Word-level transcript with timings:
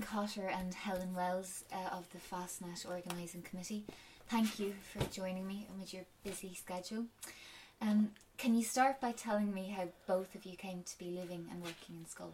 Lynn 0.00 0.06
Cotter 0.06 0.48
and 0.48 0.72
Helen 0.72 1.12
Wells 1.14 1.64
uh, 1.72 1.94
of 1.94 2.06
the 2.10 2.18
Fastnet 2.18 2.88
Organising 2.88 3.42
Committee. 3.42 3.84
Thank 4.28 4.58
you 4.58 4.72
for 4.82 5.04
joining 5.12 5.46
me 5.46 5.66
amid 5.74 5.92
your 5.92 6.04
busy 6.24 6.54
schedule. 6.54 7.04
Um, 7.82 8.12
can 8.38 8.54
you 8.54 8.62
start 8.62 8.98
by 8.98 9.12
telling 9.12 9.52
me 9.52 9.74
how 9.76 9.88
both 10.06 10.34
of 10.34 10.46
you 10.46 10.56
came 10.56 10.84
to 10.84 10.98
be 10.98 11.10
living 11.10 11.48
and 11.50 11.60
working 11.60 11.96
in 11.96 12.06
Schull? 12.06 12.32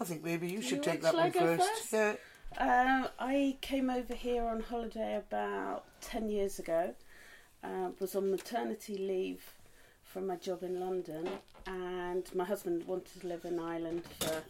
I 0.00 0.04
think 0.04 0.22
maybe 0.22 0.48
you 0.48 0.62
should 0.62 0.78
You 0.78 0.92
take 0.92 1.02
that 1.02 1.12
one 1.14 1.32
shall 1.32 1.42
I 1.42 1.44
go 1.44 1.56
first. 1.56 1.90
first? 1.90 2.18
Yeah. 2.54 2.92
Um, 3.02 3.08
I 3.18 3.56
came 3.60 3.90
over 3.90 4.14
here 4.14 4.44
on 4.44 4.60
holiday 4.60 5.16
about 5.16 5.84
10 6.02 6.28
years 6.28 6.60
ago. 6.60 6.94
Uh, 7.64 7.88
was 7.98 8.14
on 8.14 8.30
maternity 8.30 8.96
leave 8.96 9.54
from 10.04 10.28
my 10.28 10.36
job 10.36 10.62
in 10.62 10.78
London, 10.78 11.28
and 11.66 12.32
my 12.32 12.44
husband 12.44 12.86
wanted 12.86 13.20
to 13.22 13.26
live 13.26 13.44
in 13.44 13.58
Ireland 13.58 14.04
for 14.20 14.42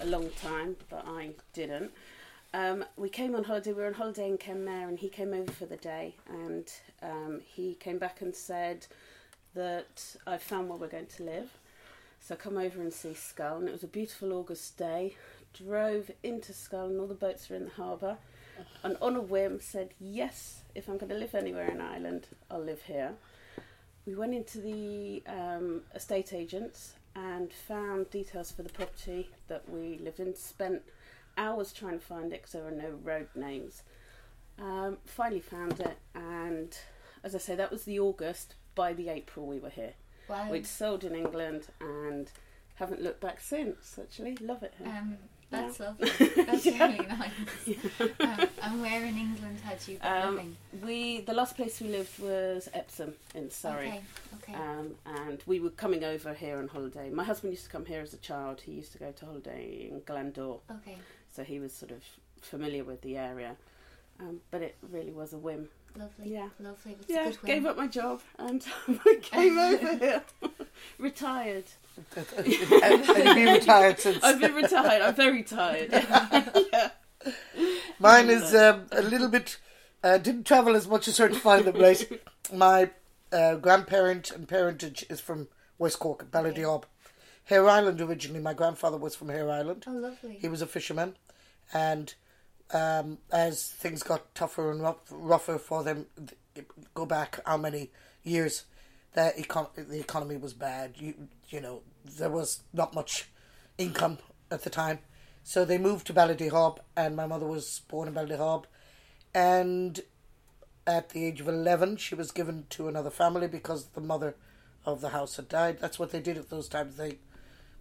a 0.00 0.06
long 0.06 0.30
time, 0.42 0.76
but 0.88 1.04
I 1.06 1.30
didn't. 1.52 1.92
Um, 2.52 2.84
we 2.96 3.08
came 3.08 3.34
on 3.34 3.44
holiday, 3.44 3.72
we 3.72 3.82
were 3.82 3.86
on 3.86 3.94
holiday 3.94 4.28
in 4.28 4.38
Kenmare, 4.38 4.88
and 4.88 4.98
he 4.98 5.08
came 5.08 5.32
over 5.32 5.52
for 5.52 5.66
the 5.66 5.76
day, 5.76 6.16
and 6.28 6.70
um, 7.02 7.40
he 7.44 7.74
came 7.74 7.98
back 7.98 8.20
and 8.20 8.34
said 8.34 8.86
that 9.54 10.16
I 10.26 10.38
found 10.38 10.68
where 10.68 10.78
we're 10.78 10.88
going 10.88 11.06
to 11.06 11.22
live. 11.22 11.50
So 12.20 12.36
come 12.36 12.58
over 12.58 12.80
and 12.80 12.92
see 12.92 13.10
Schull, 13.14 13.58
and 13.58 13.68
it 13.68 13.72
was 13.72 13.84
a 13.84 13.88
beautiful 13.88 14.32
August 14.32 14.76
day. 14.76 15.16
Drove 15.54 16.10
into 16.22 16.52
Schull, 16.52 16.86
and 16.86 17.00
all 17.00 17.06
the 17.06 17.14
boats 17.14 17.48
were 17.48 17.56
in 17.56 17.64
the 17.64 17.70
harbour. 17.70 18.16
And 18.82 18.96
on 19.00 19.16
a 19.16 19.20
whim, 19.20 19.60
said 19.60 19.94
yes. 19.98 20.62
If 20.74 20.88
I'm 20.88 20.98
going 20.98 21.10
to 21.10 21.18
live 21.18 21.34
anywhere 21.34 21.70
in 21.70 21.80
Ireland, 21.80 22.28
I'll 22.50 22.62
live 22.62 22.82
here. 22.82 23.14
We 24.06 24.14
went 24.14 24.34
into 24.34 24.60
the 24.60 25.22
um, 25.26 25.82
estate 25.94 26.32
agents 26.32 26.94
and 27.20 27.52
found 27.52 28.10
details 28.10 28.50
for 28.50 28.62
the 28.62 28.70
property 28.70 29.28
that 29.48 29.68
we 29.68 29.98
lived 29.98 30.20
in. 30.20 30.34
Spent 30.34 30.82
hours 31.36 31.72
trying 31.72 31.98
to 31.98 32.04
find 32.04 32.32
it 32.32 32.42
because 32.42 32.52
there 32.52 32.64
were 32.64 32.70
no 32.70 32.90
road 33.02 33.28
names. 33.34 33.82
Um, 34.58 34.98
finally 35.04 35.40
found 35.40 35.80
it, 35.80 35.98
and 36.14 36.76
as 37.24 37.34
I 37.34 37.38
say, 37.38 37.54
that 37.56 37.70
was 37.70 37.84
the 37.84 37.98
August. 37.98 38.54
By 38.74 38.92
the 38.92 39.08
April, 39.08 39.46
we 39.46 39.58
were 39.58 39.70
here. 39.70 39.94
Wow. 40.28 40.50
We'd 40.50 40.66
sold 40.66 41.04
in 41.04 41.14
England 41.14 41.66
and 41.80 42.30
haven't 42.76 43.02
looked 43.02 43.20
back 43.20 43.40
since. 43.40 43.98
Actually, 44.00 44.36
love 44.36 44.62
it 44.62 44.74
here. 44.78 44.88
Um, 44.88 45.18
that's 45.50 45.78
Yeah. 45.78 45.86
lovely. 45.86 46.44
That's 46.44 46.66
Yeah. 46.70 46.86
really 46.86 47.06
nice. 47.06 47.30
Um, 48.20 48.48
and 48.62 48.82
where 48.82 49.02
in 49.04 49.16
England 49.16 49.58
had 49.60 49.78
you 49.88 49.98
been 49.98 50.12
Um, 50.12 50.34
living? 50.36 50.56
we 50.84 51.20
the 51.22 51.32
last 51.34 51.56
place 51.56 51.80
we 51.80 51.88
lived 51.88 52.18
was 52.18 52.68
Epsom 52.72 53.14
in 53.34 53.50
Surrey. 53.50 53.88
Okay, 53.88 54.02
okay. 54.42 54.54
Um, 54.54 54.94
and 55.06 55.42
we 55.46 55.60
were 55.60 55.70
coming 55.70 56.04
over 56.04 56.32
here 56.34 56.58
on 56.58 56.68
holiday. 56.68 57.10
My 57.10 57.24
husband 57.24 57.52
used 57.52 57.64
to 57.64 57.70
come 57.70 57.86
here 57.86 58.00
as 58.00 58.12
a 58.14 58.18
child. 58.18 58.60
He 58.60 58.72
used 58.72 58.92
to 58.92 58.98
go 58.98 59.10
to 59.12 59.24
holiday 59.26 59.88
in 59.90 60.00
Glandore. 60.02 60.60
okay, 60.70 60.96
so 61.32 61.42
he 61.44 61.58
was 61.60 61.72
sort 61.72 61.90
of 61.92 62.02
familiar 62.40 62.84
with 62.84 63.00
the 63.02 63.16
area. 63.16 63.56
Um, 64.20 64.40
but 64.50 64.60
it 64.62 64.76
really 64.90 65.12
was 65.12 65.32
a 65.32 65.38
whim. 65.38 65.68
Lovely. 65.96 66.32
Yeah. 66.32 66.48
Lovely. 66.58 66.96
It's 67.00 67.10
a 67.10 67.12
Yeah, 67.12 67.24
good 67.30 67.38
gave 67.44 67.66
up 67.66 67.76
my 67.76 67.86
job 67.86 68.20
and 68.38 68.64
I 68.88 69.18
came 69.22 69.58
over 69.58 69.96
here. 69.96 70.22
Retired. 70.98 71.64
and 72.16 72.46
you've 72.46 72.70
been 72.70 73.52
retired 73.52 73.98
since. 74.00 74.22
I've 74.22 74.40
been 74.40 74.54
retired. 74.54 75.02
I'm 75.02 75.14
very 75.14 75.42
tired. 75.42 75.90
yeah. 76.72 76.90
Mine 77.98 78.30
is 78.30 78.54
um, 78.54 78.86
a 78.92 79.02
little 79.02 79.28
bit. 79.28 79.58
Uh, 80.02 80.16
didn't 80.16 80.44
travel 80.44 80.74
as 80.76 80.88
much 80.88 81.06
as 81.08 81.18
her 81.18 81.28
to 81.28 81.34
find 81.34 81.66
the 81.66 81.72
place. 81.72 82.04
My 82.52 82.90
uh, 83.32 83.56
grandparent 83.56 84.30
and 84.30 84.48
parentage 84.48 85.04
is 85.10 85.20
from 85.20 85.48
West 85.78 85.98
Cork, 85.98 86.30
Ballydehob. 86.30 86.84
Hare 87.44 87.68
Island 87.68 88.00
originally. 88.00 88.40
My 88.40 88.54
grandfather 88.54 88.96
was 88.96 89.14
from 89.14 89.28
Hare 89.28 89.50
Island. 89.50 89.84
Oh, 89.86 89.92
lovely. 89.92 90.38
He 90.40 90.48
was 90.48 90.62
a 90.62 90.66
fisherman, 90.66 91.16
and 91.74 92.14
um, 92.72 93.18
as 93.32 93.68
things 93.68 94.02
got 94.02 94.34
tougher 94.34 94.70
and 94.70 94.82
rough, 94.82 94.98
rougher 95.10 95.58
for 95.58 95.82
them, 95.82 96.06
go 96.94 97.06
back 97.06 97.40
how 97.46 97.56
many 97.56 97.90
years, 98.22 98.64
the, 99.14 99.32
econ- 99.38 99.74
the 99.74 99.98
economy 99.98 100.36
was 100.36 100.54
bad. 100.54 100.94
You 100.96 101.14
you 101.48 101.60
know 101.60 101.82
there 102.04 102.30
was 102.30 102.62
not 102.72 102.94
much 102.94 103.28
income 103.78 104.18
at 104.50 104.62
the 104.62 104.70
time, 104.70 105.00
so 105.42 105.64
they 105.64 105.78
moved 105.78 106.06
to 106.08 106.14
Ballydehob, 106.14 106.78
and 106.96 107.16
my 107.16 107.26
mother 107.26 107.46
was 107.46 107.82
born 107.88 108.08
in 108.08 108.14
Ballydehob, 108.14 108.64
and 109.34 110.00
at 110.86 111.10
the 111.10 111.24
age 111.24 111.40
of 111.40 111.48
eleven, 111.48 111.96
she 111.96 112.14
was 112.14 112.30
given 112.30 112.66
to 112.70 112.88
another 112.88 113.10
family 113.10 113.48
because 113.48 113.86
the 113.86 114.00
mother 114.00 114.36
of 114.86 115.00
the 115.00 115.10
house 115.10 115.36
had 115.36 115.48
died. 115.48 115.78
That's 115.80 115.98
what 115.98 116.10
they 116.10 116.20
did 116.20 116.38
at 116.38 116.50
those 116.50 116.68
times. 116.68 116.96
They 116.96 117.18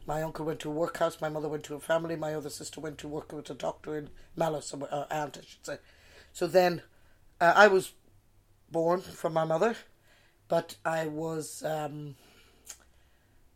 my 0.06 0.22
uncle 0.24 0.46
went 0.46 0.60
to 0.62 0.70
a 0.70 0.74
workhouse, 0.74 1.22
my 1.22 1.30
mother 1.30 1.48
went 1.48 1.64
to 1.66 1.76
a 1.76 1.80
family, 1.80 2.16
my 2.16 2.34
other 2.34 2.50
sister 2.50 2.82
went 2.82 2.98
to 3.00 3.08
work 3.08 3.32
with 3.32 3.50
a 3.50 3.54
doctor 3.54 3.98
in 3.98 4.10
somewhere, 4.62 4.94
uh, 4.94 5.06
aunt, 5.12 5.38
I 5.38 5.46
should 5.46 5.66
say. 5.66 5.78
So 6.34 6.48
then 6.48 6.82
uh, 7.40 7.54
I 7.56 7.68
was 7.68 7.94
born 8.72 9.02
from 9.02 9.34
my 9.34 9.46
mother, 9.46 9.76
but 10.48 10.76
I 10.86 11.08
was 11.08 11.64
um, 11.64 12.16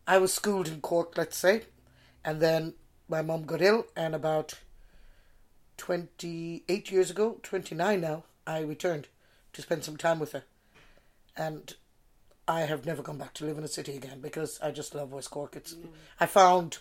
I 0.06 0.18
was 0.18 0.34
schooled 0.34 0.68
in 0.68 0.82
Cork, 0.82 1.18
let's 1.18 1.38
say, 1.38 1.64
and 2.26 2.42
then 2.42 2.74
my 3.08 3.22
mum 3.22 3.46
got 3.46 3.62
ill, 3.62 3.88
and 3.96 4.14
about 4.14 4.56
28 5.78 6.92
years 6.92 7.10
ago, 7.10 7.40
29 7.44 8.02
now, 8.02 8.24
I 8.46 8.60
returned 8.60 9.08
to 9.54 9.62
spend 9.62 9.84
some 9.84 9.98
time 9.98 10.20
with 10.20 10.34
her. 10.34 10.44
And 11.36 11.76
I 12.48 12.62
have 12.62 12.86
never 12.86 13.02
come 13.02 13.18
back 13.18 13.34
to 13.36 13.46
live 13.46 13.58
in 13.58 13.64
a 13.64 13.70
city 13.70 13.96
again 13.96 14.20
because 14.20 14.60
I 14.62 14.72
just 14.72 14.94
love 14.96 15.14
West 15.14 15.32
Cork. 15.32 15.56
It's 15.56 15.76
I 16.20 16.26
found 16.26 16.80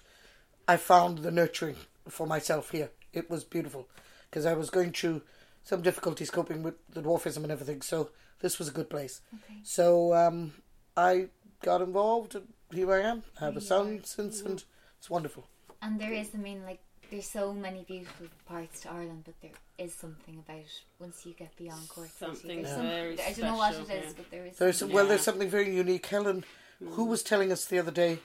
I 0.67 0.77
found 0.77 1.19
the 1.19 1.31
nurturing 1.31 1.77
for 2.09 2.27
myself 2.27 2.71
here. 2.71 2.91
It 3.13 3.31
was 3.31 3.45
beautiful 3.45 3.89
because 4.31 4.47
I 4.47 4.55
was 4.55 4.71
going 4.71 4.93
through 4.93 5.23
some 5.63 5.83
difficulties 5.83 6.31
coping 6.31 6.63
with 6.63 6.75
the 6.93 7.03
dwarfism 7.03 7.45
and 7.45 7.53
everything. 7.53 7.83
So 7.83 8.11
this 8.41 8.59
was 8.59 8.69
a 8.69 8.73
good 8.73 8.91
place. 8.91 9.21
Okay. 9.35 9.61
So 9.63 10.15
um, 10.15 10.53
I 10.97 11.29
got 11.63 11.81
involved 11.81 12.35
and 12.35 12.49
here 12.73 12.93
I 12.93 13.01
am. 13.01 13.23
I 13.41 13.45
have 13.47 13.57
a 13.57 13.61
son 13.61 14.03
since 14.05 14.41
and 14.41 14.65
it's 14.99 15.11
wonderful. 15.11 15.47
And 15.81 16.01
there 16.01 16.13
is, 16.13 16.31
I 16.35 16.39
mean, 16.39 16.65
like, 16.65 16.81
there's 17.13 17.29
so 17.29 17.53
many 17.53 17.85
beautiful 17.87 18.27
parts 18.49 18.81
to 18.81 18.91
Ireland, 18.91 19.25
but 19.27 19.35
there 19.43 19.51
is 19.77 19.93
something 19.93 20.39
about 20.39 20.61
it 20.61 20.81
once 20.99 21.27
you 21.27 21.35
get 21.35 21.55
beyond 21.57 21.87
Cork. 21.87 22.09
City, 22.09 22.33
Something 22.35 22.63
there's 22.63 22.81
very 22.81 23.21
I 23.21 23.33
don't 23.35 23.41
know 23.41 23.57
what 23.57 23.75
it 23.75 23.81
is, 23.83 23.89
yeah. 23.89 24.13
but 24.17 24.31
there 24.31 24.47
is. 24.47 24.57
There's 24.57 24.79
something. 24.79 24.95
well, 24.95 25.07
there's 25.07 25.21
something 25.21 25.51
very 25.51 25.77
unique. 25.77 26.07
Helen, 26.07 26.43
who 26.83 27.05
was 27.05 27.23
telling 27.23 27.53
us 27.53 27.67
the 27.67 27.79
other 27.79 27.91
day 27.91 28.19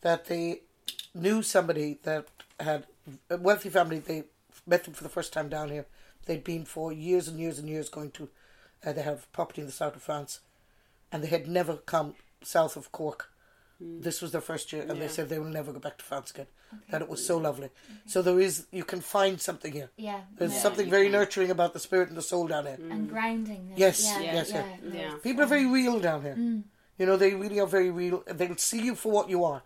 that 0.00 0.24
they 0.24 0.62
knew 1.14 1.42
somebody 1.42 1.98
that 2.04 2.28
had 2.58 2.86
a 3.28 3.36
wealthy 3.36 3.68
family. 3.68 3.98
They 3.98 4.24
met 4.66 4.84
them 4.84 4.94
for 4.94 5.02
the 5.02 5.10
first 5.10 5.34
time 5.34 5.50
down 5.50 5.70
here. 5.70 5.84
They'd 6.24 6.42
been 6.42 6.64
for 6.64 6.92
years 6.92 7.28
and 7.28 7.38
years 7.38 7.58
and 7.58 7.68
years 7.68 7.90
going 7.90 8.10
to. 8.12 8.30
Uh, 8.84 8.94
they 8.94 9.02
have 9.02 9.30
property 9.32 9.60
in 9.60 9.66
the 9.66 9.72
south 9.72 9.96
of 9.96 10.02
France, 10.02 10.40
and 11.12 11.22
they 11.22 11.28
had 11.28 11.46
never 11.46 11.76
come 11.76 12.14
south 12.42 12.74
of 12.74 12.90
Cork. 12.90 13.30
This 13.80 14.20
was 14.20 14.32
their 14.32 14.42
first 14.42 14.72
year, 14.72 14.84
and 14.88 15.00
they 15.00 15.08
said 15.08 15.28
they 15.30 15.38
will 15.38 15.46
never 15.46 15.72
go 15.72 15.78
back 15.78 15.96
to 15.98 16.04
France 16.04 16.30
again. 16.32 16.46
Okay. 16.72 16.82
That 16.90 17.00
it 17.02 17.08
was 17.08 17.24
so 17.24 17.38
lovely. 17.38 17.70
So 18.06 18.20
there 18.20 18.38
is, 18.38 18.66
you 18.70 18.84
can 18.84 19.00
find 19.00 19.40
something 19.40 19.72
here. 19.72 19.90
Yeah. 19.96 20.20
There's 20.36 20.52
yeah. 20.52 20.60
something 20.60 20.90
very 20.90 21.04
can. 21.06 21.12
nurturing 21.12 21.50
about 21.50 21.72
the 21.72 21.80
spirit 21.80 22.08
and 22.08 22.16
the 22.16 22.22
soul 22.22 22.46
down 22.46 22.66
here. 22.66 22.78
and 22.90 23.08
grounding. 23.08 23.68
and- 23.70 23.78
Yes, 23.78 24.04
yeah, 24.04 24.20
yes, 24.20 24.50
yeah. 24.52 24.66
yeah. 24.84 24.92
Yeah. 25.00 25.14
People 25.22 25.42
are 25.44 25.46
very 25.46 25.66
real 25.66 25.98
down 25.98 26.22
here. 26.22 26.34
Mm, 26.36 26.64
You 26.98 27.06
know, 27.06 27.16
they 27.16 27.32
really 27.34 27.58
are 27.58 27.66
very 27.66 27.90
real. 27.90 28.22
They'll 28.26 28.56
see 28.58 28.82
you 28.82 28.94
for 28.94 29.10
what 29.10 29.30
you 29.30 29.44
are. 29.44 29.62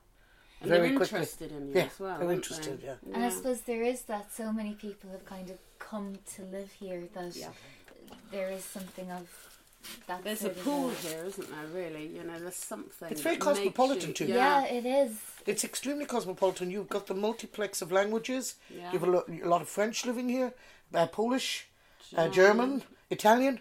And 0.61 0.71
very 0.71 0.89
they're 0.91 0.97
quickly. 0.99 1.19
interested 1.19 1.51
in 1.53 1.69
you 1.69 1.75
Yeah, 1.75 1.87
as 1.87 1.99
well. 2.01 2.19
they're 2.19 2.31
interested, 2.33 2.81
they? 2.81 2.87
yeah. 2.87 2.95
And 3.15 3.25
I 3.25 3.29
suppose 3.31 3.63
there 3.63 3.83
is 3.83 4.03
that 4.03 4.33
so 4.33 4.53
many 4.53 4.75
people 4.75 5.11
have 5.11 5.25
kind 5.27 5.51
of 5.51 5.59
come 5.81 6.15
to 6.37 6.43
live 6.43 6.71
here 6.73 7.09
that 7.15 7.35
Yeah. 7.37 7.51
there 8.31 8.51
is 8.51 8.65
something 8.65 9.11
of 9.11 9.29
that. 10.07 10.25
There's 10.25 10.41
a 10.41 10.45
sort 10.45 10.57
of 10.57 10.65
pool 10.65 10.89
here, 10.91 11.25
isn't 11.27 11.49
there? 11.51 11.67
Really, 11.83 12.07
you 12.09 12.23
know, 12.25 12.39
there's 12.39 12.57
something. 12.57 13.09
It's 13.11 13.21
very 13.21 13.37
cosmopolitan 13.37 14.09
you- 14.09 14.15
too. 14.15 14.27
Yeah. 14.27 14.37
Yeah, 14.63 14.67
it 14.79 14.87
is. 14.87 15.13
It's 15.47 15.65
extremely 15.65 16.07
cosmopolitan. 16.07 16.71
You've 16.71 16.89
got 16.89 17.07
the 17.07 17.15
multiplex 17.15 17.83
of 17.83 17.93
languages. 17.93 18.57
yeah. 18.71 18.93
You 18.93 18.99
have 18.99 19.09
a, 19.09 19.11
lo- 19.11 19.25
a 19.29 19.49
lot 19.49 19.63
of 19.63 19.69
French 19.69 20.05
living 20.07 20.29
here, 20.29 20.53
uh, 20.95 21.07
Polish, 21.07 21.69
uh, 22.17 22.29
German, 22.29 22.83
Italian, 23.11 23.61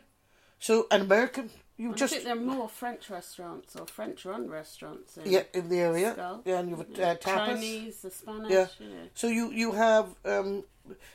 so 0.59 0.88
and 0.92 1.03
American. 1.03 1.50
You 1.83 1.91
I 1.91 1.95
just 1.95 2.13
think 2.13 2.25
there 2.25 2.38
are 2.39 2.56
more 2.57 2.69
French 2.69 3.09
restaurants 3.09 3.75
or 3.80 3.85
French-run 3.97 4.44
restaurants 4.59 5.18
in 5.18 5.24
yeah 5.35 5.44
in 5.53 5.65
the 5.71 5.80
area. 5.89 6.09
Schull. 6.18 6.41
Yeah, 6.45 6.59
and 6.59 6.69
you 6.69 6.75
have 6.77 6.89
uh, 7.00 7.15
tapas. 7.15 7.45
Chinese, 7.47 7.95
the 8.06 8.12
Spanish. 8.12 8.51
Yeah. 8.51 8.68
Yeah. 8.80 9.06
So 9.21 9.27
you 9.38 9.45
you 9.62 9.69
have 9.85 10.07
um, 10.33 10.50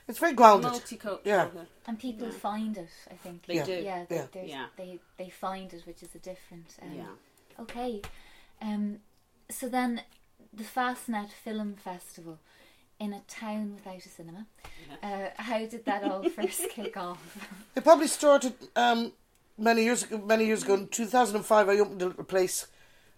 it's 0.08 0.18
very 0.24 0.34
grounded. 0.40 0.70
Multicultural. 0.72 1.20
Yeah. 1.24 1.48
And 1.86 1.98
people 1.98 2.28
Yeah. 2.28 2.34
find 2.50 2.76
it, 2.84 2.90
I 3.14 3.16
think. 3.24 3.38
They 3.46 3.54
Yeah. 3.54 3.64
do. 3.72 3.72
Yeah, 3.90 4.04
they, 4.08 4.16
Yeah. 4.16 4.42
Yeah. 4.54 4.66
they 4.76 4.90
they 5.20 5.30
find 5.30 5.68
it, 5.76 5.82
which 5.86 6.02
is 6.02 6.14
a 6.14 6.22
different. 6.30 6.68
Um, 6.82 6.92
yeah. 7.02 7.62
Okay. 7.64 7.92
Um, 8.60 8.84
so 9.58 9.68
then, 9.68 10.02
the 10.60 10.64
Fastnet 10.64 11.30
Film 11.44 11.70
Festival 11.76 12.36
in 12.98 13.12
a 13.12 13.22
town 13.42 13.74
without 13.76 14.04
a 14.04 14.08
cinema. 14.08 14.42
Uh, 15.02 15.28
how 15.36 15.60
did 15.72 15.84
that 15.84 16.02
all 16.04 16.22
first 16.40 16.62
kick 16.76 16.96
off? 16.96 17.22
It 17.76 17.84
probably 17.84 18.08
started 18.08 18.54
um, 18.76 19.12
many 19.58 19.84
years 19.84 20.04
ago. 20.04 20.18
Many 20.18 20.46
years 20.46 20.62
ago, 20.62 20.74
in 20.74 20.88
two 20.88 21.06
thousand 21.06 21.36
and 21.36 21.44
five, 21.44 21.68
I 21.68 21.78
opened 21.78 22.02
a 22.02 22.06
little 22.06 22.24
place 22.24 22.66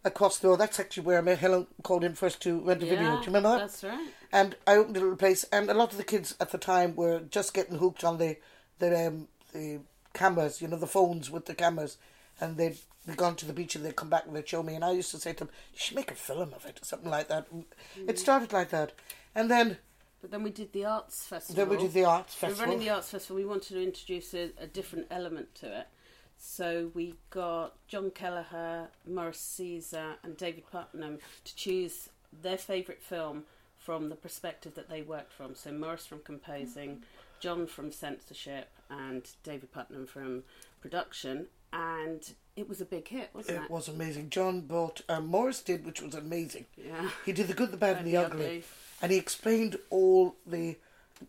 across 0.04 0.38
the 0.38 0.48
road. 0.48 0.56
That's 0.60 0.80
actually 0.80 1.04
where 1.04 1.18
I 1.18 1.20
met 1.20 1.38
Helen 1.38 1.66
called 1.82 2.04
in 2.04 2.14
first 2.14 2.40
to 2.42 2.58
rent 2.60 2.82
a 2.82 2.86
video. 2.86 3.16
Do 3.16 3.20
you 3.20 3.26
remember 3.26 3.50
that? 3.50 3.58
That's 3.58 3.84
right. 3.84 4.08
And 4.32 4.56
I 4.66 4.76
opened 4.76 4.96
a 4.96 5.00
little 5.00 5.16
place, 5.16 5.44
and 5.52 5.70
a 5.70 5.74
lot 5.74 5.92
of 5.92 5.98
the 5.98 6.04
kids 6.04 6.34
at 6.40 6.50
the 6.50 6.58
time 6.58 6.96
were 6.96 7.20
just 7.20 7.52
getting 7.54 7.78
hooked 7.78 8.04
on 8.04 8.18
the 8.18 8.36
the 8.78 9.06
um, 9.08 9.28
the 9.52 9.80
cameras, 10.14 10.60
you 10.62 10.68
know, 10.68 10.76
the 10.78 10.86
phones 10.86 11.30
with 11.30 11.46
the 11.46 11.54
cameras, 11.54 11.96
and 12.40 12.56
they'd 12.56 12.78
be 13.06 13.14
gone 13.14 13.34
to 13.36 13.46
the 13.46 13.52
beach 13.52 13.74
and 13.76 13.84
they'd 13.84 13.96
come 13.96 14.10
back 14.10 14.26
and 14.26 14.34
they'd 14.36 14.48
show 14.48 14.62
me, 14.62 14.74
and 14.74 14.84
I 14.84 14.92
used 14.92 15.10
to 15.12 15.18
say 15.18 15.32
to 15.32 15.40
them, 15.40 15.50
"You 15.72 15.78
should 15.78 15.96
make 15.96 16.10
a 16.10 16.14
film 16.14 16.52
of 16.54 16.64
it," 16.66 16.80
or 16.80 16.84
something 16.84 17.10
like 17.10 17.28
that. 17.28 17.46
It 18.06 18.18
started 18.18 18.52
like 18.52 18.70
that, 18.70 18.92
and 19.34 19.50
then 19.50 19.78
But 20.20 20.30
then 20.30 20.42
we 20.42 20.50
did 20.50 20.72
the 20.72 20.84
arts 20.84 21.24
festival. 21.26 21.56
then 21.64 21.76
we 21.76 21.82
did 21.82 21.92
the 21.94 22.04
arts 22.04 22.34
festival. 22.34 22.64
We're 22.64 22.72
running 22.72 22.86
the 22.86 22.90
arts 22.94 23.10
festival. 23.10 23.36
We 23.36 23.44
wanted 23.46 23.74
to 23.74 23.82
introduce 23.82 24.34
a, 24.34 24.52
a 24.58 24.66
different 24.66 25.06
element 25.10 25.54
to 25.56 25.80
it. 25.80 25.86
So 26.42 26.90
we 26.94 27.16
got 27.28 27.74
John 27.86 28.10
Kelleher, 28.10 28.88
Maurice 29.06 29.38
Seezer, 29.38 30.14
and 30.22 30.38
David 30.38 30.64
Puttnam 30.72 31.18
to 31.44 31.54
choose 31.54 32.08
their 32.32 32.56
favourite 32.56 33.02
film 33.02 33.44
from 33.76 34.08
the 34.08 34.16
perspective 34.16 34.74
that 34.74 34.88
they 34.88 35.02
worked 35.02 35.34
from. 35.34 35.54
So 35.54 35.70
Maurice 35.70 36.06
from 36.06 36.20
composing, 36.20 37.02
John 37.40 37.66
from 37.66 37.92
censorship, 37.92 38.68
and 38.88 39.22
David 39.42 39.70
Puttnam 39.70 40.08
from 40.08 40.44
production. 40.80 41.48
And 41.74 42.32
it 42.56 42.68
was 42.68 42.80
a 42.80 42.86
big 42.86 43.08
hit, 43.08 43.28
wasn't 43.34 43.58
it? 43.58 43.64
It 43.64 43.70
was 43.70 43.88
amazing. 43.88 44.30
John 44.30 44.62
bought 44.62 45.02
um, 45.10 45.26
Morris 45.26 45.60
did, 45.60 45.84
which 45.84 46.00
was 46.00 46.14
amazing. 46.14 46.64
Yeah. 46.74 47.10
He 47.26 47.32
did 47.32 47.48
the 47.48 47.54
good, 47.54 47.70
the 47.70 47.76
bad, 47.76 47.98
and 47.98 48.06
the 48.06 48.16
ugly. 48.16 48.44
Ugly. 48.44 48.62
and 49.02 49.12
he 49.12 49.18
explained 49.18 49.76
all 49.90 50.36
the 50.46 50.76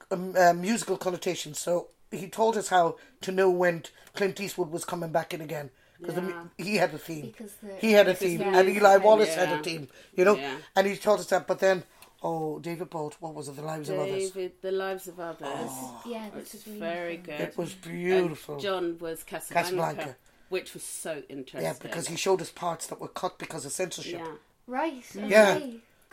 um, 0.10 0.36
uh, 0.38 0.54
musical 0.54 0.98
connotations. 0.98 1.60
So 1.60 1.90
he 2.12 2.28
told 2.28 2.58
us 2.58 2.68
how 2.70 2.98
to 3.22 3.32
know 3.32 3.50
when 3.50 3.84
Clint 4.14 4.40
Eastwood 4.40 4.70
was 4.72 4.86
coming 4.86 5.12
back 5.12 5.34
in 5.34 5.42
again 5.42 5.70
because 6.00 6.16
Yeah. 6.18 6.44
he 6.58 6.76
had 6.78 6.94
a 6.94 6.98
theme. 6.98 7.28
Because 7.28 7.54
the 7.64 7.76
He 7.78 7.94
had 7.94 8.08
a 8.08 8.14
theme, 8.14 8.42
and 8.42 8.68
Eli 8.70 8.98
Wallach 8.98 9.30
had 9.30 9.60
a 9.60 9.64
theme. 9.64 9.88
You 10.16 10.26
know, 10.26 10.36
Yeah. 10.36 10.58
and 10.76 10.88
he 10.88 10.96
told 10.98 11.20
us 11.20 11.28
that. 11.28 11.48
But 11.48 11.60
then, 11.60 11.84
oh, 12.24 12.60
David 12.60 12.90
Bolt, 12.90 13.16
what 13.20 13.34
was 13.34 13.48
it? 13.48 13.56
The 13.56 13.62
Lives 13.62 13.90
of 13.90 14.00
Others. 14.00 14.32
David, 14.32 14.52
The 14.62 14.72
Lives 14.72 15.08
of 15.08 15.20
Others. 15.20 15.48
Oh. 15.50 16.02
yeah, 16.06 16.26
Which 16.30 16.46
this 16.46 16.54
is 16.56 16.62
is 16.62 16.68
really 16.68 16.80
very 16.80 17.18
good. 17.18 17.40
It 17.42 17.58
was 17.58 17.74
And 17.74 17.82
beautiful. 17.84 18.60
John 18.60 18.98
was 19.00 19.24
Casablanca, 19.24 19.64
Casablanca. 19.64 20.16
which 20.50 20.74
was 20.74 20.84
so 20.84 21.24
interesting. 21.30 21.62
yeah, 21.62 21.74
because 21.82 22.08
he 22.08 22.16
showed 22.16 22.42
us 22.42 22.50
parts 22.52 22.88
that 22.88 23.00
were 23.00 23.08
cut 23.08 23.38
because 23.40 23.66
of 23.66 23.72
censorship. 23.72 24.20
Yeah, 24.26 24.34
Right. 24.68 25.04
Okay. 25.16 25.28
Yeah. 25.28 25.60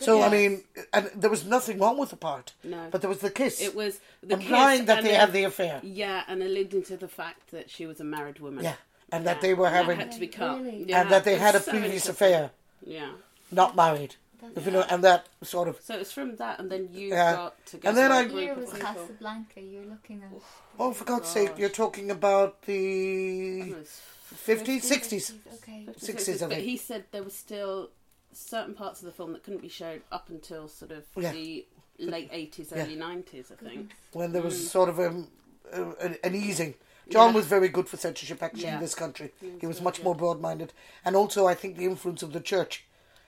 So 0.01 0.23
I 0.23 0.29
mean, 0.29 0.63
and 0.93 1.11
there 1.15 1.29
was 1.31 1.45
nothing 1.45 1.79
wrong 1.79 1.99
with 1.99 2.11
the 2.11 2.17
part, 2.17 2.53
no, 2.63 2.87
but 2.91 3.01
there 3.01 3.11
was 3.11 3.19
the 3.19 3.31
kiss, 3.31 3.61
it 3.61 3.75
was 3.75 3.99
the 4.23 4.35
implying 4.35 4.81
kiss 4.81 4.87
that 4.87 5.03
they 5.03 5.11
then- 5.11 5.21
had 5.21 5.33
the 5.33 5.45
affair. 5.45 5.81
yeah, 5.83 6.23
and 6.29 6.43
alluding 6.43 6.85
to 6.85 6.97
the 6.97 7.09
fact 7.09 7.51
that 7.51 7.69
she 7.69 7.85
was 7.87 7.99
a 8.01 8.05
married 8.05 8.39
woman. 8.39 8.63
Yeah, 8.65 8.77
and 9.11 9.27
that 9.27 9.41
they 9.41 9.55
were 9.55 9.65
that 9.69 9.75
having, 9.75 9.99
had 9.99 10.13
to 10.13 10.21
be 10.21 10.29
cut. 10.29 10.59
Really? 10.63 10.85
Yeah, 10.89 11.01
and 11.03 11.11
that 11.11 11.25
they 11.25 11.37
had 11.37 11.55
a 11.57 11.61
so 11.61 11.73
previous 11.73 12.09
affair, 12.09 12.53
Yeah, 12.87 13.11
not 13.51 13.75
married. 13.75 14.15
That's- 14.41 14.57
If 14.57 14.67
you 14.67 14.71
know, 14.71 14.85
and 14.89 15.03
that 15.03 15.27
sort 15.43 15.67
of. 15.67 15.81
so 15.83 15.99
it's 15.99 16.13
from 16.13 16.37
that, 16.37 16.61
and 16.61 16.71
then 16.71 16.91
you 16.93 17.09
Yeah. 17.09 17.33
got 17.35 17.67
together. 17.67 17.89
And 17.89 17.99
then 17.99 18.13
I. 18.13 18.23
What 18.33 18.43
year 18.45 18.55
was. 18.55 18.73
Casablanca? 18.73 19.61
You're 19.61 19.85
looking 19.85 20.23
at 20.23 20.31
Oh, 20.79 20.93
for 20.93 21.05
God's 21.05 21.29
sake, 21.29 21.59
you're 21.59 21.69
talking 21.71 22.09
about 22.13 22.63
the 22.63 23.73
was 23.73 24.01
50s, 24.47 24.85
60s. 24.85 25.33
Okay. 25.55 25.87
60s, 25.99 26.41
I 26.41 26.47
but 26.47 26.59
he 26.59 26.77
said 26.77 27.07
there 27.11 27.25
was 27.25 27.35
still 27.35 27.91
certain 28.39 28.75
parts 28.75 29.01
of 29.01 29.07
the 29.07 29.13
film 29.13 29.33
that 29.33 29.43
couldn't 29.43 29.63
be 29.63 29.69
shown 29.69 30.01
up 30.13 30.29
until 30.29 30.69
sort 30.69 30.93
of 30.93 31.05
Yeah. 31.17 31.33
the 31.33 31.67
late 31.99 32.29
eighties, 32.33 32.73
Yeah. 32.75 32.85
early 32.85 32.97
nineties, 32.97 33.51
I 33.51 33.57
think. 33.57 33.91
when 34.13 34.33
there 34.33 34.43
was 34.43 34.55
Mm. 34.59 34.67
sort 34.69 34.89
of 34.89 35.01
um, 35.01 35.29
a, 35.73 35.83
a, 35.83 36.27
an 36.27 36.35
easing. 36.35 36.75
John 37.11 37.31
Yeah. 37.31 37.37
was 37.37 37.47
very 37.47 37.69
good 37.69 37.89
for 37.89 37.97
censorship, 37.97 38.43
actually, 38.43 38.67
in 38.67 38.81
this 38.81 38.95
country. 38.95 39.33
He 39.41 39.47
was 39.49 39.61
He 39.61 39.67
was 39.67 39.81
much 39.81 39.97
good. 39.97 40.05
more 40.05 40.15
broad 40.15 40.41
minded. 40.41 40.73
And 41.05 41.17
also, 41.17 41.47
I 41.47 41.55
think 41.55 41.77
the 41.77 41.85
influence 41.87 42.23
of 42.23 42.33
the 42.33 42.41
church 42.41 42.85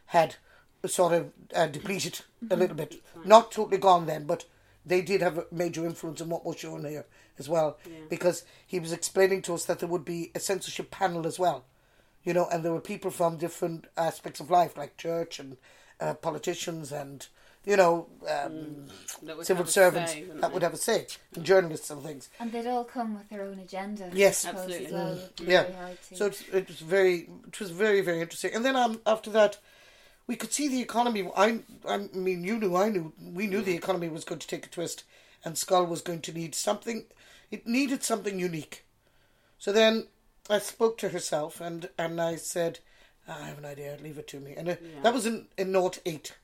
had 0.06 0.36
sort 0.86 1.12
of 1.12 1.32
uh, 1.54 1.66
depleted 1.66 2.20
a 2.50 2.56
little 2.56 2.76
bit. 2.76 3.02
Right. 3.14 3.26
Not 3.26 3.50
totally 3.52 3.78
gone 3.78 4.06
then, 4.06 4.24
but 4.26 4.44
they 4.84 5.02
did 5.02 5.20
have 5.22 5.36
a 5.38 5.46
major 5.50 5.84
influence 5.84 6.20
on 6.20 6.28
what 6.30 6.44
was 6.44 6.58
shown 6.58 6.84
here 6.84 7.06
as 7.38 7.48
well. 7.48 7.78
Yeah. 7.86 7.96
Because 8.08 8.44
he 8.66 8.78
was 8.78 8.92
explaining 8.92 9.42
to 9.42 9.54
us 9.54 9.64
that 9.66 9.78
there 9.80 9.88
would 9.88 10.04
be 10.04 10.30
a 10.34 10.40
censorship 10.40 10.90
panel 10.90 11.26
as 11.26 11.38
well. 11.38 11.64
You 12.24 12.34
know, 12.34 12.46
and 12.52 12.64
there 12.64 12.72
were 12.72 12.80
people 12.80 13.10
from 13.10 13.38
different 13.38 13.86
aspects 13.96 14.40
of 14.40 14.50
life, 14.50 14.76
like 14.76 14.96
church 14.96 15.38
and 15.38 15.56
uh, 16.00 16.14
politicians 16.14 16.92
and, 16.92 17.26
you 17.64 17.76
know, 17.76 18.08
um, 18.28 18.86
That 19.22 19.38
would 19.38 19.46
civil 19.46 19.64
servants 19.66 20.12
say, 20.12 20.24
that 20.24 20.40
they? 20.40 20.48
would 20.48 20.62
have 20.62 20.74
a 20.74 20.76
say, 20.76 21.06
and 21.34 21.44
journalists 21.44 21.90
and 21.90 22.02
things. 22.02 22.28
And 22.38 22.52
they'd 22.52 22.66
all 22.66 22.84
come 22.84 23.14
with 23.14 23.28
their 23.30 23.42
own 23.42 23.58
agenda. 23.58 24.10
Yes. 24.12 24.44
I 24.44 24.50
suppose, 24.50 24.64
Absolutely. 24.64 24.94
Well. 24.94 25.14
Mm. 25.14 25.48
Yeah. 25.48 25.62
very 25.62 25.96
So 26.12 26.26
it's, 26.26 26.42
it 26.52 26.68
was 26.68 26.80
very, 26.80 27.28
it 27.48 27.60
was 27.60 27.70
very, 27.70 28.00
very 28.02 28.20
interesting. 28.20 28.54
And 28.54 28.64
then 28.64 28.76
um, 28.76 29.00
after 29.06 29.30
that, 29.30 29.58
we 30.26 30.36
could 30.36 30.52
see 30.52 30.68
the 30.68 30.80
economy. 30.80 31.28
I, 31.36 31.60
I 31.88 31.96
mean, 32.12 32.44
you 32.44 32.58
knew, 32.58 32.76
I 32.76 32.88
knew, 32.88 33.12
we 33.20 33.46
knew 33.46 33.62
the 33.62 33.74
economy 33.74 34.08
was 34.08 34.24
going 34.24 34.38
to 34.38 34.46
take 34.46 34.66
a 34.66 34.68
twist, 34.68 35.04
and 35.44 35.56
Schull 35.56 35.88
was 35.88 36.02
going 36.02 36.20
to 36.20 36.32
need 36.32 36.54
something. 36.54 37.04
It 37.50 37.66
needed 37.66 38.04
something 38.04 38.38
unique. 38.38 38.84
So 39.58 39.72
then 39.72 40.06
I 40.48 40.58
spoke 40.58 40.98
to 40.98 41.10
herself, 41.10 41.60
and 41.60 41.88
and 41.98 42.20
I 42.20 42.36
said, 42.36 42.78
I 43.28 43.46
have 43.46 43.58
an 43.58 43.64
idea. 43.64 43.96
Leave 44.02 44.18
it 44.18 44.26
to 44.28 44.40
me. 44.40 44.54
And 44.56 44.68
uh, 44.68 44.76
Yeah. 44.80 45.02
that 45.02 45.14
was 45.14 45.26
in 45.26 45.46
in 45.56 45.72
Note 45.72 46.00
Eight. 46.06 46.34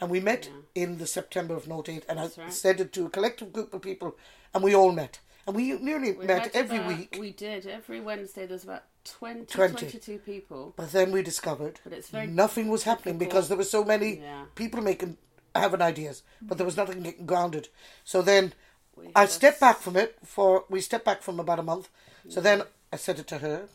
And 0.00 0.10
we 0.10 0.20
met 0.20 0.46
Yeah. 0.46 0.82
in 0.82 0.98
the 0.98 1.06
September 1.06 1.54
of 1.54 1.68
Note 1.68 1.88
8, 1.90 2.04
and 2.08 2.18
That's 2.18 2.38
I 2.38 2.42
right. 2.44 2.52
said 2.52 2.80
it 2.80 2.90
to 2.94 3.04
a 3.04 3.10
collective 3.10 3.52
group 3.52 3.74
of 3.74 3.82
people, 3.82 4.16
and 4.54 4.64
we 4.64 4.74
all 4.74 4.92
met. 4.92 5.20
And 5.46 5.54
we 5.54 5.72
nearly 5.72 6.12
We 6.12 6.24
met 6.24 6.42
had 6.44 6.56
every 6.56 6.78
about- 6.78 6.88
week, 6.96 7.16
We 7.20 7.32
did 7.32 7.66
every 7.66 8.00
Wednesday. 8.00 8.46
There's 8.46 8.64
about 8.64 8.84
20, 9.04 9.44
20. 9.44 9.74
22 9.90 10.18
people, 10.18 10.72
but 10.76 10.92
then 10.92 11.12
we 11.12 11.22
discovered 11.22 11.80
but 11.84 11.92
it's 11.92 12.08
very 12.08 12.26
nothing 12.26 12.68
was 12.68 12.84
happening 12.84 13.18
because 13.18 13.48
there 13.48 13.56
were 13.58 13.64
so 13.78 13.84
many 13.84 14.20
Yeah. 14.20 14.44
people 14.54 14.80
making 14.80 15.18
having 15.54 15.82
ideas, 15.82 16.22
but 16.40 16.56
there 16.56 16.64
was 16.66 16.76
nothing 16.78 17.02
getting 17.02 17.26
grounded. 17.26 17.68
So 18.04 18.22
then 18.22 18.54
we 18.96 19.10
I 19.14 19.26
stepped 19.26 19.60
back 19.60 19.78
from 19.80 19.96
it 19.96 20.16
for 20.24 20.64
we 20.70 20.80
stepped 20.80 21.04
back 21.04 21.22
from 21.22 21.40
about 21.40 21.58
a 21.58 21.62
month. 21.62 21.88
So 22.28 22.40
then 22.40 22.62
I 22.92 22.96
said 22.96 23.18
it 23.18 23.26
to 23.28 23.38
her, 23.38 23.68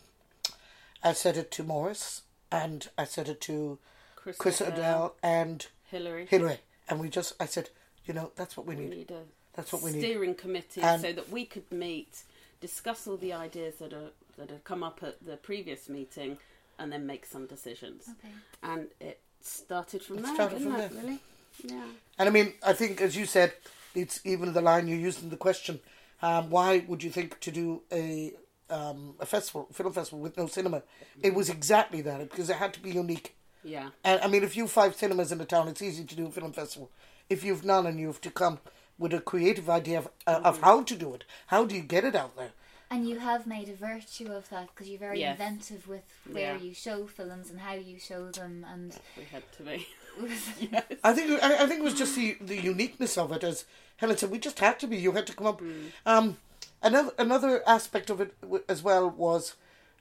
I 1.03 1.13
said 1.13 1.37
it 1.37 1.51
to 1.51 1.63
Morris, 1.63 2.23
and 2.51 2.87
I 2.97 3.05
said 3.05 3.29
it 3.29 3.41
to 3.41 3.77
Chris, 4.15 4.37
Chris 4.37 4.61
O'Dell, 4.61 4.73
Odell 4.77 5.15
and 5.23 5.67
Hillary. 5.89 6.25
Hillary, 6.25 6.59
and 6.89 6.99
we 6.99 7.09
just 7.09 7.33
I 7.39 7.45
said, 7.45 7.69
you 8.05 8.13
know, 8.13 8.31
that's 8.35 8.57
what 8.57 8.65
we 8.65 8.75
We 8.75 8.81
need. 8.85 8.89
need 8.97 9.11
a 9.11 9.21
That's 9.53 9.71
what 9.71 9.81
we 9.81 9.91
need. 9.91 10.01
steering 10.01 10.35
committee 10.35 10.81
And- 10.81 11.01
so 11.01 11.13
that 11.13 11.29
we 11.29 11.45
could 11.45 11.71
meet, 11.71 12.23
discuss 12.59 13.07
all 13.07 13.17
the 13.17 13.33
ideas 13.33 13.75
that 13.79 13.93
are 13.93 14.11
that 14.37 14.49
had 14.49 14.63
come 14.65 14.83
up 14.83 15.01
at 15.01 15.25
the 15.25 15.37
previous 15.37 15.87
meeting, 15.87 16.37
and 16.77 16.91
then 16.91 17.05
make 17.07 17.25
some 17.25 17.45
decisions. 17.47 18.09
Okay. 18.09 18.33
And 18.61 18.87
it 18.99 19.21
started 19.41 20.03
from 20.03 20.17
It 20.17 20.23
there, 20.23 20.35
started 20.35 20.57
didn't 20.59 20.73
from 20.73 20.81
it? 20.81 20.91
there. 20.91 21.01
Really? 21.03 21.19
Yeah. 21.63 21.87
And 22.17 22.27
I 22.27 22.31
mean, 22.33 22.53
I 22.61 22.73
think 22.73 22.99
as 22.99 23.15
you 23.15 23.25
said, 23.25 23.53
it's 23.93 24.19
even 24.25 24.51
the 24.51 24.59
line 24.61 24.89
you 24.89 24.97
used 24.97 25.23
in 25.23 25.29
the 25.29 25.37
question. 25.37 25.79
Um, 26.21 26.49
why 26.49 26.79
would 26.79 27.01
you 27.01 27.11
think 27.11 27.39
to 27.41 27.51
do 27.51 27.81
a 27.93 28.33
um, 28.69 29.15
a 29.19 29.25
festival, 29.25 29.67
film 29.71 29.93
festival 29.93 30.19
with 30.19 30.37
no 30.37 30.47
cinema? 30.47 30.83
It 31.21 31.33
was 31.33 31.49
exactly 31.49 32.01
that 32.01 32.19
because 32.29 32.49
it 32.49 32.55
had 32.57 32.73
to 32.73 32.79
be 32.79 32.91
unique. 32.91 33.35
Yeah. 33.63 33.89
And 34.03 34.21
I 34.21 34.27
mean, 34.27 34.43
if 34.43 34.55
you 34.55 34.63
have 34.63 34.71
five 34.71 34.95
cinemas 34.95 35.31
in 35.31 35.37
the 35.37 35.45
town, 35.45 35.67
it's 35.67 35.81
easy 35.81 36.03
to 36.03 36.15
do 36.15 36.27
a 36.27 36.31
film 36.31 36.51
festival. 36.53 36.91
If 37.29 37.43
you've 37.43 37.65
none 37.65 37.87
and 37.87 37.99
you 37.99 38.07
have 38.07 38.21
to 38.21 38.31
come 38.31 38.59
with 38.97 39.13
a 39.13 39.19
creative 39.19 39.69
idea 39.69 39.97
of, 39.99 40.09
uh, 40.27 40.41
of 40.43 40.61
how 40.61 40.83
to 40.83 40.95
do 40.95 41.13
it, 41.13 41.23
how 41.47 41.65
do 41.65 41.75
you 41.75 41.81
get 41.81 42.03
it 42.05 42.15
out 42.15 42.35
there? 42.37 42.51
And 42.89 43.09
you 43.09 43.17
have 43.17 43.47
made 43.47 43.67
a 43.67 43.73
virtue 43.73 44.31
of 44.31 44.47
that 44.49 44.67
because 44.67 44.87
you're 44.87 44.99
very 44.99 45.19
Yes. 45.19 45.31
inventive 45.39 45.87
with 45.87 46.03
where 46.31 46.55
Yeah. 46.55 46.61
you 46.61 46.73
show 46.75 47.07
films 47.07 47.49
and 47.49 47.59
how 47.59 47.73
you 47.73 47.97
show 47.99 48.29
them. 48.29 48.63
And 48.71 48.95
We 49.17 49.23
had 49.23 49.43
to 49.57 49.63
be. 49.63 49.87
yes. 50.71 50.83
I 51.03 51.11
think 51.13 51.43
I, 51.43 51.63
I 51.63 51.67
think 51.67 51.79
it 51.79 51.83
was 51.83 51.95
just 51.95 52.15
the 52.15 52.37
the 52.39 52.55
uniqueness 52.61 53.17
of 53.17 53.31
it, 53.31 53.43
as 53.43 53.65
Helen 53.97 54.15
said. 54.17 54.29
We 54.31 54.37
just 54.37 54.59
had 54.59 54.79
to 54.81 54.87
be. 54.87 54.97
You 54.97 55.11
had 55.13 55.25
to 55.27 55.33
come 55.35 55.47
up. 55.47 55.61
Um, 56.05 56.37
another 56.85 57.11
another 57.17 57.67
aspect 57.67 58.09
of 58.09 58.21
it 58.21 58.33
as 58.69 58.81
well 58.81 59.09
was 59.09 59.55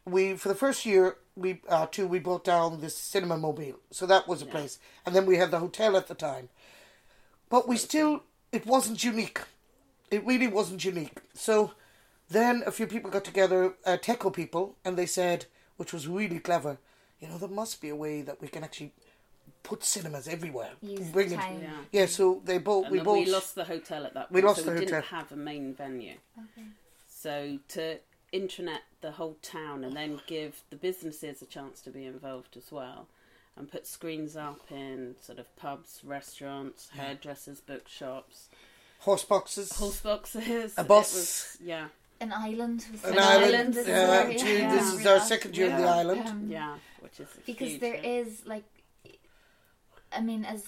we 0.04 0.34
for 0.36 0.48
the 0.48 0.54
first 0.54 0.86
year 0.86 1.16
we 1.34 1.60
uh, 1.68 1.86
two 1.86 2.06
we 2.06 2.20
brought 2.20 2.44
down 2.44 2.80
this 2.80 2.96
cinema 2.96 3.36
mobile, 3.36 3.80
so 3.90 4.06
that 4.06 4.28
was 4.28 4.42
a 4.42 4.46
place, 4.46 4.78
and 5.04 5.16
then 5.16 5.26
we 5.26 5.36
had 5.36 5.50
the 5.50 5.58
hotel 5.58 5.96
at 5.96 6.06
the 6.06 6.14
time. 6.14 6.48
But 7.48 7.66
we 7.66 7.76
still 7.76 8.22
it 8.52 8.66
wasn't 8.66 9.02
unique. 9.02 9.40
It 10.10 10.24
really 10.24 10.46
wasn't 10.46 10.84
unique. 10.84 11.18
So 11.32 11.72
then 12.28 12.62
a 12.66 12.70
few 12.70 12.86
people 12.86 13.10
got 13.10 13.24
together, 13.24 13.74
uh, 13.84 13.96
Teco 13.96 14.30
people, 14.30 14.76
and 14.84 14.96
they 14.96 15.06
said, 15.06 15.46
which 15.76 15.92
was 15.92 16.06
really 16.06 16.38
clever, 16.38 16.78
you 17.20 17.28
know, 17.28 17.38
there 17.38 17.48
must 17.48 17.80
be 17.80 17.88
a 17.88 17.96
way 17.96 18.22
that 18.22 18.40
we 18.40 18.48
can 18.48 18.62
actually 18.62 18.92
put 19.64 19.82
cinemas 19.82 20.28
everywhere. 20.28 20.70
use 20.80 21.08
Bring 21.08 21.30
the 21.30 21.36
town. 21.36 21.60
Yeah. 21.60 22.00
Yeah, 22.00 22.06
so 22.06 22.40
they 22.44 22.58
bought. 22.58 22.84
And 22.84 22.92
we 22.92 22.98
then 22.98 23.04
both 23.04 23.26
we 23.26 23.32
lost 23.32 23.54
the 23.56 23.64
hotel 23.64 24.04
at 24.06 24.14
that 24.14 24.28
point. 24.30 24.32
We 24.32 24.42
lost 24.42 24.60
so 24.60 24.66
the 24.66 24.70
we 24.72 24.78
hotel. 24.80 25.00
didn't 25.00 25.04
have 25.06 25.32
a 25.32 25.36
main 25.36 25.74
venue. 25.74 26.14
Okay. 26.38 26.68
So 27.08 27.58
to 27.68 27.98
intranet 28.32 28.80
the 29.00 29.12
whole 29.12 29.36
town 29.42 29.82
and 29.84 29.96
then 29.96 30.20
give 30.26 30.62
the 30.70 30.76
businesses 30.76 31.40
a 31.42 31.46
chance 31.46 31.80
to 31.80 31.90
be 31.90 32.04
involved 32.04 32.56
as 32.56 32.70
well 32.70 33.08
and 33.56 33.70
put 33.70 33.86
screens 33.86 34.36
up 34.36 34.60
in 34.70 35.14
sort 35.20 35.38
of 35.38 35.54
pubs, 35.56 36.00
restaurants, 36.04 36.90
hairdressers, 36.96 37.60
bookshops, 37.60 38.48
horse 39.00 39.24
boxes. 39.24 39.72
horse 39.72 40.00
boxes. 40.00 40.74
A 40.76 40.80
It 40.80 40.88
bus. 40.88 41.14
was- 41.14 41.58
yeah, 41.64 41.88
An 42.20 42.32
island 42.32 42.84
was 42.90 43.04
An 43.04 43.12
An 43.12 43.18
island. 43.20 43.44
island, 43.54 43.74
this 43.74 43.82
is 43.82 43.88
yeah, 43.88 44.08
where- 44.08 44.30
actually, 44.30 44.58
yeah, 44.58 44.74
this 44.74 44.92
is 44.94 45.06
our 45.06 45.20
second 45.20 45.56
year 45.56 45.70
in 45.70 45.76
the 45.80 45.86
island. 45.88 46.28
Um, 46.28 46.50
yeah, 46.50 46.76
which 47.00 47.20
is 47.20 47.28
a 47.36 47.40
because 47.46 47.68
huge 47.68 47.80
there 47.80 47.94
hit. 47.96 48.04
is 48.26 48.42
like 48.46 48.64
i 50.16 50.20
mean 50.20 50.44
as 50.44 50.64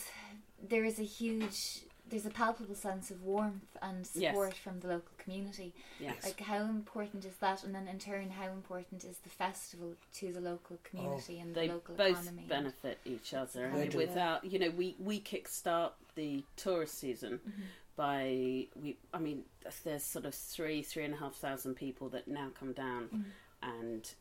there 0.68 0.84
is 0.84 0.98
a 0.98 1.04
huge 1.04 1.80
there's 2.08 2.24
a 2.24 2.30
palpable 2.30 2.74
sense 2.76 3.10
of 3.10 3.20
warmth 3.24 3.76
and 3.82 4.08
Yes. 4.14 4.30
support 4.32 4.54
from 4.54 4.78
the 4.78 4.86
local 4.86 5.10
community. 5.18 5.74
Yes. 5.98 6.22
Like 6.24 6.38
how 6.38 6.58
important 6.60 7.24
is 7.24 7.34
that, 7.40 7.64
and 7.64 7.74
then 7.74 7.88
in 7.88 7.98
turn, 7.98 8.30
how 8.30 8.46
important 8.52 9.02
is 9.02 9.18
the 9.18 9.28
festival 9.28 9.94
to 10.14 10.32
the 10.32 10.40
local 10.40 10.78
community 10.84 11.40
and 11.40 11.52
they 11.52 11.66
the 11.66 11.72
local 11.74 11.96
both 11.96 12.10
economy? 12.22 12.44
benefit 12.48 12.98
each 13.04 13.34
other. 13.34 13.64
And 13.64 13.92
without, 13.92 14.44
you 14.44 14.60
know, 14.60 14.70
we 14.70 14.94
we 15.00 15.18
kickstart 15.18 15.94
the 16.14 16.44
tourist 16.54 16.96
season 16.96 17.40
Mm-hmm. 17.40 17.62
by 17.96 18.66
we. 18.80 18.96
I 19.12 19.18
mean, 19.18 19.42
there's 19.82 20.04
sort 20.04 20.26
of 20.26 20.34
three 20.36 20.82
three 20.82 21.04
and 21.04 21.14
a 21.14 21.16
half 21.16 21.34
thousand 21.34 21.74
people 21.74 22.08
that 22.10 22.28
now 22.28 22.50
come 22.58 22.72
down, 22.72 23.08
Mm. 23.12 23.24
and 23.80 24.14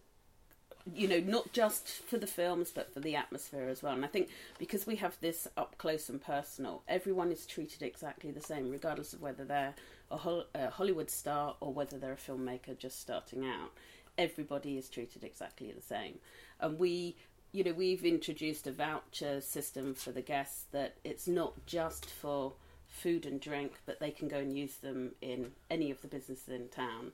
you 0.93 1.07
know, 1.07 1.19
not 1.19 1.51
just 1.51 1.87
for 1.87 2.17
the 2.17 2.27
films 2.27 2.71
but 2.73 2.93
for 2.93 2.99
the 2.99 3.15
atmosphere 3.15 3.67
as 3.69 3.81
well. 3.81 3.93
And 3.93 4.05
I 4.05 4.07
think 4.07 4.29
because 4.59 4.85
we 4.85 4.97
have 4.97 5.17
this 5.21 5.47
up 5.57 5.77
close 5.77 6.09
and 6.09 6.21
personal, 6.21 6.83
everyone 6.87 7.31
is 7.31 7.45
treated 7.45 7.81
exactly 7.81 8.31
the 8.31 8.41
same, 8.41 8.69
regardless 8.69 9.13
of 9.13 9.21
whether 9.21 9.43
they're 9.43 9.73
a, 10.11 10.17
Hol- 10.17 10.45
a 10.53 10.69
Hollywood 10.69 11.09
star 11.09 11.55
or 11.59 11.73
whether 11.73 11.97
they're 11.97 12.13
a 12.13 12.15
filmmaker 12.15 12.77
just 12.77 12.99
starting 12.99 13.45
out. 13.45 13.71
Everybody 14.17 14.77
is 14.77 14.89
treated 14.89 15.23
exactly 15.23 15.71
the 15.71 15.81
same, 15.81 16.19
and 16.59 16.79
we. 16.79 17.15
You 17.51 17.63
know, 17.63 17.71
we've 17.71 18.03
introduced 18.03 18.67
a 18.67 18.71
voucher 18.73 19.39
system 19.39 19.93
for 19.93 20.11
the 20.11 20.21
guests 20.21 20.65
that 20.73 20.95
it's 21.05 21.25
not 21.25 21.53
just 21.65 22.05
for 22.05 22.51
food 22.89 23.25
and 23.25 23.39
drink, 23.39 23.75
but 23.85 24.01
they 24.01 24.11
can 24.11 24.27
go 24.27 24.39
and 24.39 24.57
use 24.57 24.75
them 24.75 25.11
in 25.21 25.51
any 25.69 25.89
of 25.89 26.01
the 26.01 26.09
businesses 26.09 26.49
in 26.49 26.67
town. 26.67 27.13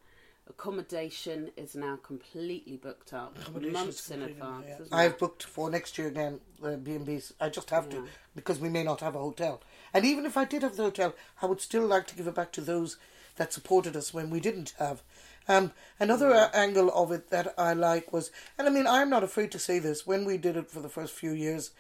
Accommodation 0.52 1.50
is 1.56 1.76
now 1.76 1.98
completely 2.04 2.76
booked 2.76 3.14
up, 3.14 3.38
months 3.72 4.12
in 4.12 4.22
advance. 4.22 4.66
yeah. 4.68 4.86
I've 4.92 5.18
booked 5.18 5.44
for 5.44 5.70
next 5.70 5.98
year 5.98 6.10
again 6.10 6.42
the 6.62 6.76
B 6.76 6.92
and 6.92 7.06
B's. 7.06 7.34
I 7.40 7.48
just 7.48 7.70
have 7.70 7.86
Yeah. 7.86 8.02
to 8.02 8.08
because 8.36 8.60
we 8.60 8.68
may 8.68 8.84
not 8.84 9.00
have 9.00 9.16
a 9.16 9.20
hotel. 9.20 9.62
And 9.94 10.04
even 10.04 10.26
if 10.26 10.36
I 10.36 10.44
did 10.44 10.62
have 10.64 10.76
the 10.76 10.84
hotel, 10.84 11.16
I 11.42 11.46
would 11.46 11.62
still 11.62 11.86
like 11.88 12.06
to 12.08 12.16
give 12.16 12.28
it 12.28 12.36
back 12.36 12.52
to 12.54 12.62
those 12.62 12.98
that 13.38 13.54
supported 13.54 13.96
us 13.96 14.14
when 14.14 14.30
we 14.30 14.42
didn't 14.42 14.74
have. 14.78 15.04
Um, 15.48 15.72
another 16.02 16.32
uh, 16.34 16.50
angle 16.54 16.92
of 16.92 17.14
it 17.14 17.30
that 17.30 17.54
I 17.58 17.72
like 17.72 18.12
was, 18.12 18.30
and 18.58 18.68
I 18.68 18.72
mean, 18.72 18.86
I'm 18.88 19.10
not 19.10 19.24
afraid 19.24 19.52
to 19.54 19.60
say 19.60 19.80
this. 19.80 20.06
When 20.06 20.26
we 20.26 20.38
did 20.38 20.58
it 20.58 20.70
for 20.70 20.82
the 20.82 20.90
first 20.90 21.14
few 21.14 21.32
years, 21.32 21.72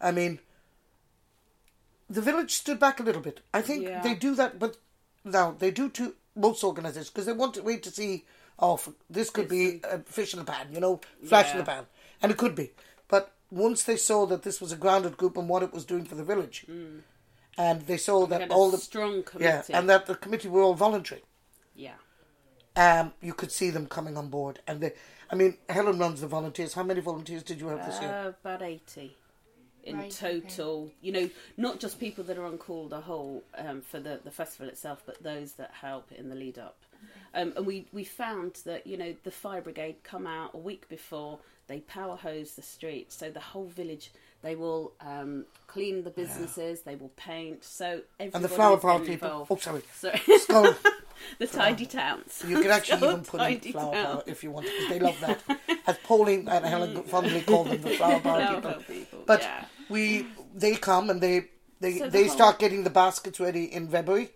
I 0.00 0.12
mean, 0.12 0.40
the 2.08 2.22
village 2.22 2.52
stood 2.54 2.80
back 2.80 3.00
a 3.00 3.02
little 3.02 3.20
bit. 3.22 3.40
I 3.52 3.60
think 3.60 3.84
Yeah. 3.84 4.00
they 4.02 4.14
do 4.14 4.34
that, 4.34 4.58
but 4.58 4.78
now 5.24 5.50
they 5.58 5.70
do 5.70 5.90
to 5.90 6.14
most 6.36 6.64
organisations 6.64 7.10
because 7.10 7.26
they 7.26 7.32
want 7.32 7.54
to 7.54 7.62
wait 7.62 7.82
to 7.84 7.90
see. 7.90 8.24
Oh, 8.56 8.80
this 9.10 9.30
could 9.30 9.48
be 9.48 9.80
a 9.82 9.98
fish 9.98 10.32
in 10.32 10.38
the 10.38 10.44
pan, 10.44 10.68
you 10.70 10.78
know, 10.78 11.00
flash 11.26 11.50
in 11.50 11.58
the 11.58 11.64
pan, 11.64 11.86
and 12.22 12.30
it 12.30 12.38
could 12.38 12.54
be. 12.54 12.70
But 13.08 13.32
once 13.50 13.82
they 13.82 13.96
saw 13.96 14.26
that 14.26 14.44
this 14.44 14.60
was 14.60 14.70
a 14.70 14.76
grounded 14.76 15.16
group 15.16 15.36
and 15.36 15.48
what 15.48 15.64
it 15.64 15.72
was 15.72 15.84
doing 15.84 16.04
for 16.04 16.14
the 16.14 16.22
village, 16.22 16.64
and 17.58 17.82
they 17.82 17.96
saw 17.96 18.26
that 18.26 18.52
all 18.52 18.70
the 18.70 18.78
strong 18.78 19.24
yeah, 19.40 19.62
and 19.70 19.90
that 19.90 20.06
the 20.06 20.14
committee 20.14 20.48
were 20.48 20.62
all 20.62 20.74
voluntary 20.74 21.22
yeah. 21.74 21.94
um, 22.76 23.12
you 23.20 23.34
could 23.34 23.52
see 23.52 23.70
them 23.70 23.86
coming 23.86 24.16
on 24.16 24.28
board. 24.28 24.60
And 24.66 24.80
they, 24.80 24.92
I 25.30 25.34
mean, 25.34 25.56
Helen 25.68 25.98
runs 25.98 26.20
the 26.20 26.26
volunteers. 26.26 26.74
How 26.74 26.82
many 26.82 27.00
volunteers 27.00 27.42
did 27.42 27.60
you 27.60 27.68
have 27.68 27.84
this 27.86 28.00
year? 28.00 28.10
Uh, 28.10 28.28
about 28.28 28.62
80 28.62 29.16
in 29.84 29.96
Right, 29.96 30.22
okay. 30.22 30.40
total. 30.40 30.90
You 31.00 31.12
know, 31.12 31.30
not 31.56 31.80
just 31.80 32.00
people 32.00 32.24
that 32.24 32.38
are 32.38 32.44
on 32.44 32.58
call 32.58 32.88
the 32.88 33.00
whole 33.00 33.42
um, 33.56 33.80
for 33.80 34.00
the, 34.00 34.20
the 34.24 34.30
festival 34.30 34.68
itself, 34.68 35.02
but 35.06 35.22
those 35.22 35.52
that 35.52 35.70
help 35.80 36.10
in 36.12 36.28
the 36.28 36.34
lead 36.34 36.58
up. 36.58 36.76
Um, 37.34 37.52
and 37.56 37.66
we, 37.66 37.86
we 37.92 38.04
found 38.04 38.60
that, 38.64 38.86
you 38.86 38.96
know, 38.96 39.14
the 39.24 39.30
fire 39.30 39.60
brigade 39.60 39.96
come 40.04 40.26
out 40.26 40.52
a 40.54 40.58
week 40.58 40.88
before, 40.88 41.38
they 41.66 41.80
power 41.80 42.16
hose 42.16 42.54
the 42.54 42.62
streets. 42.62 43.16
So 43.16 43.30
the 43.30 43.40
whole 43.40 43.66
village, 43.66 44.12
they 44.42 44.54
will 44.54 44.92
um, 45.00 45.44
clean 45.66 46.04
the 46.04 46.10
businesses, 46.10 46.82
they 46.82 46.94
will 46.94 47.12
paint. 47.16 47.64
So 47.64 48.02
And 48.20 48.32
the 48.32 48.48
flower 48.48 48.76
is 48.76 48.82
power 48.82 49.00
people. 49.00 49.46
Oh, 49.50 49.56
sorry. 49.56 49.82
So, 49.94 50.10
Schull. 50.10 50.76
the 51.38 51.46
tidy 51.46 51.86
towns. 51.86 52.42
You 52.46 52.60
can 52.62 52.70
actually 52.78 53.06
even 53.08 53.24
put 53.24 53.40
in 53.40 53.60
flower 53.60 53.92
towns. 53.94 54.06
power 54.06 54.22
if 54.26 54.42
you 54.44 54.50
want, 54.50 54.66
because 54.66 54.88
they 54.88 54.98
love 55.00 55.18
that. 55.20 55.42
As 55.86 55.96
Pauline 56.04 56.48
and 56.48 56.64
Helen 56.64 57.02
fondly 57.04 57.42
call 57.42 57.64
them, 57.64 57.80
the 57.82 57.90
flower 57.90 58.20
power 58.20 58.54
people. 58.54 58.72
people, 58.86 59.18
But 59.26 59.42
yeah. 59.42 59.64
we, 59.88 60.26
they 60.54 60.74
come 60.76 61.10
and 61.10 61.20
they 61.20 61.46
they 61.80 61.98
So 61.98 62.08
they 62.08 62.26
whole- 62.26 62.34
start 62.36 62.58
getting 62.58 62.84
the 62.84 62.90
baskets 62.90 63.38
ready 63.40 63.64
in 63.72 63.88
February. 63.88 64.30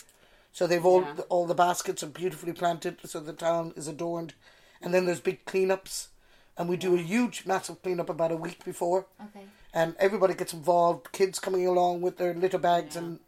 So 0.52 0.66
they've 0.66 0.84
all 0.84 1.02
Yeah. 1.02 1.22
all 1.28 1.46
the 1.46 1.54
baskets 1.54 2.02
are 2.02 2.06
beautifully 2.08 2.52
planted, 2.52 2.98
so 3.04 3.20
the 3.20 3.32
town 3.32 3.72
is 3.76 3.86
adorned. 3.88 4.34
And 4.82 4.92
then 4.94 5.06
there's 5.06 5.20
big 5.20 5.44
cleanups, 5.44 6.08
and 6.56 6.68
we 6.68 6.76
do 6.76 6.94
a 6.94 6.98
huge, 6.98 7.46
massive 7.46 7.82
cleanup 7.82 8.08
about 8.10 8.32
a 8.32 8.36
week 8.36 8.64
before. 8.64 9.06
Okay. 9.22 9.46
and 9.74 9.94
everybody 9.98 10.32
gets 10.34 10.54
involved. 10.54 11.12
Kids 11.12 11.38
coming 11.38 11.66
along 11.66 12.00
with 12.00 12.16
their 12.16 12.32
litter 12.34 12.58
bags 12.58 12.94
Yeah. 12.96 13.02
and 13.02 13.20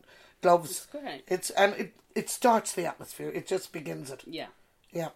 gloves. 0.42 0.70
It's 0.70 0.86
great. 0.86 1.22
It's 1.28 1.50
and 1.50 1.74
it 1.74 1.94
it 2.14 2.30
starts 2.30 2.72
the 2.72 2.86
atmosphere. 2.86 3.30
It 3.30 3.46
just 3.46 3.72
begins 3.72 4.10
it. 4.10 4.22
Yeah. 4.26 4.46
Yeah, 4.92 5.10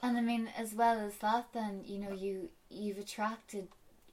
And 0.00 0.16
I 0.16 0.20
mean, 0.20 0.48
as 0.56 0.74
well 0.74 1.00
as 1.00 1.16
that, 1.16 1.46
then 1.52 1.82
you 1.84 1.98
know 1.98 2.12
you 2.12 2.50
you've 2.70 2.98
attracted, 2.98 3.66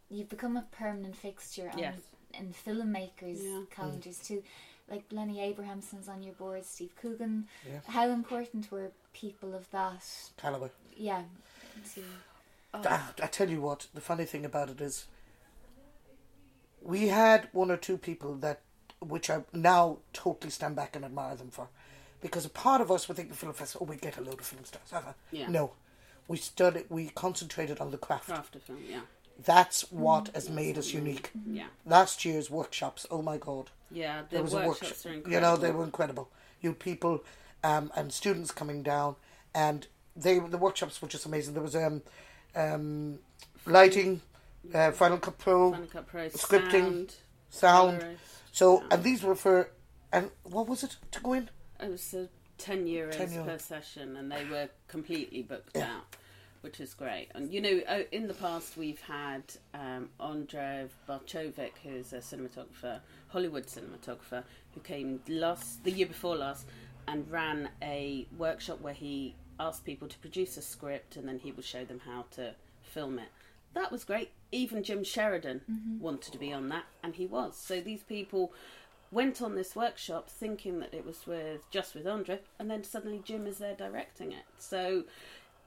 you've 0.10 0.30
become 0.30 0.58
a 0.58 0.66
permanent 0.72 1.16
fixture 1.16 1.70
on, 1.72 1.78
Yes. 1.78 2.00
in 2.34 2.54
filmmakers' 2.66 3.44
Yeah. 3.44 3.62
calendars 3.70 4.18
too. 4.18 4.42
Like 4.90 5.04
Lenny 5.12 5.40
Abrahamson's 5.42 6.08
on 6.10 6.24
your 6.24 6.34
board, 6.34 6.66
Steve 6.66 6.96
Coogan. 6.96 7.48
Yeah. 7.68 7.82
How 7.88 8.10
important 8.10 8.72
were 8.72 8.92
people 9.14 9.54
of 9.54 9.70
that? 9.72 10.04
caliber. 10.38 10.72
Yeah. 10.98 11.24
To 11.94 12.02
Ah, 12.74 13.14
I 13.22 13.28
tell 13.28 13.50
you 13.50 13.62
what, 13.62 13.88
the 13.94 14.02
funny 14.02 14.26
thing 14.26 14.44
about 14.46 14.70
it 14.70 14.82
is, 14.82 15.06
we 16.82 17.08
had 17.08 17.48
one 17.52 17.72
or 17.72 17.78
two 17.78 17.98
people 17.98 18.36
that, 18.36 18.62
which 19.00 19.30
I 19.30 19.44
now 19.54 19.98
totally 20.14 20.52
stand 20.52 20.76
back 20.76 20.96
and 20.96 21.06
admire 21.06 21.36
them 21.36 21.50
for, 21.50 21.68
because 22.22 22.46
a 22.46 22.50
part 22.50 22.82
of 22.82 22.92
us 22.92 23.08
would 23.08 23.18
think 23.18 23.30
the 23.30 23.36
film 23.36 23.54
festival, 23.54 23.88
oh, 23.88 23.92
we 23.92 23.98
get 23.98 24.18
a 24.18 24.22
load 24.22 24.40
of 24.40 24.46
film 24.46 24.66
stars. 24.66 24.92
Uh-uh. 24.92 25.14
Yeah. 25.32 25.48
No, 25.50 25.74
we 26.28 26.38
studied, 26.38 26.86
we 26.90 27.10
concentrated 27.10 27.80
on 27.80 27.92
the 27.92 27.98
craft. 27.98 28.28
Craft 28.28 28.56
of 28.56 28.64
film, 28.64 28.80
yeah. 28.90 29.02
That's 29.44 29.92
what 29.92 30.30
has 30.34 30.50
made 30.50 30.78
us 30.78 30.94
unique. 30.94 31.32
Yeah. 31.46 31.66
Last 31.86 32.24
year's 32.24 32.50
workshops, 32.50 33.06
oh 33.12 33.22
my 33.22 33.38
god. 33.38 33.70
Yeah, 33.92 34.22
the 34.22 34.36
there 34.36 34.44
was 34.44 34.54
a 34.54 34.66
workshops 34.66 35.06
workshop. 35.06 35.28
are 35.28 35.30
You 35.30 35.40
know, 35.42 35.58
they 35.58 35.72
were 35.72 35.84
incredible. 35.84 36.30
You 36.62 36.74
people 36.74 37.24
um, 37.64 37.92
and 37.96 38.14
students 38.14 38.52
coming 38.52 38.82
down, 38.82 39.18
and 39.54 39.88
they 40.16 40.40
the 40.40 40.58
workshops 40.58 41.02
were 41.02 41.08
just 41.10 41.26
amazing. 41.26 41.54
There 41.54 41.64
was 41.64 41.76
um, 41.76 42.02
um, 42.56 43.20
lighting, 43.66 44.22
uh, 44.74 44.92
Final 44.92 45.18
Cut 45.18 45.38
Pro, 45.38 45.72
Final 45.72 45.88
Cut 45.88 46.08
Pro, 46.08 46.30
scripting, 46.30 47.12
sound, 47.50 48.02
sound. 48.02 48.06
So, 48.56 48.86
and 48.90 49.04
these 49.04 49.22
were 49.22 49.36
for, 49.36 49.70
and 50.14 50.32
what 50.44 50.70
was 50.70 50.82
it 50.82 50.96
to 51.12 51.20
go 51.20 51.34
in? 51.34 51.50
It 51.78 51.92
was 51.92 52.14
uh, 52.14 52.28
10 52.58 52.86
euros 52.86 53.12
10 53.18 53.34
euro. 53.34 53.44
per 53.46 53.58
session, 53.58 54.16
and 54.16 54.32
they 54.32 54.46
were 54.46 54.70
completely 54.88 55.42
booked 55.42 55.76
Yeah. 55.76 55.98
out, 55.98 56.16
which 56.62 56.80
was 56.80 56.94
great. 56.94 57.28
And 57.36 57.52
you 57.54 57.60
know, 57.60 57.82
uh, 57.86 58.04
in 58.14 58.30
the 58.30 58.34
past, 58.34 58.78
we've 58.78 59.02
had 59.02 59.44
um, 59.74 60.08
Andrzej 60.22 60.88
Bartkowiak, 61.06 61.72
who's 61.84 62.14
a 62.14 62.20
cinematographer, 62.20 63.02
Hollywood 63.28 63.66
cinematographer, 63.66 64.46
who 64.74 64.80
came 64.80 65.20
last 65.28 65.84
the 65.84 65.92
year 65.92 66.08
before 66.08 66.38
last 66.38 66.66
and 67.10 67.30
ran 67.30 67.68
a 67.84 68.26
workshop 68.38 68.80
where 68.80 68.94
he 68.94 69.36
asked 69.60 69.84
people 69.84 70.08
to 70.08 70.18
produce 70.20 70.56
a 70.56 70.62
script 70.62 71.18
and 71.18 71.28
then 71.28 71.40
he 71.40 71.52
would 71.52 71.66
show 71.66 71.84
them 71.84 72.00
how 72.06 72.24
to 72.32 72.56
film 72.84 73.20
it. 73.20 73.28
That 73.74 73.92
was 73.92 74.06
great. 74.06 74.30
Even 74.56 74.84
Jim 74.84 75.04
Sheridan 75.04 75.62
mm-hmm. 75.70 76.00
wanted 76.00 76.32
to 76.32 76.38
be 76.40 76.54
on 76.54 76.70
that, 76.70 76.86
and 77.04 77.16
he 77.16 77.26
was. 77.28 77.58
So 77.58 77.82
these 77.82 78.04
people 78.04 78.54
went 79.12 79.42
on 79.42 79.56
this 79.56 79.76
workshop 79.76 80.30
thinking 80.30 80.80
that 80.80 80.94
it 80.94 81.06
was 81.06 81.28
with 81.28 81.70
just 81.72 81.94
with 81.94 82.08
Andre, 82.08 82.40
and 82.58 82.72
then 82.72 82.84
suddenly 82.84 83.22
Jim 83.24 83.46
is 83.48 83.58
there 83.58 83.76
directing 83.76 84.32
it. 84.32 84.46
So 84.58 85.04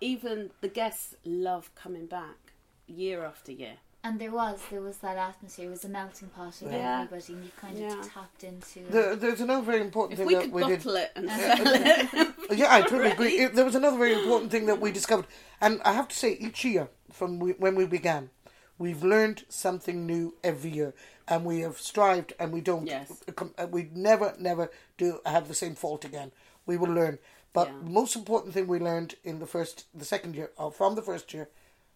even 0.01 0.51
the 0.61 0.69
guests 0.69 1.15
love 1.25 1.71
coming 1.75 2.07
back 2.07 2.53
year 2.87 3.25
after 3.25 3.53
year. 3.53 3.77
and 4.05 4.21
there 4.21 4.31
was 4.31 4.61
there 4.71 4.81
was 4.81 4.99
that 4.99 5.17
atmosphere. 5.17 5.67
It 5.67 5.71
was 5.71 5.85
a 5.85 5.89
melting 5.89 6.29
pot 6.29 6.63
of 6.63 6.71
Yeah. 6.73 7.03
everybody, 7.03 7.33
and 7.35 7.45
you 7.45 7.51
kind 7.61 7.75
of 7.77 7.83
Yeah. 7.83 8.03
tapped 8.15 8.45
into. 8.45 8.81
There, 8.89 9.17
there's 9.17 9.41
another 9.41 9.65
very 9.73 9.81
important 9.83 10.13
If 10.13 10.19
thing 10.19 10.27
we 10.29 10.35
that 10.35 10.43
could 10.45 10.53
we 10.53 10.63
did. 10.65 10.87
it 10.87 11.11
and 11.17 11.29
sell 11.29 11.67
it, 11.67 12.35
Yeah, 12.61 12.75
I 12.77 12.81
totally 12.83 13.11
agree. 13.11 13.47
There 13.47 13.65
was 13.65 13.75
another 13.75 13.99
very 13.99 14.15
important 14.15 14.51
thing 14.53 14.67
that 14.67 14.81
we 14.81 14.93
discovered, 14.93 15.27
and 15.61 15.83
I 15.85 15.93
have 15.93 16.09
to 16.09 16.17
say, 16.17 16.31
each 16.47 16.65
year 16.65 16.89
from 17.13 17.39
we, 17.41 17.51
when 17.53 17.75
we 17.75 17.87
began, 17.87 18.31
we've 18.79 19.03
learned 19.03 19.45
something 19.49 20.07
new 20.07 20.35
every 20.43 20.71
year, 20.71 20.95
and 21.27 21.45
we 21.45 21.61
have 21.61 21.79
strived, 21.79 22.33
and 22.39 22.53
we 22.53 22.61
don't. 22.61 22.87
Yes. 22.87 23.23
uh, 23.59 23.67
We 23.71 23.91
never, 23.95 24.35
never 24.39 24.71
do 24.97 25.21
have 25.27 25.49
the 25.49 25.55
same 25.55 25.75
fault 25.75 26.05
again. 26.05 26.33
We 26.67 26.77
will 26.77 26.93
learn, 26.93 27.19
but 27.53 27.69
Yeah. 27.69 27.79
the 27.85 27.91
most 27.91 28.17
important 28.17 28.55
thing 28.55 28.67
we 28.67 28.79
learned 28.79 29.15
in 29.25 29.39
the 29.39 29.47
first, 29.47 29.87
the 29.95 30.05
second 30.05 30.35
year, 30.37 30.51
or 30.57 30.71
from 30.73 30.95
the 30.95 31.03
first 31.03 31.33
year, 31.35 31.49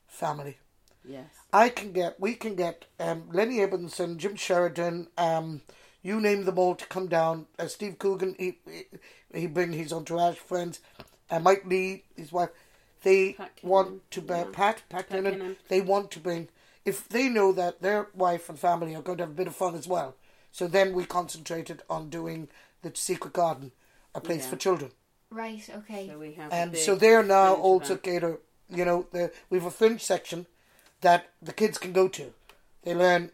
family. 0.08 0.58
yes, 1.04 1.26
I 1.52 1.68
can 1.68 1.92
get, 1.92 2.20
we 2.20 2.34
can 2.34 2.54
get 2.54 2.84
um, 3.00 3.28
Lenny 3.32 3.60
Abrahamson, 3.60 4.18
Jim 4.18 4.36
Sheridan, 4.36 5.08
um, 5.18 5.62
you 6.02 6.20
name 6.20 6.44
them 6.44 6.58
all 6.58 6.74
to 6.74 6.86
come 6.86 7.06
down. 7.08 7.46
Uh, 7.58 7.66
Steve 7.68 7.98
Coogan, 7.98 8.34
he, 8.38 8.58
he 8.66 8.84
he 9.40 9.46
bring 9.46 9.72
his 9.72 9.92
entourage 9.92 10.36
friends. 10.36 10.80
Uh, 11.30 11.38
Mike 11.40 11.64
Leigh, 11.64 12.04
his 12.16 12.30
wife, 12.32 12.50
they 13.02 13.32
Pat 13.32 13.52
want 13.62 13.88
Kinnan, 13.88 14.00
to 14.10 14.20
bring 14.20 14.38
yeah. 14.40 14.44
Pat 14.52 14.82
Pat, 14.88 15.08
Pat 15.08 15.10
Kinnan, 15.10 15.34
Kinnan. 15.38 15.56
They 15.68 15.80
want 15.80 16.10
to 16.12 16.20
bring 16.20 16.48
if 16.84 17.08
they 17.08 17.28
know 17.28 17.52
that 17.52 17.80
their 17.82 18.08
wife 18.14 18.48
and 18.48 18.58
family 18.58 18.94
are 18.94 19.02
going 19.02 19.18
to 19.18 19.24
have 19.24 19.30
a 19.30 19.34
bit 19.34 19.46
of 19.46 19.54
fun 19.56 19.74
as 19.74 19.86
well. 19.86 20.14
So 20.50 20.66
then 20.66 20.92
we 20.92 21.04
concentrated 21.04 21.82
on 21.88 22.10
doing 22.10 22.48
the 22.82 22.92
Secret 22.94 23.32
Garden, 23.32 23.72
a 24.14 24.20
place 24.20 24.44
Yeah. 24.44 24.50
for 24.50 24.56
children. 24.56 24.90
Right. 25.30 25.66
Okay. 25.78 26.08
So 26.08 26.18
we 26.18 26.32
have 26.34 26.52
and 26.52 26.76
so 26.76 26.94
they're 26.94 27.22
now 27.22 27.54
also 27.54 27.94
event. 27.94 28.02
cater. 28.02 28.38
You 28.68 28.84
know, 28.84 29.06
the, 29.12 29.30
we 29.50 29.58
have 29.58 29.66
a 29.66 29.70
fringe 29.70 30.02
section 30.02 30.46
that 31.00 31.28
the 31.40 31.52
kids 31.52 31.78
can 31.78 31.92
go 31.92 32.08
to. 32.08 32.32
They 32.84 32.94
learn 32.94 33.30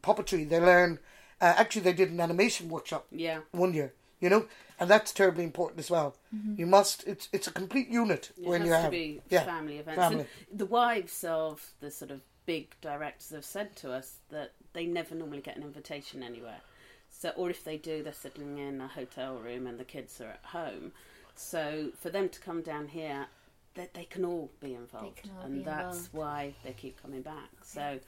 puppetry. 0.00 0.48
They 0.48 0.60
learn. 0.60 0.98
Uh, 1.40 1.54
actually, 1.56 1.82
they 1.82 1.92
did 1.92 2.10
an 2.10 2.20
animation 2.20 2.68
workshop 2.68 3.06
Yeah. 3.10 3.40
one 3.52 3.72
year. 3.72 3.92
You 4.20 4.28
know, 4.28 4.46
and 4.80 4.90
that's 4.90 5.12
terribly 5.12 5.44
important 5.44 5.78
as 5.78 5.90
well. 5.90 6.16
You 6.56 6.66
must. 6.66 7.06
It's 7.06 7.28
it's 7.32 7.46
a 7.46 7.52
complete 7.52 7.88
unit 7.88 8.32
It 8.36 8.44
when 8.48 8.60
has 8.62 8.68
you 8.68 8.74
to 8.74 8.80
have 8.82 8.90
be 8.90 9.22
yeah, 9.30 9.44
family 9.44 9.78
events. 9.78 9.98
family. 10.02 10.26
And 10.50 10.58
the 10.58 10.66
wives 10.66 11.22
of 11.24 11.72
the 11.80 11.90
sort 11.90 12.10
of 12.10 12.20
big 12.48 12.74
directors 12.80 13.28
have 13.28 13.44
said 13.44 13.76
to 13.76 13.92
us 13.92 14.20
that 14.30 14.52
they 14.72 14.86
never 14.86 15.14
normally 15.14 15.42
get 15.42 15.54
an 15.58 15.62
invitation 15.62 16.22
anywhere. 16.22 16.62
So, 17.10 17.28
or 17.36 17.50
if 17.50 17.62
they 17.62 17.76
do, 17.76 18.02
they're 18.02 18.14
sitting 18.14 18.56
in 18.56 18.80
a 18.80 18.88
hotel 18.88 19.36
room 19.36 19.66
and 19.66 19.78
the 19.78 19.84
kids 19.84 20.18
are 20.22 20.30
at 20.30 20.40
home. 20.44 20.92
So, 21.34 21.90
for 22.00 22.08
them 22.08 22.30
to 22.30 22.40
come 22.40 22.62
down 22.62 22.88
here, 22.88 23.26
they, 23.74 23.90
they 23.92 24.04
can 24.04 24.24
all 24.24 24.50
be 24.60 24.72
involved, 24.74 25.28
all 25.38 25.44
and 25.44 25.56
be 25.58 25.62
that's 25.62 25.98
involved. 26.06 26.08
why 26.12 26.54
they 26.64 26.72
keep 26.72 27.02
coming 27.02 27.20
back. 27.20 27.50
So, 27.62 27.98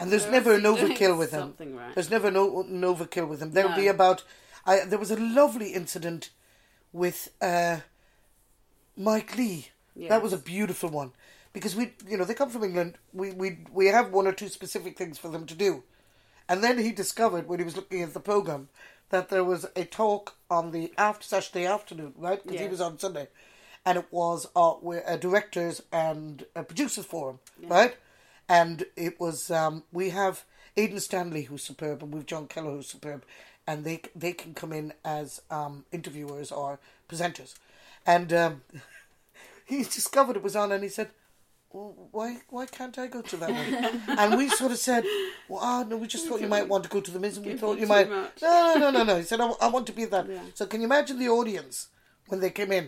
And 0.00 0.10
there's 0.10 0.28
never 0.28 0.54
an 0.54 0.62
overkill 0.72 1.16
with 1.16 1.30
them. 1.30 1.54
Right. 1.60 1.94
There's 1.94 2.10
never 2.10 2.32
no 2.32 2.62
an 2.62 2.82
overkill 2.82 3.28
with 3.28 3.38
them. 3.38 3.52
There'll 3.52 3.70
No. 3.70 3.76
be 3.76 3.86
about. 3.86 4.24
I 4.66 4.80
there 4.84 4.98
was 4.98 5.12
a 5.12 5.16
lovely 5.20 5.72
incident 5.72 6.30
with 6.92 7.30
uh, 7.40 7.78
Mike 8.96 9.36
Leigh. 9.38 9.68
That 10.08 10.20
was 10.20 10.32
a 10.32 10.38
beautiful 10.38 10.88
one 10.90 11.12
because 11.54 11.74
we, 11.74 11.92
you 12.06 12.18
know, 12.18 12.24
they 12.24 12.34
come 12.34 12.50
from 12.50 12.64
England. 12.64 12.98
We 13.14 13.30
we 13.32 13.58
we 13.72 13.86
have 13.86 14.12
one 14.12 14.26
or 14.26 14.32
two 14.32 14.48
specific 14.48 14.98
things 14.98 15.16
for 15.18 15.28
them 15.28 15.46
to 15.46 15.54
do, 15.54 15.82
and 16.48 16.62
then 16.62 16.78
he 16.78 16.92
discovered 16.92 17.48
when 17.48 17.60
he 17.60 17.64
was 17.64 17.76
looking 17.76 18.02
at 18.02 18.12
the 18.12 18.20
program 18.20 18.68
that 19.10 19.28
there 19.30 19.44
was 19.44 19.64
a 19.76 19.84
talk 19.84 20.34
on 20.50 20.72
the 20.72 20.92
after 20.98 21.24
Saturday 21.24 21.64
afternoon, 21.64 22.12
right? 22.18 22.42
Because 22.42 22.60
he 22.60 22.68
was 22.68 22.80
on 22.80 22.98
Sunday, 22.98 23.28
and 23.86 23.96
it 23.96 24.06
was 24.10 24.46
uh, 24.56 24.74
a 25.06 25.16
directors 25.16 25.80
and 25.92 26.44
a 26.54 26.64
producers 26.64 27.06
forum, 27.06 27.38
right? 27.68 27.96
And 28.48 28.84
it 28.96 29.18
was 29.20 29.50
um, 29.50 29.84
we 29.92 30.10
have 30.10 30.44
Aidan 30.76 31.00
Stanley 31.00 31.42
who's 31.42 31.62
superb, 31.62 32.02
and 32.02 32.12
we've 32.12 32.26
John 32.26 32.46
Kelleher 32.48 32.76
who's 32.76 32.88
superb, 32.88 33.24
and 33.66 33.84
they 33.84 34.02
they 34.16 34.32
can 34.32 34.54
come 34.54 34.72
in 34.72 34.92
as 35.04 35.40
um, 35.50 35.84
interviewers 35.92 36.50
or 36.50 36.80
presenters, 37.08 37.54
and 38.06 38.32
um, 38.32 38.62
he 39.64 39.84
discovered 39.84 40.36
it 40.36 40.42
was 40.42 40.56
on, 40.56 40.72
and 40.72 40.82
he 40.82 40.88
said. 40.88 41.10
"Well, 41.74 42.08
Why 42.12 42.28
why 42.50 42.66
can't 42.66 42.96
I 42.98 43.06
go 43.08 43.20
to 43.22 43.36
that 43.42 43.50
one? 43.50 44.18
and 44.20 44.38
we 44.38 44.48
sort 44.48 44.72
of 44.72 44.78
said, 44.78 45.04
well, 45.48 45.60
ah, 45.62 45.82
no, 45.88 45.96
we 45.96 46.06
just 46.06 46.26
thought 46.28 46.40
you 46.40 46.46
might 46.56 46.68
want 46.68 46.84
to 46.84 46.90
go 46.90 47.00
to 47.00 47.10
the 47.10 47.18
Miz, 47.18 47.36
and 47.36 47.46
we 47.46 47.56
thought 47.56 47.78
you 47.78 47.86
might. 47.86 48.08
much. 48.08 48.40
No, 48.42 48.74
no, 48.74 48.78
no, 48.78 48.90
no, 48.98 49.02
no. 49.04 49.16
He 49.16 49.24
said, 49.24 49.40
I, 49.40 49.48
I 49.60 49.68
want 49.68 49.86
to 49.88 49.92
be 49.92 50.04
at 50.04 50.10
that. 50.12 50.28
Yeah. 50.28 50.40
So 50.54 50.66
can 50.66 50.80
you 50.80 50.86
imagine 50.86 51.18
the 51.18 51.28
audience 51.28 51.88
when 52.28 52.40
they 52.40 52.50
came 52.50 52.70
in, 52.72 52.86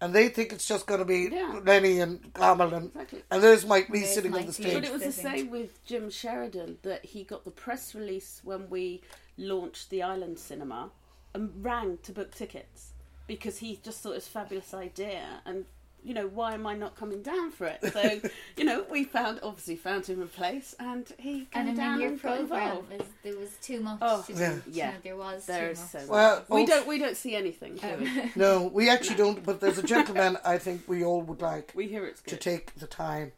and 0.00 0.14
they 0.14 0.28
think 0.28 0.52
it's 0.52 0.66
just 0.66 0.86
going 0.86 1.00
to 1.00 1.04
be 1.04 1.28
Yeah. 1.30 1.60
Lenny 1.64 2.00
and 2.00 2.32
Carmel, 2.32 2.72
and 2.74 2.86
Exactly. 2.86 3.22
and 3.30 3.42
there's 3.42 3.66
Mike 3.66 3.90
Leigh 3.90 4.00
There's 4.00 4.14
sitting 4.14 4.34
on 4.34 4.46
the 4.46 4.52
stage. 4.54 4.72
But 4.74 4.84
it 4.84 4.92
was 4.92 5.02
the 5.02 5.12
same 5.12 5.50
with 5.50 5.84
Jim 5.84 6.08
Sheridan 6.10 6.78
that 6.82 7.04
he 7.04 7.24
got 7.24 7.44
the 7.44 7.50
press 7.50 7.94
release 7.94 8.40
when 8.42 8.70
we 8.70 9.02
launched 9.36 9.90
the 9.90 10.02
Island 10.02 10.38
Cinema 10.38 10.90
and 11.34 11.52
rang 11.62 11.98
to 12.04 12.12
book 12.12 12.34
tickets 12.34 12.92
because 13.26 13.58
he 13.58 13.78
just 13.84 14.00
thought 14.00 14.12
it 14.12 14.14
was 14.16 14.26
a 14.26 14.30
fabulous 14.30 14.72
idea 14.72 15.42
and 15.44 15.66
you 16.04 16.14
know 16.14 16.26
why 16.28 16.54
am 16.54 16.66
I 16.66 16.74
not 16.74 16.94
coming 16.96 17.22
down 17.22 17.50
for 17.50 17.66
it? 17.66 17.80
So 17.92 18.20
you 18.56 18.64
know 18.64 18.84
we 18.90 19.04
found 19.04 19.40
obviously 19.42 19.76
found 19.76 20.06
him 20.06 20.22
a 20.22 20.26
place 20.26 20.74
and 20.78 21.06
he 21.18 21.46
came 21.46 21.68
And 21.68 21.76
down 21.76 21.92
mean, 21.94 22.00
your 22.02 22.10
and 22.12 22.20
program 22.20 22.42
involved. 22.78 22.90
was 22.92 23.06
there 23.22 23.36
was 23.36 23.50
too 23.62 23.80
much 23.80 23.98
Oh, 24.00 24.22
to. 24.26 24.32
Yeah. 24.32 24.52
You 24.54 24.62
Yeah. 24.72 24.90
know, 24.92 24.96
there 25.02 25.16
was 25.16 25.46
There's 25.46 25.78
too 25.78 25.82
much. 25.82 25.90
so 25.90 25.98
much. 26.00 26.08
Well, 26.08 26.44
we 26.50 26.66
don't 26.66 26.86
we 26.86 26.98
don't 26.98 27.16
see 27.16 27.34
anything. 27.34 27.76
Do 27.76 27.88
we? 28.00 28.30
No, 28.36 28.66
we 28.72 28.88
actually 28.88 29.16
don't. 29.16 29.44
But 29.44 29.60
there's 29.60 29.78
a 29.78 29.82
gentleman 29.82 30.38
I 30.44 30.58
think 30.58 30.82
we 30.88 31.04
all 31.04 31.22
would 31.22 31.40
like 31.42 31.72
we 31.74 31.88
hear 31.88 32.06
it's 32.06 32.22
to 32.22 32.36
take 32.36 32.74
the 32.76 32.86
time 32.86 33.32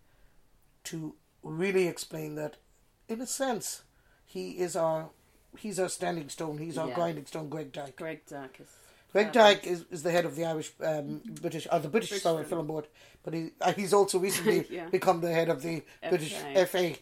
to 0.85 1.15
really 1.43 1.87
explain 1.89 2.35
that, 2.37 2.57
in 3.09 3.21
a 3.21 3.27
sense, 3.27 3.83
he 4.25 4.53
is 4.53 4.77
our 4.77 5.11
he's 5.59 5.81
our 5.81 5.89
standing 5.89 6.29
stone. 6.29 6.59
He's 6.59 6.79
our 6.79 6.89
Yeah. 6.89 6.95
grinding 6.95 7.27
stone. 7.27 7.49
Greg 7.49 7.73
Dyke. 7.73 7.97
Greg 7.97 8.25
Dyke 8.27 8.59
is 8.61 8.69
Greg 9.13 9.27
fabulous. 9.27 9.55
Dyke 9.55 9.67
is, 9.67 9.85
is 9.91 10.03
the 10.03 10.11
head 10.11 10.25
of 10.25 10.37
the 10.37 10.45
Irish 10.45 10.73
um, 10.83 11.21
British 11.41 11.67
or 11.71 11.79
the 11.81 11.89
British, 11.89 12.11
British 12.11 12.23
sorry, 12.23 12.45
Film. 12.45 12.49
film 12.61 12.67
board, 12.69 12.87
but 13.25 13.35
he 13.35 13.51
uh, 13.61 13.73
he's 13.73 13.93
also 13.93 14.19
recently 14.19 14.67
Yeah. 14.71 14.89
become 14.89 15.21
the 15.21 15.33
head 15.33 15.49
of 15.49 15.63
the 15.63 15.83
British 16.09 16.33
FA. 16.35 16.67
FA, 16.67 16.95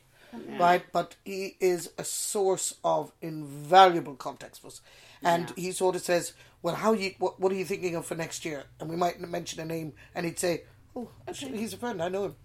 Yeah. 0.49 0.59
right? 0.59 0.83
But 0.93 1.17
he 1.25 1.57
is 1.61 1.91
a 1.99 2.05
source 2.05 2.75
of 2.85 3.13
invaluable 3.21 4.15
context 4.15 4.63
for 4.63 4.69
us, 4.69 4.81
and 5.23 5.49
Yeah. 5.57 5.65
he 5.65 5.73
sort 5.73 5.97
of 5.97 6.03
says, 6.03 6.33
"Well, 6.63 6.77
how 6.77 6.93
you 6.93 7.15
what, 7.19 7.39
what 7.41 7.53
are 7.53 7.57
you 7.57 7.65
thinking 7.65 7.95
of 7.95 8.07
for 8.07 8.15
next 8.15 8.45
year?" 8.45 8.65
And 8.81 8.89
we 8.89 8.97
might 8.97 9.21
mention 9.21 9.61
a 9.61 9.65
name, 9.65 9.93
and 10.15 10.25
he'd 10.27 10.39
say, 10.39 10.63
"Oh, 10.97 11.11
actually, 11.27 11.59
he's 11.59 11.73
a 11.75 11.79
friend. 11.79 12.03
I 12.03 12.09
know 12.09 12.25
him." 12.27 12.37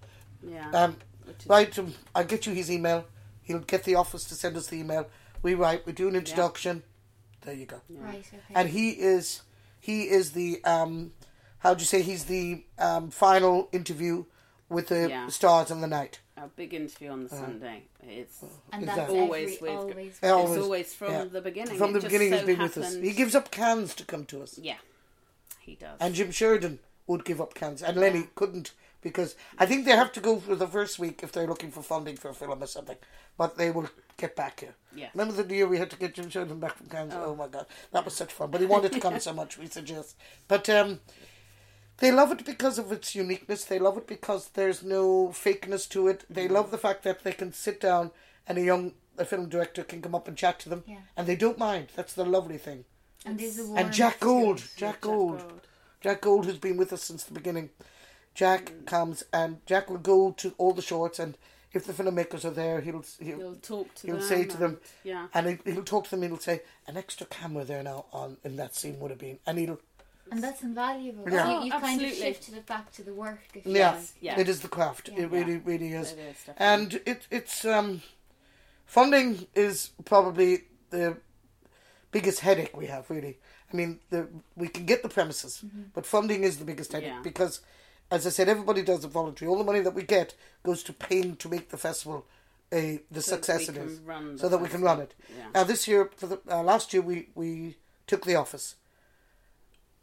Yeah. 0.45 0.69
Um, 0.71 0.97
which 1.25 1.37
is- 1.41 1.47
right, 1.47 1.79
um, 1.79 1.93
I'll 2.13 2.25
get 2.25 2.45
you 2.45 2.53
his 2.53 2.69
email. 2.69 3.05
He'll 3.43 3.59
get 3.59 3.83
the 3.83 3.95
office 3.95 4.23
to 4.25 4.35
send 4.35 4.55
us 4.57 4.67
the 4.67 4.77
email. 4.79 5.07
We 5.41 5.53
write. 5.53 5.85
We 5.85 5.91
do 5.93 6.07
an 6.07 6.15
introduction. 6.15 6.83
There 7.41 7.53
you 7.53 7.65
go 7.65 7.81
yeah. 7.89 7.99
Right. 8.01 8.25
Okay. 8.25 8.39
and 8.55 8.69
he 8.69 8.91
is 8.91 9.41
he 9.83 10.03
is 10.09 10.31
the 10.31 10.49
um 10.63 11.11
how'd 11.59 11.79
you 11.81 11.85
say 11.85 12.01
he's 12.01 12.25
the 12.25 12.63
um 12.79 13.09
final 13.11 13.67
interview 13.71 14.23
with 14.69 14.87
the 14.87 15.09
Yeah. 15.09 15.27
stars 15.27 15.69
in 15.71 15.81
the 15.81 15.87
night 15.87 16.19
Our 16.37 16.49
big 16.55 16.73
interview 16.73 17.09
on 17.11 17.25
the 17.25 17.29
Uh-huh. 17.35 17.45
Sunday. 17.45 17.83
It's 18.01 18.43
and 18.73 18.87
that's 18.87 18.97
that- 18.97 19.09
Always 19.09 19.55
every, 19.57 19.69
with- 19.69 19.79
always. 19.79 19.95
Yeah, 20.23 20.31
with- 20.35 20.41
always. 20.41 20.57
it's 20.57 20.63
always 20.63 20.93
from 20.95 21.11
yeah. 21.11 21.23
the 21.25 21.41
beginning. 21.41 21.77
from 21.77 21.89
It 21.91 21.93
the 21.93 21.99
just 21.99 22.07
beginning 22.11 22.31
so 22.31 22.37
he's 22.37 22.45
been 22.51 22.59
with 22.67 22.77
us 22.77 22.93
he 22.95 23.11
gives 23.21 23.35
up 23.35 23.51
Cannes 23.51 23.93
to 23.95 24.03
come 24.05 24.25
to 24.31 24.41
us 24.41 24.57
Yeah, 24.57 24.77
he 25.59 25.75
does. 25.75 25.97
and 25.99 26.15
Jim 26.15 26.31
Sheridan 26.31 26.79
would 27.07 27.23
give 27.25 27.39
up 27.41 27.53
Cannes 27.53 27.81
and 27.83 27.97
Lenny 27.97 28.29
couldn't 28.35 28.71
because 29.03 29.35
I 29.57 29.65
think 29.65 29.85
they 29.85 29.91
have 29.91 30.11
to 30.13 30.19
go 30.19 30.39
for 30.39 30.55
the 30.55 30.67
first 30.67 30.99
week 30.99 31.21
if 31.23 31.31
they're 31.31 31.47
looking 31.47 31.71
for 31.71 31.83
funding 31.83 32.15
for 32.17 32.29
a 32.29 32.33
film 32.33 32.63
or 32.63 32.67
something 32.67 32.97
but 33.37 33.57
they 33.57 33.71
will 33.71 33.89
get 34.17 34.35
back 34.35 34.61
here 34.61 34.75
yeah, 34.95 35.09
Remember 35.13 35.41
the 35.41 35.55
year 35.55 35.67
we 35.67 35.77
had 35.77 35.89
to 35.91 35.97
get 35.97 36.13
Jim 36.13 36.29
Sheridan 36.29 36.59
back 36.59 36.77
from 36.77 36.87
Cannes? 36.87 37.13
Oh. 37.13 37.31
Oh. 37.31 37.35
my 37.35 37.47
god, 37.47 37.65
that 37.91 38.05
was 38.05 38.15
such 38.15 38.31
fun. 38.31 38.51
But 38.51 38.61
he 38.61 38.67
wanted 38.67 38.91
to 38.91 38.99
come 38.99 39.19
so 39.27 39.33
much, 39.33 39.57
we 39.57 39.67
suggest. 39.67 40.15
But 40.47 40.69
um, 40.69 40.99
they 41.97 42.11
love 42.11 42.31
it 42.31 42.45
because 42.45 42.77
of 42.77 42.91
its 42.91 43.15
uniqueness. 43.15 43.65
They 43.65 43.79
love 43.79 43.97
it 43.97 44.07
because 44.07 44.49
there's 44.49 44.83
no 44.83 45.29
fakeness 45.29 45.89
to 45.89 46.07
it. 46.07 46.25
They 46.29 46.47
love 46.47 46.71
the 46.71 46.77
fact 46.77 47.03
that 47.03 47.23
they 47.23 47.31
can 47.31 47.53
sit 47.53 47.79
down 47.81 48.11
and 48.47 48.57
a 48.57 48.61
young 48.61 48.93
a 49.17 49.25
film 49.25 49.47
director 49.47 49.83
can 49.83 50.01
come 50.01 50.15
up 50.15 50.27
and 50.27 50.35
chat 50.35 50.59
to 50.59 50.69
them, 50.69 50.83
Yeah. 50.87 50.97
and 51.15 51.27
they 51.27 51.35
don't 51.35 51.59
mind. 51.59 51.89
That's 51.95 52.13
the 52.13 52.25
lovely 52.25 52.57
thing. 52.57 52.85
And 53.25 53.39
And 53.75 53.93
Jack 53.93 54.19
Gold. 54.19 54.63
Jack 54.75 55.01
Gold, 55.01 55.39
Gold. 55.39 55.67
Jack 56.01 56.21
Gold, 56.21 56.45
who's 56.45 56.57
been 56.57 56.77
with 56.77 56.91
us 56.91 57.03
since 57.03 57.23
the 57.23 57.33
beginning. 57.33 57.69
Jack 58.33 58.71
comes 58.85 59.23
and 59.31 59.65
Jack 59.65 59.89
will 59.89 59.97
go 59.97 60.31
to 60.31 60.53
all 60.57 60.73
the 60.73 60.81
shorts, 60.81 61.19
and 61.19 61.37
if 61.73 61.85
the 61.85 61.93
filmmakers 61.93 62.43
are 62.45 62.51
there, 62.51 62.81
he'll 62.81 63.03
he'll 63.19 63.37
He'll 63.37 63.55
talk 63.55 63.93
to 63.95 64.07
he'll 64.07 64.17
them. 64.17 64.27
say 64.27 64.45
to 64.45 64.57
them, 64.57 64.79
yeah, 65.03 65.27
and 65.33 65.47
he- 65.65 65.71
he'll 65.71 65.83
talk 65.83 66.05
to 66.05 66.11
them. 66.11 66.21
He'll 66.23 66.37
say 66.37 66.61
an 66.87 66.97
extra 66.97 67.25
camera 67.27 67.63
there 67.63 67.83
now 67.83 68.05
on 68.11 68.37
in 68.43 68.55
that 68.57 68.75
scene 68.75 68.99
would 68.99 69.11
have 69.11 69.19
been, 69.19 69.39
and 69.45 69.57
he'll 69.59 69.79
And 70.31 70.41
that's 70.43 70.63
invaluable. 70.63 71.29
Yeah. 71.31 71.49
You, 71.49 71.57
Oh, 71.57 71.63
you 71.65 71.71
kind 71.71 72.01
of 72.01 72.11
shifted 72.11 72.55
it 72.55 72.65
back 72.65 72.91
to 72.93 73.03
the 73.03 73.13
work. 73.13 73.41
If 73.53 73.65
you 73.67 73.73
yeah, 73.73 73.91
like. 73.91 74.05
yeah. 74.21 74.39
it 74.39 74.47
is 74.49 74.61
the 74.61 74.67
craft. 74.69 75.09
Yeah. 75.09 75.23
It 75.23 75.31
really, 75.31 75.57
really 75.57 75.91
is. 75.93 76.11
it 76.13 76.19
is. 76.19 76.37
And 76.57 77.01
it 77.05 77.27
it's 77.29 77.65
um, 77.65 78.01
funding 78.85 79.47
is 79.53 79.91
probably 80.05 80.63
the 80.89 81.17
biggest 82.11 82.39
headache 82.39 82.75
we 82.75 82.87
have. 82.87 83.09
Really, 83.09 83.37
I 83.71 83.75
mean, 83.75 83.99
the 84.09 84.27
we 84.55 84.67
can 84.67 84.85
get 84.85 85.03
the 85.03 85.09
premises, 85.09 85.63
but 85.93 86.05
funding 86.05 86.43
is 86.43 86.57
the 86.57 86.65
biggest 86.65 86.91
headache 86.93 87.09
Yeah. 87.09 87.21
because, 87.23 87.61
as 88.13 88.27
I 88.27 88.29
said, 88.29 88.47
everybody 88.49 88.81
does 88.83 89.03
it 89.03 89.07
voluntary. 89.09 89.49
All 89.49 89.57
the 89.57 89.63
money 89.63 89.79
that 89.81 89.93
we 89.95 90.03
get 90.03 90.35
goes 90.63 90.83
to 90.83 90.93
paying 90.93 91.35
to 91.37 91.49
make 91.49 91.69
the 91.69 91.77
festival 91.77 92.25
a 92.71 93.01
the 93.11 93.21
So 93.21 93.35
success 93.35 93.59
we 93.59 93.65
it 93.65 93.73
can 93.79 93.87
is. 93.87 93.99
run 93.99 94.33
the 94.33 94.39
so 94.39 94.49
that 94.49 94.59
we 94.59 94.69
can 94.69 94.81
run 94.81 94.99
it. 95.01 95.15
Yeah. 95.37 95.47
Now 95.55 95.63
this 95.63 95.87
year, 95.87 96.09
for 96.15 96.27
the 96.27 96.39
uh, 96.49 96.63
last 96.63 96.93
year, 96.93 97.01
we 97.01 97.29
we 97.35 97.77
took 98.07 98.25
the 98.25 98.35
office. 98.35 98.75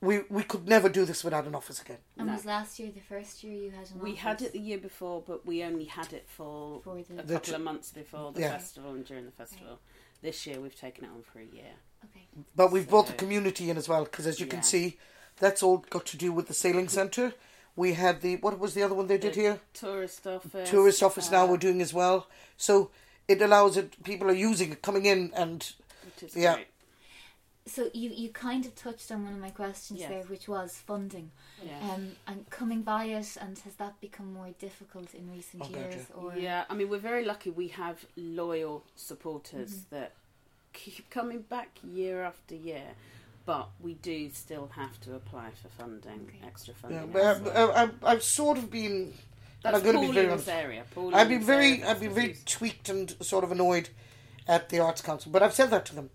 We 0.01 0.21
we 0.31 0.43
could 0.45 0.67
never 0.69 0.89
do 0.89 1.05
this 1.05 1.23
without 1.25 1.47
an 1.47 1.55
office 1.55 1.81
again. 1.83 1.99
And 2.17 2.27
No. 2.29 2.33
was 2.35 2.45
last 2.47 2.79
year 2.79 2.91
the 2.91 3.01
first 3.15 3.45
year 3.45 3.55
you 3.65 3.71
had 3.71 3.91
an 3.91 4.01
We 4.01 4.15
had 4.15 4.41
it 4.41 4.53
the 4.53 4.59
year 4.61 4.79
before, 4.79 5.23
but 5.27 5.45
we 5.45 5.63
only 5.63 5.85
had 5.85 6.13
it 6.13 6.27
for 6.37 6.81
For 6.83 6.95
the- 6.95 7.19
a 7.21 7.23
The 7.23 7.35
couple 7.35 7.51
tr- 7.51 7.55
of 7.57 7.61
months 7.63 7.91
before 7.93 8.33
the 8.33 8.41
Yeah. 8.41 8.53
festival 8.59 8.93
and 8.95 9.05
during 9.05 9.27
the 9.27 9.33
festival. 9.33 9.79
This 10.23 10.47
year 10.47 10.59
we've 10.61 10.77
taken 10.77 11.05
it 11.05 11.09
on 11.11 11.23
for 11.23 11.39
a 11.41 11.45
year. 11.45 11.75
Okay. 12.07 12.27
But 12.57 12.73
we've 12.73 12.89
brought 12.89 13.09
the 13.09 13.13
community 13.25 13.69
in 13.71 13.77
as 13.77 13.89
well 13.89 14.05
because, 14.05 14.27
as 14.27 14.41
you 14.41 14.47
can 14.47 14.63
see, 14.63 14.99
that's 15.37 15.63
all 15.63 15.79
got 15.79 16.07
to 16.07 16.17
do 16.17 16.33
with 16.33 16.47
the 16.49 16.55
sailing 16.55 16.89
centre. 17.01 17.35
We 17.77 17.95
had 17.95 18.21
the 18.21 18.37
what 18.37 18.59
was 18.59 18.75
the 18.75 18.83
other 18.83 18.95
one 18.95 19.07
they 19.07 19.19
did 19.19 19.35
The 19.35 19.41
here? 19.41 19.61
Tourist 19.75 20.27
office. 20.27 20.71
Tourist 20.71 21.03
office 21.03 21.31
now 21.31 21.45
uh, 21.45 21.49
we're 21.51 21.57
doing 21.57 21.81
as 21.81 21.95
well. 21.95 22.27
So 22.57 22.91
it 23.29 23.41
allows 23.41 23.77
it. 23.77 24.03
People 24.05 24.29
are 24.29 24.35
using 24.35 24.73
it, 24.73 24.83
coming 24.83 25.07
in, 25.07 25.33
and 25.35 25.73
Which 26.05 26.31
is 26.31 26.37
Yeah. 26.37 26.55
great. 26.55 26.67
So 27.67 27.89
you, 27.95 28.11
you 28.11 28.31
kind 28.31 28.65
of 28.67 28.75
touched 28.75 29.13
on 29.13 29.25
one 29.25 29.35
of 29.35 29.39
my 29.39 29.51
questions 29.51 30.01
Yes. 30.01 30.09
there, 30.09 30.23
which 30.25 30.49
was 30.49 30.77
funding, 30.87 31.31
Yeah. 31.65 31.79
um, 31.93 32.17
and 32.27 32.49
coming 32.51 32.83
by 32.83 33.05
it, 33.05 33.37
and 33.41 33.57
has 33.61 33.75
that 33.77 34.01
become 34.01 34.33
more 34.33 34.49
difficult 34.59 35.15
in 35.15 35.31
recent 35.31 35.63
Oh, 35.63 35.69
God, 35.69 35.77
years? 35.77 36.07
Or 36.15 36.35
Yeah, 36.37 36.65
I 36.69 36.75
mean, 36.75 36.89
we're 36.89 36.99
very 36.99 37.25
lucky 37.25 37.51
we 37.51 37.69
have 37.69 38.05
loyal 38.17 38.83
supporters 38.97 39.71
Mm-hmm. 39.71 39.95
that 39.95 40.13
keep 40.73 41.11
coming 41.11 41.43
back 41.43 41.79
year 41.85 42.23
after 42.25 42.55
year. 42.57 42.95
But 43.51 43.69
we 43.81 43.95
do 43.95 44.31
still 44.31 44.69
have 44.77 45.01
to 45.01 45.17
apply 45.17 45.49
for 45.61 45.69
funding, 45.71 46.21
Okay. 46.29 46.47
extra 46.47 46.73
Yeah, 46.73 46.81
funding. 46.83 47.11
but 47.13 47.23
elsewhere. 47.25 47.57
I've, 47.57 47.71
I've, 47.81 48.05
I've 48.05 48.23
sort 48.23 48.59
of 48.59 48.71
been. 48.71 49.13
That's 49.63 49.77
I'm 49.79 49.85
gonna 49.85 50.01
be 50.07 50.13
very 50.13 50.31
honest. 50.31 50.49
area. 50.49 50.85
I've 51.13 51.29
been 51.29 51.43
very, 51.43 51.73
area 51.73 51.89
I've 51.91 52.01
been 52.01 52.15
very 52.15 52.37
tweaked 52.47 52.89
and 52.89 53.07
sort 53.21 53.43
of 53.43 53.51
annoyed 53.51 53.89
at 54.47 54.69
the 54.69 54.79
Arts 54.79 55.03
Council, 55.03 55.33
but 55.33 55.43
I've 55.43 55.53
said 55.53 55.71
that 55.71 55.85
to 55.87 55.95
them 55.97 56.11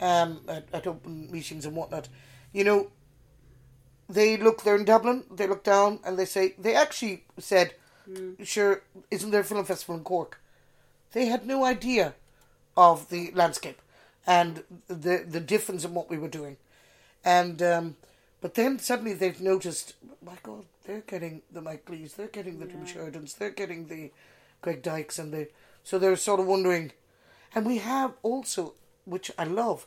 um, 0.00 0.40
at, 0.48 0.64
at 0.72 0.86
open 0.86 1.30
meetings 1.30 1.66
and 1.66 1.76
whatnot. 1.76 2.08
You 2.54 2.64
know, 2.64 2.90
they 4.08 4.38
look. 4.38 4.62
They're 4.62 4.76
in 4.76 4.86
Dublin. 4.86 5.24
They 5.30 5.46
look 5.46 5.64
down 5.64 6.00
and 6.04 6.18
they 6.18 6.24
say 6.24 6.54
they 6.58 6.74
actually 6.74 7.24
said, 7.38 7.74
"Sure, 8.42 8.82
isn't 9.10 9.30
there 9.30 9.42
a 9.42 9.44
film 9.44 9.64
festival 9.66 9.94
in 9.96 10.04
Cork?" 10.04 10.40
They 11.12 11.26
had 11.26 11.46
no 11.46 11.64
idea 11.64 12.14
of 12.78 13.10
the 13.10 13.30
landscape 13.34 13.80
and 14.26 14.64
the 14.88 15.24
the 15.28 15.40
difference 15.40 15.84
in 15.84 15.92
what 15.92 16.08
we 16.10 16.16
were 16.18 16.28
doing, 16.28 16.56
and 17.28 17.62
um, 17.62 17.96
but 18.40 18.54
then 18.54 18.78
suddenly 18.78 19.12
they've 19.14 19.40
noticed, 19.40 19.94
my 20.24 20.36
God, 20.42 20.64
they're 20.84 21.04
getting 21.06 21.42
the 21.52 21.60
Mike 21.60 21.88
Leighs, 21.90 22.14
they're 22.14 22.28
getting 22.38 22.58
the 22.58 22.66
Jim 22.66 22.86
Sheridans, 22.86 23.36
they're 23.36 23.50
getting 23.62 23.88
the 23.88 24.10
Greg 24.62 24.82
Dykes, 24.82 25.18
and 25.18 25.32
the 25.32 25.48
so 25.84 25.98
they're 25.98 26.16
sort 26.16 26.40
of 26.40 26.46
wondering, 26.46 26.92
and 27.54 27.66
we 27.66 27.78
have 27.78 28.12
also, 28.22 28.74
which 29.04 29.30
I 29.38 29.44
love, 29.44 29.86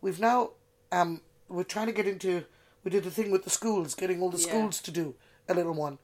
we've 0.00 0.20
now 0.20 0.50
um 0.90 1.20
we're 1.48 1.72
trying 1.74 1.86
to 1.86 1.92
get 2.00 2.06
into 2.08 2.44
we 2.84 2.90
did 2.90 3.06
a 3.06 3.10
thing 3.10 3.30
with 3.30 3.44
the 3.44 3.50
schools, 3.50 3.94
getting 3.94 4.20
all 4.20 4.30
the 4.30 4.38
Yeah. 4.38 4.48
schools 4.48 4.80
to 4.82 4.90
do 4.90 5.14
a 5.48 5.54
little 5.54 5.74
one. 5.74 5.98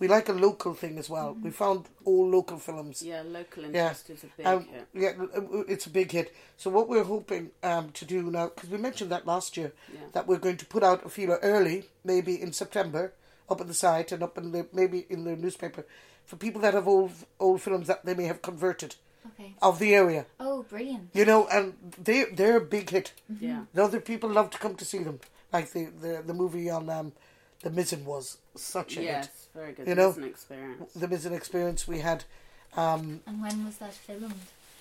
We 0.00 0.06
like 0.06 0.28
a 0.28 0.32
local 0.32 0.74
thing 0.74 0.96
as 0.98 1.10
well. 1.10 1.36
We 1.42 1.50
found 1.50 1.86
all 2.04 2.28
local 2.28 2.58
films. 2.58 3.02
Yeah, 3.02 3.22
local 3.26 3.64
Yeah. 3.64 3.88
interest 3.88 4.10
is 4.10 4.24
a 4.24 4.28
big 4.36 4.46
Um, 4.46 4.64
hit. 4.66 4.86
yeah, 4.94 5.12
uh, 5.36 5.64
it's 5.66 5.86
a 5.86 5.90
big 5.90 6.12
hit. 6.12 6.32
So 6.56 6.70
what 6.70 6.88
we're 6.88 7.04
hoping 7.04 7.50
um, 7.64 7.90
to 7.92 8.04
do 8.04 8.22
now, 8.30 8.46
because 8.48 8.70
we 8.70 8.78
mentioned 8.78 9.10
that 9.10 9.26
last 9.26 9.56
year, 9.56 9.72
Yeah. 9.92 10.00
that 10.12 10.26
we're 10.28 10.38
going 10.38 10.56
to 10.58 10.66
put 10.66 10.84
out 10.84 11.04
a 11.04 11.08
feeler 11.08 11.38
early, 11.42 11.88
maybe 12.04 12.40
in 12.40 12.52
September, 12.52 13.12
up 13.50 13.60
on 13.60 13.66
the 13.66 13.74
site 13.74 14.12
and 14.12 14.22
up 14.22 14.38
in 14.38 14.52
the 14.52 14.66
maybe 14.72 15.04
in 15.10 15.24
the 15.24 15.34
newspaper, 15.34 15.84
for 16.24 16.36
people 16.36 16.60
that 16.62 16.74
have 16.74 16.86
old 16.86 17.10
old 17.40 17.60
films 17.62 17.86
that 17.88 18.04
they 18.04 18.14
may 18.14 18.24
have 18.26 18.40
converted 18.42 18.94
Okay. 19.26 19.54
of 19.60 19.78
the 19.80 19.94
area. 19.94 20.26
Oh, 20.38 20.62
brilliant. 20.62 21.10
You 21.12 21.24
know, 21.24 21.48
and 21.48 21.74
they 21.98 22.24
they're 22.24 22.58
a 22.58 22.60
big 22.60 22.90
hit. 22.90 23.14
Yeah. 23.40 23.64
The 23.74 23.82
other 23.82 24.00
people 24.00 24.30
love 24.30 24.50
to 24.50 24.58
come 24.58 24.76
to 24.76 24.84
see 24.84 24.98
them, 25.02 25.18
like 25.52 25.72
the 25.72 25.86
the, 25.86 26.22
the 26.24 26.34
movie 26.34 26.70
on 26.70 26.88
um, 26.88 27.12
the 27.62 27.70
Mizen 27.70 28.04
was 28.04 28.38
such 28.56 28.96
a 28.96 29.02
Yes, 29.02 29.26
hit. 29.26 29.34
very 29.54 29.72
good. 29.72 29.88
You 29.88 29.94
know, 29.94 30.08
It's 30.10 30.18
experience. 30.18 30.92
The 30.94 31.06
Mizen 31.08 31.32
experience 31.32 31.88
we 31.88 32.00
had. 32.00 32.24
Um, 32.76 33.22
And 33.26 33.42
when 33.42 33.64
was 33.64 33.78
that 33.78 33.94
filmed? 33.94 34.34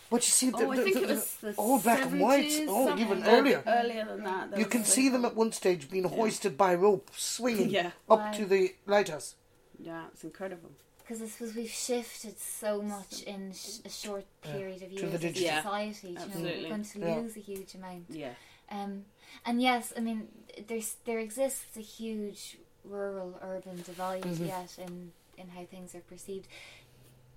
what 0.10 0.22
you 0.26 0.32
see, 0.32 0.50
the, 0.52 0.58
Oh, 0.66 0.72
I 0.72 0.76
the- 0.78 0.84
think 0.84 0.96
the- 0.96 1.04
it 1.04 1.10
was 1.10 1.36
the 1.42 1.54
all 1.56 1.80
black 1.80 2.02
and 2.06 2.20
white. 2.20 2.50
70s, 2.50 2.68
Oh, 2.70 2.98
even 2.98 3.24
earlier. 3.24 3.64
Earlier 3.66 4.06
than 4.06 4.24
that. 4.24 4.58
You 4.58 4.66
can 4.66 4.82
the- 4.82 4.88
see 4.88 5.10
them 5.10 5.26
at 5.26 5.36
one 5.36 5.52
stage 5.52 5.90
being 5.90 6.06
hoisted 6.06 6.58
by 6.58 6.76
rope, 6.76 7.10
swinging 7.16 7.70
Yeah. 7.80 7.92
up 8.10 8.20
Wow. 8.20 8.32
to 8.34 8.46
the 8.46 8.76
lighthouse. 8.86 9.36
Yeah, 9.80 10.08
it's 10.14 10.24
incredible. 10.24 10.72
Because 11.00 11.22
I 11.22 11.28
suppose 11.28 11.56
we've 11.56 11.70
shifted 11.70 12.38
so 12.40 12.82
much 12.82 13.22
in 13.24 13.54
sh- 13.54 13.80
a 13.86 13.90
short 13.90 14.26
period 14.42 14.82
of 14.84 14.90
To 14.90 14.96
years 14.96 15.02
the 15.02 15.08
as 15.08 15.14
a 15.14 15.18
digital. 15.20 15.44
Yeah, 15.44 15.62
society. 15.62 16.08
You 16.10 16.14
know, 16.16 16.22
absolutely. 16.22 16.64
we're 16.64 16.70
going 16.70 16.84
to 16.84 17.00
Yeah. 17.00 17.16
lose 17.16 17.38
a 17.38 17.40
huge 17.40 17.76
amount. 17.76 18.06
Yeah. 18.10 18.34
Um, 18.70 19.06
and 19.46 19.62
yes, 19.62 19.94
I 19.96 20.02
mean, 20.02 20.28
there's 20.68 20.96
there 21.06 21.20
exists 21.20 21.78
a 21.78 21.82
huge 21.82 22.58
rural-urban 22.90 23.82
divide 23.84 24.24
Mhm. 24.24 24.48
yet 24.48 24.78
in 24.78 25.12
in 25.38 25.50
how 25.50 25.64
things 25.66 25.94
are 25.94 26.00
perceived. 26.02 26.48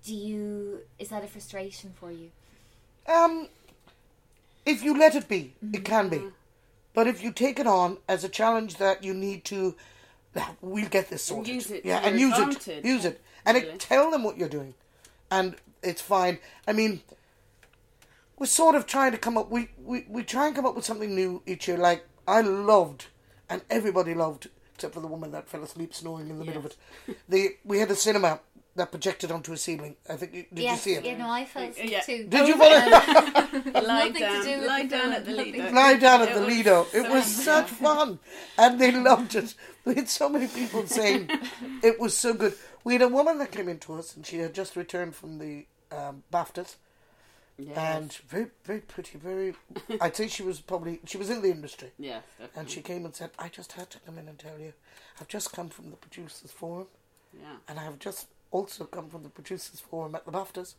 Do 0.03 0.15
you 0.15 0.81
is 0.97 1.09
that 1.09 1.23
a 1.23 1.27
frustration 1.27 1.93
for 1.99 2.11
you? 2.11 2.31
Um, 3.07 3.47
if 4.65 4.83
you 4.83 4.97
let 4.97 5.15
it 5.15 5.27
be, 5.27 5.53
Mm-hmm. 5.63 5.75
it 5.75 5.85
can 5.85 6.09
be. 6.09 6.21
But 6.93 7.07
if 7.07 7.23
you 7.23 7.31
take 7.31 7.59
it 7.59 7.67
on 7.67 7.97
as 8.07 8.23
a 8.23 8.29
challenge 8.29 8.77
that 8.77 9.03
you 9.03 9.13
need 9.13 9.45
to, 9.45 9.75
we'll 10.61 10.89
get 10.89 11.09
this 11.09 11.23
sorted. 11.23 11.53
use 11.55 11.71
it 11.71 11.85
yeah, 11.85 11.99
and 12.03 12.19
use 12.19 12.33
advantage, 12.37 12.67
it, 12.67 12.85
use 12.85 13.05
it, 13.05 13.21
and 13.45 13.55
really. 13.55 13.69
it, 13.69 13.79
tell 13.79 14.11
them 14.11 14.23
what 14.23 14.37
you're 14.37 14.49
doing, 14.49 14.73
and 15.29 15.55
it's 15.83 16.01
fine. 16.01 16.39
I 16.67 16.73
mean, 16.73 17.01
we're 18.37 18.45
sort 18.47 18.75
of 18.75 18.85
trying 18.85 19.11
to 19.11 19.17
come 19.17 19.37
up. 19.37 19.49
We, 19.49 19.69
we 19.81 20.05
we 20.09 20.23
try 20.23 20.47
and 20.47 20.55
come 20.55 20.65
up 20.65 20.75
with 20.75 20.85
something 20.85 21.13
new 21.15 21.41
each 21.45 21.67
year. 21.67 21.77
Like 21.77 22.03
I 22.27 22.41
loved, 22.41 23.07
and 23.49 23.61
everybody 23.69 24.13
loved, 24.13 24.49
except 24.81 24.95
for 24.95 24.99
the 24.99 25.07
woman 25.07 25.29
that 25.31 25.47
fell 25.47 25.61
asleep 25.63 25.93
snoring 25.93 26.27
in 26.27 26.39
the 26.39 26.43
middle 26.45 26.65
of 26.65 26.65
it. 26.65 26.75
The 27.29 27.55
we 27.63 27.77
had 27.77 27.91
a 27.91 27.95
cinema 27.95 28.39
that 28.75 28.89
projected 28.89 29.29
onto 29.31 29.53
a 29.53 29.57
ceiling. 29.57 29.95
I 30.09 30.15
think 30.15 30.31
did 30.31 30.47
yes, 30.55 30.85
you 30.87 30.93
see 30.93 30.97
it? 30.97 31.05
Yeah, 31.05 31.17
no, 31.19 31.29
I 31.29 31.45
fell 31.45 31.63
asleep 31.69 31.91
Yeah. 31.91 31.99
too. 32.01 32.25
Did 32.27 32.47
you 32.47 32.53
Um, 32.55 32.59
fall 32.59 32.69
lie 33.83 34.09
Nothing 34.09 34.13
to 34.13 34.19
down, 34.19 34.43
do 34.43 34.67
lie 34.67 34.83
down 34.85 35.11
at 35.13 35.25
the 35.25 35.31
Lido. 35.33 35.71
lie 35.71 35.97
down 35.97 36.21
at 36.23 36.29
It 36.29 36.33
the 36.33 36.39
was 36.39 36.49
Lido. 36.49 36.81
It 36.93 37.03
so 37.05 37.13
was 37.13 37.23
fun. 37.35 37.43
such 37.51 37.69
fun, 37.69 38.19
and 38.57 38.81
they 38.81 38.91
loved 38.91 39.35
it. 39.35 39.53
We 39.85 39.93
had 39.95 40.09
so 40.09 40.27
many 40.29 40.47
people 40.47 40.87
saying 40.87 41.29
it 41.83 41.99
was 41.99 42.17
so 42.17 42.33
good. 42.33 42.55
We 42.83 42.93
had 42.93 43.03
a 43.03 43.07
woman 43.07 43.37
that 43.37 43.51
came 43.51 43.69
into 43.69 43.93
us, 43.93 44.15
and 44.15 44.25
she 44.25 44.39
had 44.39 44.55
just 44.55 44.75
returned 44.75 45.15
from 45.15 45.37
the 45.37 45.67
um, 45.91 46.23
BAFTAs, 46.33 46.75
Yes. 47.67 47.77
and 47.77 48.13
very, 48.27 48.47
very 48.63 48.79
pretty. 48.81 49.17
Very, 49.17 49.53
I'd 50.01 50.15
say 50.15 50.27
she 50.27 50.43
was 50.43 50.59
probably 50.61 50.99
she 51.05 51.17
was 51.17 51.29
in 51.29 51.41
the 51.41 51.49
industry, 51.49 51.91
yes, 51.99 52.23
definitely. 52.39 52.59
and 52.59 52.69
she 52.69 52.81
came 52.81 53.05
and 53.05 53.15
said, 53.15 53.31
"I 53.37 53.49
just 53.49 53.73
had 53.73 53.89
to 53.91 53.99
come 53.99 54.17
in 54.17 54.27
and 54.27 54.37
tell 54.39 54.57
you, 54.59 54.73
I've 55.19 55.27
just 55.27 55.51
come 55.53 55.69
from 55.69 55.89
the 55.91 55.97
producers' 55.97 56.51
forum, 56.51 56.87
yeah. 57.33 57.57
and 57.67 57.79
I've 57.79 57.99
just 57.99 58.27
also 58.51 58.85
come 58.85 59.09
from 59.09 59.23
the 59.23 59.29
producers' 59.29 59.79
forum 59.79 60.15
at 60.15 60.25
the 60.25 60.31
BAFTAs." 60.31 60.75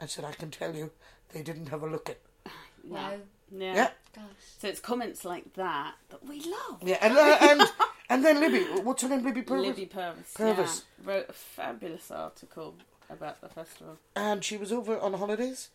And 0.00 0.08
said, 0.10 0.24
"I 0.24 0.32
can 0.32 0.50
tell 0.50 0.74
you, 0.76 0.90
they 1.32 1.42
didn't 1.42 1.68
have 1.70 1.82
a 1.82 1.86
look 1.88 2.08
at." 2.10 2.18
Wow, 2.84 3.10
Yeah. 3.50 3.74
Yeah, 3.74 3.90
gosh. 4.14 4.24
So 4.58 4.68
it's 4.68 4.80
comments 4.80 5.24
like 5.24 5.52
that 5.54 5.94
that 6.10 6.24
we 6.24 6.40
love. 6.40 6.78
yeah, 6.82 6.98
and 7.02 7.16
uh, 7.16 7.38
and 7.42 7.62
and 8.10 8.24
then 8.24 8.40
Libby, 8.40 8.64
what's 8.82 9.02
her 9.02 9.08
name? 9.08 9.24
Libby 9.24 9.42
Purves. 9.42 9.62
Libby 9.66 9.86
Purves, 9.86 10.32
Purves. 10.34 10.84
yeah, 11.04 11.10
wrote 11.10 11.26
a 11.28 11.32
fabulous 11.32 12.10
article 12.10 12.76
about 13.10 13.40
the 13.40 13.48
festival. 13.48 13.98
and 14.16 14.44
she 14.44 14.56
was 14.56 14.70
over 14.72 14.98
on 14.98 15.14
holidays. 15.14 15.68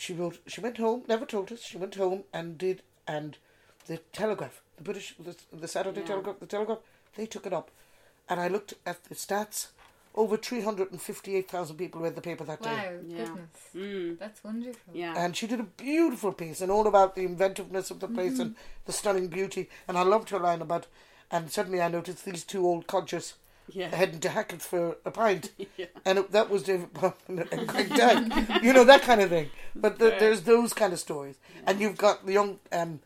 She 0.00 0.12
wrote. 0.14 0.38
She 0.46 0.60
went 0.60 0.78
home. 0.78 1.02
Never 1.08 1.26
told 1.26 1.52
us. 1.52 1.62
She 1.62 1.76
went 1.76 1.94
home 1.94 2.24
and 2.32 2.56
did. 2.58 2.82
And 3.06 3.36
the 3.86 3.98
Telegraph, 4.12 4.62
the 4.76 4.82
British, 4.84 5.14
the, 5.18 5.34
the 5.52 5.68
Saturday 5.68 6.00
Yeah. 6.00 6.06
Telegraph, 6.06 6.38
the 6.40 6.46
Telegraph, 6.46 6.78
they 7.16 7.26
took 7.26 7.46
it 7.46 7.52
up. 7.52 7.70
And 8.28 8.40
I 8.40 8.48
looked 8.48 8.74
at 8.86 9.04
the 9.04 9.14
stats. 9.14 9.68
Over 10.12 10.36
three 10.36 10.62
hundred 10.62 10.90
and 10.90 11.00
fifty-eight 11.00 11.48
thousand 11.48 11.76
people 11.76 12.00
read 12.00 12.16
the 12.16 12.20
paper 12.20 12.42
that 12.44 12.62
day. 12.62 12.70
Wow, 12.70 12.98
Yeah. 13.06 13.24
goodness, 13.26 13.50
Mm. 13.76 14.18
that's 14.18 14.42
wonderful. 14.42 14.92
Yeah. 14.92 15.14
And 15.16 15.36
she 15.36 15.46
did 15.46 15.60
a 15.60 15.64
beautiful 15.90 16.32
piece 16.32 16.60
and 16.60 16.70
all 16.72 16.88
about 16.88 17.14
the 17.14 17.24
inventiveness 17.24 17.92
of 17.92 18.00
the 18.00 18.08
place 18.08 18.40
and 18.40 18.56
the 18.86 18.92
stunning 18.92 19.28
beauty. 19.28 19.68
And 19.86 19.96
I 19.96 20.02
loved 20.02 20.30
her 20.30 20.40
line 20.40 20.62
about. 20.62 20.88
And 21.30 21.48
suddenly 21.52 21.80
I 21.80 21.86
noticed 21.88 22.24
these 22.24 22.42
two 22.42 22.66
old 22.66 22.88
codgers 22.88 23.34
yeah. 23.72 23.94
heading 23.94 24.20
to 24.20 24.28
Hackett 24.28 24.62
for 24.62 24.96
a 25.04 25.10
pint. 25.10 25.50
yeah. 25.76 25.86
and 26.04 26.18
it, 26.18 26.32
that 26.32 26.50
was 26.50 26.62
David 26.64 26.92
Bowen 26.92 27.14
and 27.52 27.66
Greg 27.68 27.88
Dyke, 27.94 28.62
you 28.62 28.72
know 28.72 28.84
that 28.84 29.02
kind 29.02 29.20
of 29.20 29.30
thing. 29.30 29.50
But 29.74 29.98
the, 29.98 30.10
Right. 30.10 30.18
there's 30.20 30.42
those 30.42 30.72
kind 30.72 30.92
of 30.92 30.98
stories, 30.98 31.36
and 31.66 31.80
you've 31.80 31.96
got 31.96 32.26
the 32.26 32.32
young, 32.32 32.58
um, 32.72 33.00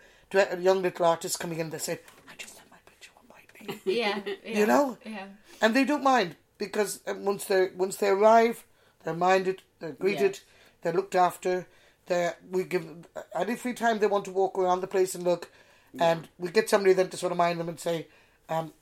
young 0.61 0.83
little 0.83 1.07
artists 1.07 1.37
coming 1.37 1.59
in. 1.61 1.70
They 1.70 1.79
say, 1.79 2.00
"I 2.29 2.35
just 2.37 2.59
have 2.59 2.70
my 2.70 2.79
picture 2.87 3.11
on 3.18 3.24
my 3.29 3.66
name," 3.74 3.81
Yeah, 3.85 4.20
yeah, 4.44 4.59
You 4.59 4.66
know? 4.66 4.98
yeah. 5.05 5.27
and 5.61 5.74
they 5.74 5.85
don't 5.85 6.03
mind 6.03 6.37
because 6.59 7.00
um, 7.07 7.24
once 7.24 7.44
they 7.44 7.68
once 7.77 7.96
they 7.96 8.09
arrive, 8.09 8.64
they're 9.05 9.14
minded, 9.14 9.62
they're 9.81 9.92
greeted, 9.92 10.40
they're 10.83 10.92
looked 10.92 11.14
after. 11.14 11.66
They 12.07 12.31
we 12.50 12.64
give 12.64 12.85
them 12.87 13.05
any 13.35 13.57
free 13.57 13.72
time 13.74 13.98
they 13.98 14.07
want 14.07 14.24
to 14.27 14.31
walk 14.31 14.59
around 14.59 14.81
the 14.81 14.87
place 14.87 15.14
and 15.14 15.24
look, 15.24 15.50
and 15.98 16.29
we 16.38 16.50
get 16.50 16.68
somebody 16.68 16.92
then 16.94 17.09
to 17.11 17.16
sort 17.16 17.33
of 17.33 17.38
mind 17.38 17.61
them 17.61 17.68
and 17.68 17.79
say. 17.81 18.09
Um, 18.48 18.72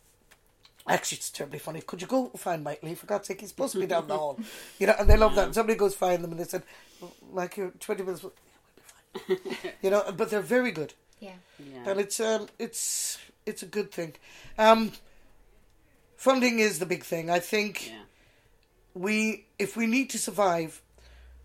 Actually, 0.88 1.16
it's 1.18 1.30
terribly 1.30 1.58
funny. 1.58 1.80
Could 1.80 2.00
you 2.00 2.08
go 2.08 2.28
find 2.36 2.64
Mike 2.64 2.82
Leigh? 2.82 2.94
For 2.94 3.06
God's 3.06 3.28
sake, 3.28 3.40
he's 3.40 3.50
supposed 3.50 3.72
to 3.74 3.80
be 3.80 3.86
down 3.86 4.08
the 4.08 4.16
hall. 4.16 4.38
You 4.78 4.88
know, 4.88 4.94
and 4.98 5.08
they 5.08 5.16
love 5.16 5.34
that. 5.36 5.46
And 5.46 5.54
somebody 5.54 5.78
goes 5.78 5.94
find 5.94 6.24
them 6.24 6.32
and 6.32 6.40
they 6.40 6.44
said, 6.44 6.64
like, 7.32 7.56
you're 7.56 7.70
20 7.70 8.02
minutes. 8.02 8.24
Yeah, 8.24 8.30
we'll 9.28 9.38
be 9.38 9.54
fine. 9.54 9.74
you 9.82 9.90
know, 9.90 10.12
but 10.16 10.30
they're 10.30 10.40
very 10.40 10.72
good. 10.72 10.94
Yeah. 11.20 11.34
Yeah. 11.58 11.90
And 11.90 12.00
it's, 12.00 12.18
um, 12.18 12.48
it's, 12.58 13.18
it's 13.46 13.62
a 13.62 13.66
good 13.66 13.92
thing. 13.92 14.14
Um, 14.58 14.92
funding 16.16 16.58
is 16.58 16.80
the 16.80 16.86
big 16.86 17.04
thing. 17.04 17.30
I 17.30 17.38
think 17.38 17.88
yeah. 17.88 18.00
we, 18.94 19.46
if 19.60 19.76
we 19.76 19.86
need 19.86 20.10
to 20.10 20.18
survive, 20.18 20.82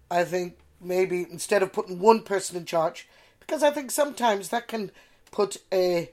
I 0.09 0.23
think 0.23 0.57
maybe 0.81 1.27
instead 1.29 1.61
of 1.61 1.73
putting 1.73 1.99
one 1.99 2.21
person 2.21 2.57
in 2.57 2.65
charge, 2.65 3.07
because 3.39 3.61
I 3.61 3.69
think 3.69 3.91
sometimes 3.91 4.49
that 4.49 4.67
can 4.67 4.91
put 5.31 5.57
a, 5.71 6.11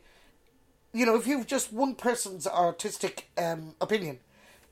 you 0.95 1.05
know, 1.05 1.17
if 1.17 1.27
you've 1.27 1.47
just 1.47 1.73
one 1.73 1.95
person's 1.95 2.47
artistic 2.47 3.29
um, 3.37 3.75
opinion, 3.81 4.21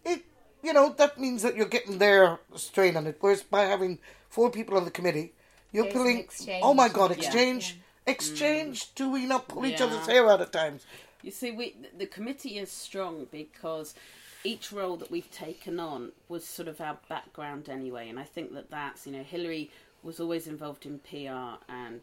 it, 0.05 0.23
you 0.63 0.73
know, 0.73 0.95
that 0.97 1.19
means 1.19 1.43
that 1.43 1.57
you're 1.57 1.67
getting 1.67 1.99
their 1.99 2.39
strain 2.57 2.97
on 2.97 3.07
it. 3.07 3.17
Whereas 3.21 3.43
by 3.43 3.63
having 3.65 3.99
four 4.31 4.51
people 4.51 4.77
on 4.77 4.85
the 4.85 4.91
committee, 4.91 5.33
you're 5.73 5.85
There's 5.85 5.95
pulling. 5.95 6.19
exchange. 6.19 6.63
Oh 6.65 6.75
my 6.75 6.89
God! 6.89 7.11
Yeah. 7.11 7.17
Exchange, 7.17 7.81
exchange. 8.07 8.95
Do 8.95 9.11
we 9.11 9.27
not 9.27 9.49
pull 9.49 9.67
each 9.67 9.81
Yeah. 9.81 9.87
other's 9.87 10.07
hair 10.07 10.31
out 10.31 10.41
at 10.41 10.53
times? 10.53 10.87
You 11.23 11.31
see, 11.31 11.51
we 11.51 11.75
the 11.97 12.07
committee 12.07 12.59
is 12.59 12.71
strong 12.71 13.27
because 13.31 13.95
each 14.45 14.73
role 14.73 14.97
that 14.97 15.11
we've 15.11 15.31
taken 15.31 15.79
on 15.81 16.13
was 16.29 16.45
sort 16.45 16.69
of 16.69 16.81
our 16.81 16.99
background 17.09 17.69
anyway, 17.69 18.09
and 18.09 18.19
I 18.19 18.25
think 18.25 18.55
that 18.55 18.71
that's 18.71 19.07
you 19.07 19.13
know 19.13 19.23
Hillary 19.23 19.71
was 20.03 20.19
always 20.21 20.47
involved 20.49 20.85
in 20.85 20.99
PR 20.99 21.59
and 21.73 22.01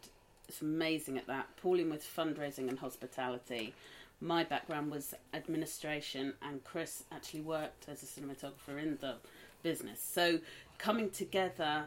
it's 0.48 0.62
amazing 0.62 1.16
at 1.18 1.26
that. 1.28 1.46
Pauline 1.62 1.90
with 1.90 2.02
fundraising 2.02 2.68
and 2.68 2.78
hospitality. 2.78 3.72
My 4.20 4.44
background 4.44 4.90
was 4.90 5.14
administration, 5.32 6.34
and 6.42 6.62
Chris 6.64 7.04
actually 7.10 7.40
worked 7.40 7.88
as 7.88 8.02
a 8.02 8.06
cinematographer 8.06 8.78
in 8.80 8.98
the 9.00 9.14
business. 9.62 10.00
So 10.02 10.40
coming 10.78 11.10
together, 11.10 11.84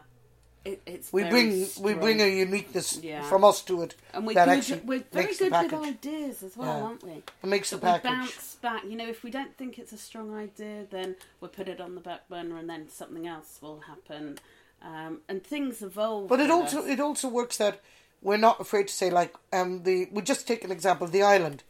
it, 0.64 0.80
it's 0.86 1.12
We 1.12 1.22
very 1.22 1.30
bring 1.30 1.66
we 1.80 1.94
bring 1.94 2.20
a 2.20 2.26
uniqueness 2.28 2.98
Yeah. 3.02 3.22
from 3.28 3.44
us 3.44 3.62
to 3.62 3.82
it 3.82 3.94
and 4.14 4.26
we're 4.26 4.34
that 4.34 4.46
good. 4.46 4.58
actually 4.58 4.80
We're 4.80 5.04
very 5.12 5.34
good 5.34 5.52
with 5.52 5.74
ideas 5.74 6.42
as 6.42 6.56
well, 6.56 6.68
Yeah. 6.78 6.84
aren't 6.84 7.04
we? 7.04 7.12
It 7.42 7.46
makes 7.46 7.70
the 7.70 7.76
But 7.76 8.02
we 8.02 8.08
package. 8.08 8.34
bounce 8.34 8.54
back. 8.56 8.84
You 8.84 8.96
know, 8.96 9.06
if 9.08 9.22
we 9.22 9.30
don't 9.30 9.56
think 9.56 9.78
it's 9.78 9.92
a 9.92 9.98
strong 9.98 10.34
idea, 10.34 10.86
then 10.90 11.16
we'll 11.40 11.50
put 11.50 11.68
it 11.68 11.80
on 11.80 11.94
the 11.94 12.00
back 12.00 12.28
burner, 12.28 12.56
and 12.56 12.68
then 12.68 12.88
something 12.88 13.26
else 13.26 13.58
will 13.60 13.80
happen. 13.80 14.38
Um, 14.82 15.20
and 15.28 15.44
things 15.44 15.82
evolve. 15.82 16.28
But 16.28 16.40
it 16.40 16.50
also 16.50 16.80
us. 16.80 16.86
it 16.88 16.98
also 17.00 17.28
works 17.28 17.58
that 17.58 17.80
we're 18.22 18.36
not 18.38 18.58
afraid 18.60 18.88
to 18.88 18.94
say 18.94 19.08
like 19.10 19.34
um 19.52 19.82
the 19.84 20.08
we 20.10 20.20
just 20.22 20.48
take 20.48 20.64
an 20.64 20.72
example 20.72 21.04
of 21.06 21.12
the 21.12 21.22
island. 21.22 21.62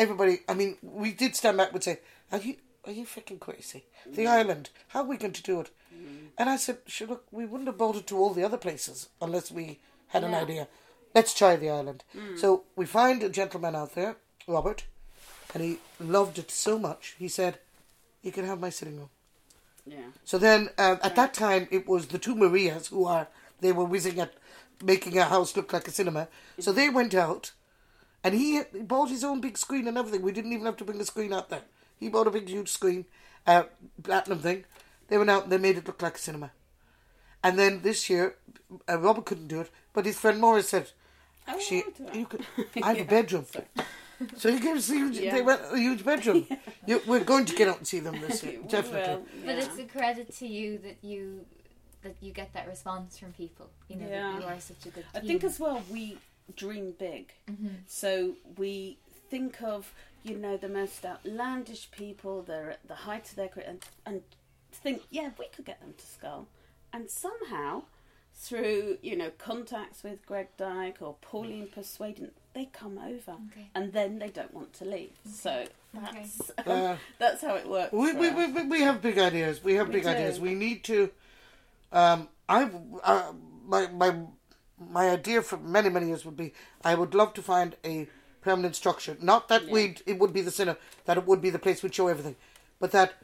Everybody, 0.00 0.40
I 0.48 0.54
mean, 0.54 0.76
we 0.82 1.12
did 1.12 1.36
stand 1.36 1.58
back 1.58 1.72
and 1.72 1.84
say, 1.84 1.98
"Are 2.32 2.38
you 2.38 2.56
are 2.86 2.92
you 2.92 3.04
freaking 3.04 3.38
crazy? 3.38 3.84
The 4.06 4.24
mm. 4.24 4.30
island? 4.38 4.70
How 4.88 5.00
are 5.02 5.10
we 5.10 5.18
going 5.18 5.34
to 5.34 5.42
do 5.42 5.60
it?" 5.60 5.70
Mm. 5.94 6.28
And 6.38 6.48
I 6.48 6.56
said, 6.56 6.78
"Sure, 6.86 7.08
look, 7.08 7.24
we 7.30 7.44
wouldn't 7.44 7.68
have 7.68 7.82
bolted 7.84 8.06
to 8.06 8.18
all 8.18 8.32
the 8.34 8.44
other 8.48 8.56
places 8.66 9.10
unless 9.20 9.50
we 9.50 9.78
had 10.08 10.24
an 10.24 10.34
idea. 10.34 10.68
Let's 11.14 11.34
try 11.34 11.56
the 11.56 11.70
island." 11.70 12.04
Mm. 12.16 12.38
So 12.38 12.64
we 12.76 12.86
find 12.86 13.22
a 13.22 13.28
gentleman 13.40 13.76
out 13.76 13.94
there, 13.94 14.16
Robert, 14.46 14.84
and 15.52 15.62
he 15.62 15.78
loved 16.00 16.38
it 16.38 16.50
so 16.50 16.78
much. 16.78 17.14
He 17.18 17.28
said, 17.28 17.58
"You 18.22 18.32
can 18.32 18.46
have 18.46 18.60
my 18.66 18.70
sitting 18.70 18.96
room." 18.96 19.10
yeah. 19.86 20.10
So 20.24 20.38
then, 20.38 20.70
uh, 20.78 20.96
at 21.02 21.16
that 21.16 21.34
time, 21.34 21.68
it 21.70 21.86
was 21.86 22.06
the 22.06 22.18
two 22.18 22.34
Marias 22.34 22.88
who 22.88 23.06
are 23.06 23.28
they 23.60 23.72
were 23.72 23.84
whizzing 23.84 24.20
at 24.20 24.34
making 24.82 25.18
a 25.18 25.24
house 25.24 25.56
look 25.56 25.72
like 25.72 25.86
a 25.88 25.90
cinema. 25.90 26.28
So 26.58 26.72
they 26.72 26.88
went 26.88 27.14
out, 27.14 27.52
and 28.24 28.34
he, 28.34 28.60
he 28.72 28.82
bought 28.82 29.08
his 29.10 29.24
own 29.24 29.40
big 29.40 29.56
screen 29.58 29.86
and 29.88 29.96
everything. 29.98 30.22
We 30.22 30.32
didn't 30.32 30.52
even 30.52 30.66
have 30.66 30.76
to 30.78 30.84
bring 30.84 30.98
the 30.98 31.04
screen 31.06 31.32
out 31.32 31.48
there. 31.50 31.62
He 31.98 32.08
bought 32.08 32.26
a 32.26 32.30
big 32.30 32.48
huge 32.48 32.68
screen, 32.70 33.04
uh, 33.46 33.64
platinum 34.02 34.38
thing. 34.40 34.64
They 35.08 35.18
went 35.18 35.30
out 35.30 35.44
and 35.44 35.52
they 35.52 35.58
made 35.58 35.76
it 35.78 35.86
look 35.86 36.00
like 36.02 36.16
a 36.16 36.18
cinema. 36.18 36.50
And 37.42 37.58
then 37.58 37.82
this 37.82 38.08
year, 38.10 38.36
uh, 38.88 38.98
Robert 38.98 39.24
couldn't 39.26 39.48
do 39.48 39.60
it, 39.60 39.70
but 39.92 40.04
his 40.06 40.18
friend 40.18 40.38
Morris 40.40 40.68
said, 40.68 40.90
"Actually, 41.46 41.84
I'll 41.84 41.90
do 41.92 42.04
that." 42.04 42.14
you 42.14 42.26
could. 42.26 42.46
I 42.82 42.92
have 42.94 43.00
a 43.00 43.10
bedroom." 43.10 43.46
So 44.36 44.52
he 44.52 44.60
gave 44.60 44.76
us 44.76 44.90
a 44.90 44.94
huge, 44.94 45.16
Yeah. 45.16 45.32
they 45.34 45.40
went 45.40 45.62
a 45.72 45.78
huge 45.78 46.04
bedroom. 46.04 46.46
you, 46.86 47.00
we're 47.06 47.24
going 47.24 47.46
to 47.46 47.56
get 47.56 47.68
out 47.68 47.78
and 47.78 47.86
see 47.86 48.00
them 48.00 48.20
this 48.20 48.42
year, 48.44 48.58
definitely. 48.68 49.14
will, 49.14 49.46
But 49.46 49.54
it's 49.56 49.78
a 49.78 49.84
credit 49.84 50.30
to 50.36 50.46
you 50.46 50.76
that 50.78 50.98
you 51.02 51.46
that 52.02 52.16
you 52.20 52.30
get 52.32 52.52
that 52.52 52.66
response 52.68 53.18
from 53.18 53.32
people. 53.32 53.70
You 53.88 53.96
know 53.96 54.08
Yeah. 54.08 54.32
that 54.32 54.40
you 54.42 54.46
are 54.46 54.60
such 54.60 54.84
a 54.86 54.90
good. 54.90 55.04
I 55.14 55.20
team. 55.20 55.28
think 55.28 55.44
as 55.44 55.58
well 55.58 55.82
we 55.90 56.18
dream 56.56 56.94
big. 56.98 57.32
Mm-hmm. 57.50 57.68
So 57.86 58.34
we 58.56 58.98
think 59.30 59.62
of 59.62 59.92
you 60.22 60.36
know 60.36 60.56
the 60.56 60.68
most 60.68 61.04
outlandish 61.04 61.90
people. 61.90 62.42
They're 62.42 62.70
at 62.72 62.86
the 62.88 62.94
height 62.94 63.28
of 63.30 63.36
their 63.36 63.48
career, 63.48 63.66
and 63.68 63.84
and 64.06 64.22
think, 64.72 65.02
yeah, 65.10 65.30
we 65.38 65.46
could 65.54 65.64
get 65.64 65.80
them 65.80 65.94
to 65.96 66.04
Schull, 66.06 66.46
and 66.92 67.10
somehow 67.10 67.82
through 68.34 68.98
you 69.02 69.16
know 69.16 69.30
contacts 69.38 70.02
with 70.02 70.24
Greg 70.26 70.48
Dyke 70.56 70.98
or 71.00 71.16
Pauline 71.20 71.68
persuading, 71.74 72.30
they 72.54 72.66
come 72.66 72.96
over, 72.98 73.32
Okay. 73.50 73.68
and 73.74 73.92
then 73.92 74.18
they 74.18 74.28
don't 74.28 74.54
want 74.54 74.72
to 74.74 74.84
leave. 74.84 75.12
So 75.30 75.64
Okay. 75.96 76.24
that's 76.26 76.52
Uh, 76.66 76.96
that's 77.18 77.42
how 77.42 77.56
it 77.56 77.68
works. 77.68 77.92
We, 77.92 78.12
we, 78.12 78.30
we, 78.30 78.46
we- 78.52 78.66
we 78.68 78.80
have 78.82 79.02
big 79.02 79.18
ideas. 79.18 79.62
We 79.64 79.74
have 79.74 79.88
We 79.88 79.94
big 79.94 80.02
do. 80.04 80.08
ideas. 80.10 80.38
We 80.40 80.54
need 80.54 80.84
to. 80.84 81.10
Um, 81.92 82.28
I 82.48 82.70
uh, 83.02 83.32
my 83.66 83.88
my 83.88 84.14
my 84.88 85.10
idea 85.10 85.42
for 85.42 85.56
many 85.58 85.88
many 85.90 86.06
years 86.08 86.24
would 86.24 86.36
be 86.36 86.52
I 86.82 86.94
would 86.94 87.14
love 87.14 87.34
to 87.34 87.42
find 87.42 87.76
a 87.84 88.08
permanent 88.40 88.74
structure. 88.74 89.16
Not 89.20 89.48
that 89.48 89.64
Yeah. 89.66 89.72
we 89.72 89.96
it 90.06 90.18
would 90.18 90.32
be 90.32 90.40
the 90.40 90.50
cinema, 90.50 90.78
that 91.04 91.18
it 91.18 91.26
would 91.26 91.40
be 91.42 91.50
the 91.50 91.58
place 91.58 91.82
we'd 91.82 91.94
show 91.94 92.08
everything, 92.08 92.36
but 92.78 92.90
that 92.92 93.14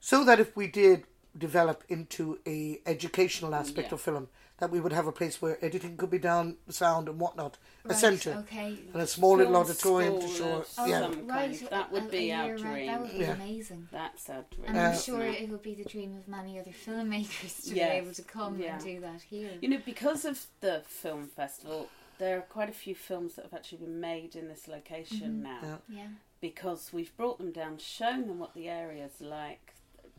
so 0.00 0.24
that 0.24 0.40
if 0.40 0.56
we 0.56 0.66
did 0.66 1.04
develop 1.36 1.82
into 1.88 2.38
a 2.46 2.80
educational 2.86 3.54
aspect 3.54 3.88
Yeah. 3.88 3.94
of 3.94 4.00
film, 4.00 4.28
that 4.62 4.70
we 4.70 4.78
would 4.78 4.92
have 4.92 5.08
a 5.08 5.12
place 5.12 5.42
where 5.42 5.58
editing 5.60 5.96
could 5.96 6.08
be 6.08 6.20
done, 6.20 6.56
sound 6.68 7.08
and 7.08 7.18
whatnot, 7.18 7.58
a 7.84 7.92
centre 7.94 8.30
Okay. 8.46 8.78
and 8.92 9.02
a 9.02 9.06
small 9.08 9.36
little 9.38 9.56
auditorium 9.56 10.20
to 10.20 10.28
show. 10.28 10.64
Oh, 10.78 10.86
yeah, 10.86 11.10
right. 11.24 11.68
That 11.68 11.90
would 11.90 12.04
a- 12.04 12.08
be 12.08 12.30
a 12.30 12.34
our 12.36 12.44
year 12.46 12.56
round- 12.58 12.62
dream. 12.76 12.86
That 12.86 13.00
would 13.00 13.10
be 13.10 13.18
Yeah. 13.18 13.32
amazing. 13.32 13.88
That's 13.90 14.30
our 14.30 14.44
dream. 14.52 14.66
And 14.68 14.76
Uh, 14.76 14.80
I'm 14.82 14.92
isn't 14.92 15.02
sure 15.04 15.20
it? 15.20 15.40
it 15.40 15.48
would 15.50 15.62
be 15.62 15.74
the 15.74 15.82
dream 15.82 16.16
of 16.16 16.28
many 16.28 16.60
other 16.60 16.70
filmmakers 16.70 17.64
to 17.64 17.74
Yes, 17.74 17.90
be 17.90 17.96
able 17.96 18.14
to 18.14 18.22
come 18.22 18.60
yeah. 18.60 18.74
and 18.76 18.84
do 18.84 19.00
that 19.00 19.22
here. 19.22 19.50
You 19.60 19.68
know, 19.68 19.82
because 19.84 20.24
of 20.24 20.46
the 20.60 20.84
film 20.86 21.26
festival, 21.26 21.88
there 22.18 22.38
are 22.38 22.42
quite 22.42 22.68
a 22.68 22.72
few 22.72 22.94
films 22.94 23.34
that 23.34 23.42
have 23.46 23.54
actually 23.54 23.78
been 23.78 23.98
made 23.98 24.36
in 24.36 24.46
this 24.46 24.68
location 24.68 25.40
Mhm. 25.40 25.42
now. 25.42 25.80
Yeah. 25.88 25.96
yeah. 26.02 26.08
Because 26.40 26.92
we've 26.92 27.16
brought 27.16 27.38
them 27.38 27.50
down, 27.50 27.78
shown 27.78 28.28
them 28.28 28.38
what 28.38 28.54
the 28.54 28.68
area's 28.68 29.20
like, 29.20 29.71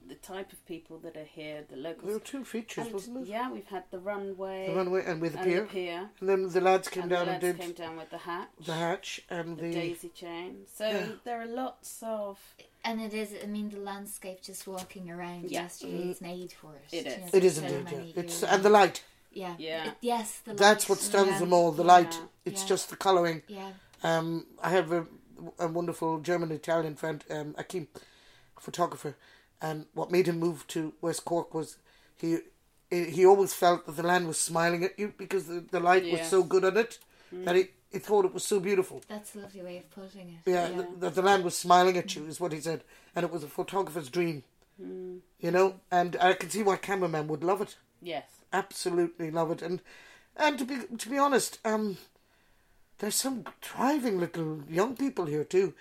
the 0.08 0.16
type 0.16 0.52
of 0.52 0.66
people 0.66 0.98
that 1.00 1.16
are 1.16 1.24
here, 1.24 1.63
the 1.70 1.76
locals. 1.78 2.06
there 2.06 2.13
were 2.13 2.20
two 2.20 2.44
features, 2.44 2.86
And, 2.86 2.94
wasn't 2.94 3.18
it? 3.20 3.28
yeah, 3.28 3.52
we've 3.52 3.68
had 3.68 3.84
the 3.92 4.00
runway, 4.00 4.68
The 4.68 4.76
runway 4.76 5.04
and 5.06 5.22
with 5.22 5.34
the 5.34 5.39
and 5.39 5.48
pier. 5.48 5.62
the 5.62 5.68
pier, 5.68 6.10
And 6.20 6.30
then 6.30 6.50
the 6.50 6.62
lads 6.62 6.88
came 6.89 7.04
and 7.04 7.10
down 7.10 7.26
the 7.28 7.32
and 7.34 7.44
lads 7.44 7.58
did 7.58 7.66
came 7.66 7.74
down 7.74 7.98
with 7.98 8.10
the 8.10 8.18
hatch, 8.20 8.50
the 8.66 8.74
hatch 8.74 9.22
and 9.30 9.58
the, 9.58 9.63
the. 9.63 9.74
daisy 9.74 10.10
chain. 10.10 10.66
So 10.76 10.88
Yeah. 10.88 11.08
there 11.24 11.42
are 11.42 11.48
lots 11.48 12.02
of 12.04 12.39
And 12.86 13.00
it 13.02 13.13
is, 13.13 13.30
I 13.42 13.46
mean, 13.48 13.70
the 13.70 13.80
landscape 13.80 14.42
just 14.42 14.68
walking 14.68 15.10
around 15.10 15.50
Yeah. 15.50 15.63
yesterday 15.63 16.10
is 16.10 16.20
made 16.20 16.52
for 16.52 16.72
it. 16.76 16.94
It 16.94 17.08
is. 17.08 17.13
You 17.16 17.22
know, 17.22 17.30
it 17.34 17.44
is 17.46 17.56
so 17.56 17.63
indeed. 17.66 18.13
Yeah. 18.16 18.24
It's 18.24 18.44
and 18.44 18.62
the 18.63 18.70
light. 18.70 19.04
Yeah. 19.32 19.56
Yeah. 19.58 19.88
It- 19.88 19.94
yes, 20.02 20.39
the 20.44 20.54
That's 20.54 20.89
what 20.89 21.00
stuns 21.00 21.30
yeah. 21.30 21.39
them 21.39 21.54
all. 21.54 21.72
The 21.72 21.84
Yeah. 21.84 21.94
light. 21.94 22.20
It's 22.44 22.62
Yeah. 22.63 22.68
just 22.68 22.89
the 22.89 22.98
colouring. 22.98 23.42
Yeah. 23.48 23.72
Um, 24.04 24.48
I 24.62 24.70
have 24.72 24.92
a, 24.92 25.08
a 25.60 25.68
wonderful 25.70 26.20
German 26.20 26.52
Italian 26.52 26.96
friend, 26.98 27.24
um, 27.30 27.56
Akim, 27.58 27.88
photographer, 28.60 29.16
and 29.62 29.86
what 29.94 30.12
made 30.12 30.28
him 30.28 30.39
move 30.39 30.66
to 30.68 30.94
West 31.02 31.26
Cork 31.26 31.54
was 31.54 31.78
he 32.18 32.38
he 32.89 33.26
always 33.26 33.54
felt 33.54 33.86
that 33.86 33.96
the 33.96 34.04
land 34.04 34.28
was 34.28 34.39
smiling 34.39 34.84
at 34.84 35.00
you 35.00 35.13
because 35.18 35.48
the, 35.48 35.62
the 35.72 35.80
light 35.80 36.12
was 36.12 36.22
so 36.28 36.44
good 36.44 36.63
on 36.63 36.78
it 36.78 37.00
that 37.32 37.56
he, 37.56 37.70
he 37.92 37.98
thought 37.98 38.26
it 38.26 38.34
was 38.34 38.44
so 38.46 38.60
beautiful. 38.60 39.02
That's 39.08 39.34
a 39.36 39.39
lovely 39.39 39.63
way 39.63 39.78
of 39.80 39.89
putting 39.89 40.30
it. 40.30 40.36
Yeah, 40.46 40.70
Yeah. 40.70 40.76
th- 40.76 40.88
that 41.00 41.16
the 41.16 41.22
land 41.24 41.44
was 41.44 41.58
smiling 41.58 41.98
at 41.98 42.16
you 42.16 42.26
is 42.28 42.39
what 42.39 42.52
he 42.52 42.60
said, 42.62 42.84
and 43.16 43.26
it 43.26 43.32
was 43.32 43.44
a 43.44 43.48
photographer's 43.48 44.10
dream. 44.10 44.44
Mm. 44.80 45.20
You 45.39 45.50
know, 45.52 45.80
and 45.92 46.16
I 46.22 46.34
can 46.34 46.50
see 46.52 46.62
why 46.63 46.76
cameramen 46.78 47.28
would 47.28 47.44
love 47.44 47.62
it. 47.62 47.76
yes, 48.02 48.26
absolutely 48.52 49.32
love 49.32 49.50
it 49.50 49.62
and 49.63 49.82
and 50.38 50.60
to 50.60 50.66
be 50.66 50.78
to 50.98 51.10
be 51.10 51.18
honest 51.18 51.58
um 51.66 51.98
there's 53.00 53.16
some 53.16 53.44
thriving 53.63 54.20
little 54.20 54.62
young 54.70 54.96
people 54.96 55.26
here 55.26 55.44
too 55.44 55.74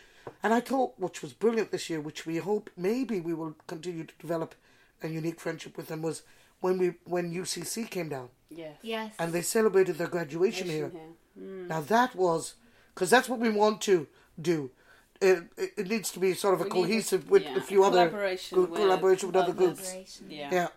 and 0.43 0.53
i 0.55 0.61
thought 0.61 0.93
which 0.99 1.23
was 1.23 1.33
brilliant 1.33 1.71
this 1.71 1.89
year 1.91 2.01
which 2.01 2.27
we 2.27 2.37
hope 2.39 2.71
maybe 2.77 3.21
we 3.21 3.35
will 3.35 3.55
continue 3.67 4.05
to 4.05 4.15
develop 4.21 4.55
a 5.03 5.09
unique 5.09 5.41
friendship 5.41 5.77
with 5.77 5.89
them 5.89 6.03
was 6.03 6.23
when 6.61 6.79
we 6.79 6.95
when 7.05 7.33
ucc 7.35 7.91
came 7.91 8.09
down 8.09 8.29
yes. 8.51 8.77
Yes. 8.83 9.15
and 9.19 9.33
they 9.33 9.43
celebrated 9.43 9.99
their 9.99 10.09
graduation 10.09 10.69
here 10.69 10.91
Mm. 11.39 11.67
now 11.69 11.81
that 11.81 12.15
was 12.15 12.57
because 12.95 13.09
that's 13.09 13.27
what 13.27 13.39
we 13.41 13.49
want 13.49 13.81
to 13.83 14.07
do 14.39 14.71
it, 15.19 15.45
it, 15.57 15.73
it 15.79 15.89
needs 15.89 16.11
to 16.13 16.21
be 16.21 16.35
sort 16.35 16.53
of 16.53 16.61
a 16.61 16.65
We 16.65 16.69
need 16.71 16.77
a- 16.79 16.83
cohesive 16.83 17.31
with 17.31 17.43
yeah, 17.45 17.57
a 17.57 17.61
few 17.63 17.85
other 17.85 18.09
collaboration 18.09 18.57
co- 18.57 18.63
with 18.65 18.75
collaboration 18.81 19.29
with 19.31 19.37
other 19.37 19.53
others. 19.53 19.93
groups 19.93 20.21
Yeah. 20.29 20.51
yeah 20.53 20.69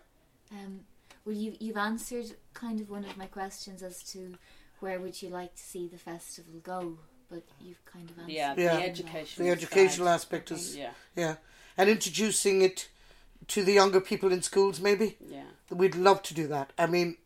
Um, 0.50 0.80
well, 1.26 1.34
you 1.36 1.56
you've 1.60 1.76
answered 1.76 2.36
kind 2.54 2.80
of 2.80 2.88
one 2.88 3.04
of 3.04 3.16
my 3.18 3.26
questions 3.26 3.82
as 3.82 4.02
to 4.12 4.20
where 4.80 4.98
would 4.98 5.20
you 5.22 5.28
like 5.28 5.54
to 5.56 5.62
see 5.62 5.88
the 5.88 5.98
festival 5.98 6.54
go, 6.62 6.98
but 7.30 7.42
you've 7.60 7.84
kind 7.84 8.08
of 8.10 8.18
answered. 8.18 8.32
Yeah, 8.32 8.54
Yeah. 8.56 8.76
the 8.76 8.82
education. 8.84 9.44
the 9.44 9.50
educational 9.50 10.06
side. 10.06 10.14
aspect 10.14 10.50
is 10.50 10.76
Yeah, 10.76 10.90
Yeah, 11.16 11.36
and 11.76 11.88
introducing 11.90 12.62
it 12.62 12.88
to 13.48 13.62
the 13.64 13.72
younger 13.72 14.00
people 14.00 14.32
in 14.32 14.42
schools, 14.42 14.80
maybe 14.80 15.16
yeah. 15.28 15.44
we'd 15.70 15.94
love 15.94 16.22
to 16.24 16.34
do 16.34 16.46
that. 16.48 16.72
I 16.78 16.86
mean, 16.86 17.16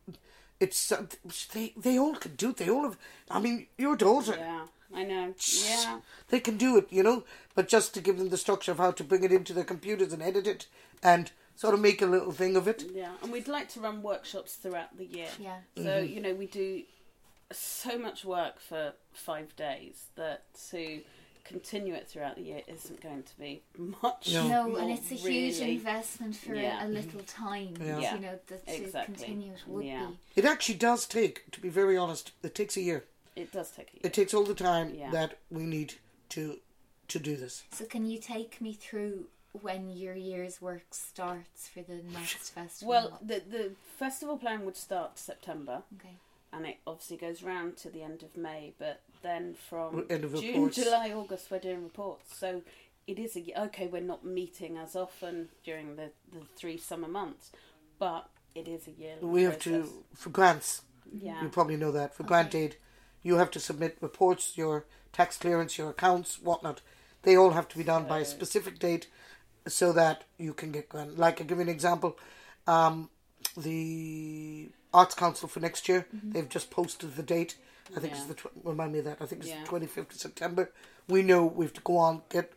it's 0.59 0.93
uh, 0.93 1.07
they 1.55 1.73
they 1.77 1.99
all 1.99 2.15
can 2.17 2.35
do. 2.37 2.51
it. 2.51 2.57
They 2.59 2.69
all 2.69 2.83
have. 2.85 2.99
I 3.31 3.41
mean, 3.41 3.67
your 3.79 3.97
daughter, 3.97 4.35
Yeah, 4.37 4.67
I 4.95 5.05
know. 5.05 5.35
Yeah, 5.65 6.01
they 6.29 6.41
can 6.41 6.57
do 6.59 6.77
it, 6.77 6.89
you 6.91 7.03
know. 7.03 7.25
But 7.55 7.69
just 7.69 7.95
to 7.95 8.01
give 8.01 8.19
them 8.19 8.29
the 8.29 8.37
structure 8.37 8.73
of 8.73 8.79
how 8.79 8.91
to 8.93 9.05
bring 9.05 9.25
it 9.25 9.33
into 9.33 9.53
their 9.55 9.65
computers 9.65 10.13
and 10.13 10.23
edit 10.23 10.47
it, 10.47 10.67
and 11.03 11.33
sort 11.57 11.75
of 11.75 11.81
make 11.81 12.03
a 12.03 12.07
little 12.07 12.33
thing 12.33 12.57
of 12.57 12.67
it. 12.69 12.85
yeah. 12.95 13.13
And 13.23 13.33
we'd 13.33 13.49
like 13.49 13.69
to 13.71 13.81
run 13.81 14.03
workshops 14.03 14.55
throughout 14.55 14.97
the 14.99 15.05
year. 15.07 15.29
Yeah. 15.39 15.59
So 15.77 15.83
Mm-hmm. 15.83 16.13
you 16.15 16.21
know, 16.21 16.35
we 16.35 16.47
do 16.47 16.83
so 17.53 17.99
much 17.99 18.25
work 18.25 18.61
for 18.61 18.93
five 19.13 19.55
days 19.57 20.05
that 20.17 20.43
to 20.71 21.01
continue 21.45 21.95
it 21.95 22.07
throughout 22.09 22.37
the 22.37 22.43
year 22.43 22.63
isn't 22.69 23.01
going 23.03 23.23
to 23.25 23.37
be 23.39 23.63
much. 23.77 24.33
No. 24.33 24.47
No, 24.49 24.69
more, 24.69 24.79
and 24.81 24.91
it's 24.93 25.11
a 25.11 25.15
huge 25.15 25.59
investment 25.59 26.37
for 26.37 26.55
Yeah. 26.55 26.87
a 26.87 26.89
little 26.89 27.23
time. 27.23 27.75
Yeah. 27.81 27.99
Yeah. 27.99 28.15
You 28.15 28.21
know, 28.21 28.39
that 28.47 28.67
to 28.67 28.75
Exactly. 28.85 29.15
continue 29.17 29.53
it 29.53 29.67
would 29.67 29.85
Yeah. 29.85 30.11
be. 30.35 30.41
It 30.41 30.45
actually 30.45 30.77
does 30.77 31.07
take, 31.07 31.51
to 31.51 31.61
be 31.61 31.69
very 31.69 31.97
honest, 31.97 32.33
it 32.43 32.55
takes 32.55 32.77
a 32.77 32.81
year. 32.83 33.05
It 33.35 33.51
does 33.53 33.71
take 33.73 33.89
a 33.91 33.95
year. 33.95 34.01
It 34.05 34.15
takes 34.15 34.33
all 34.33 34.45
the 34.45 34.55
time 34.55 34.95
Yeah. 34.95 35.11
that 35.11 35.39
we 35.51 35.63
need 35.65 35.95
to 36.31 36.61
to 37.09 37.19
do 37.19 37.37
this. 37.37 37.65
So, 37.73 37.85
can 37.87 38.07
you 38.09 38.21
take 38.21 38.61
me 38.61 38.73
through 38.73 39.27
when 39.51 39.91
your 39.91 40.15
year's 40.15 40.61
work 40.63 40.95
starts 40.95 41.67
for 41.67 41.83
the 41.83 41.97
next 42.13 42.51
festival? 42.55 42.89
Well, 42.89 43.19
the 43.21 43.41
the 43.41 43.73
festival 43.99 44.39
plan 44.39 44.65
would 44.65 44.77
start 44.77 45.19
September. 45.19 45.83
okay. 45.97 46.15
And 46.53 46.67
it 46.67 46.79
obviously 46.87 47.17
goes 47.17 47.43
round 47.43 47.77
to 47.79 47.91
the 47.91 48.03
end 48.03 48.23
of 48.23 48.37
May. 48.37 48.75
But 48.79 49.03
then 49.23 49.55
from 49.69 50.07
End 50.11 50.25
of 50.25 50.41
June. 50.41 50.71
July, 50.71 51.13
August, 51.13 51.51
we're 51.51 51.59
doing 51.59 51.83
reports. 51.83 52.37
So 52.37 52.63
it 53.07 53.19
is 53.19 53.37
a 53.37 53.63
okay. 53.65 53.87
We're 53.87 54.01
not 54.01 54.25
meeting 54.25 54.77
as 54.77 54.97
often 54.97 55.49
during 55.65 55.97
the 55.97 56.11
the 56.33 56.41
three 56.57 56.79
summer 56.79 57.09
months, 57.09 57.51
but 57.99 58.29
it 58.55 58.69
is 58.69 58.87
a 58.87 58.93
year. 58.93 59.17
We 59.21 59.43
have 59.43 59.59
to 59.61 59.89
for 60.15 60.31
grants. 60.31 60.83
Yeah. 61.13 61.43
You 61.43 61.49
probably 61.49 61.77
know 61.77 61.93
that 61.93 62.15
for 62.15 62.23
grant 62.23 62.55
aid, 62.55 62.77
you 63.23 63.37
have 63.37 63.51
to 63.53 63.61
submit 63.61 63.99
reports, 64.01 64.57
your 64.57 64.85
tax 65.13 65.37
clearance, 65.37 65.77
your 65.77 65.91
accounts, 65.91 66.41
whatnot. 66.41 66.83
They 67.23 67.37
all 67.37 67.51
have 67.51 67.69
to 67.69 67.79
be 67.79 67.85
done 67.85 68.07
by 68.07 68.21
a 68.21 68.25
specific 68.25 68.79
date, 68.79 69.09
so 69.67 69.93
that 69.93 70.25
you 70.39 70.55
can 70.55 70.73
get 70.73 70.89
grant. 70.89 71.19
Like 71.19 71.41
I 71.41 71.45
give 71.45 71.59
you 71.59 71.63
an 71.63 71.69
example, 71.69 72.19
um, 72.67 73.11
the 73.57 74.71
Arts 74.93 75.15
Council 75.15 75.49
for 75.49 75.61
next 75.61 75.89
year 75.89 76.07
they've 76.23 76.49
just 76.49 76.71
posted 76.71 77.17
the 77.17 77.23
date. 77.23 77.57
I 77.97 78.01
think 78.01 78.13
it's 78.13 78.25
the 78.25 78.35
tw- 78.35 78.51
remind 78.65 78.93
me 78.93 79.01
of 79.01 79.05
that. 79.07 79.19
I 79.21 79.27
think 79.27 79.43
it's 79.43 79.51
Yeah. 79.51 79.61
the 79.63 79.67
twenty 79.67 79.87
fifth 79.87 80.13
of 80.15 80.21
September. 80.21 80.71
We 81.09 81.23
know 81.23 81.45
we 81.45 81.65
have 81.65 81.73
to 81.75 81.81
go 81.81 81.97
on 81.97 82.23
get 82.29 82.53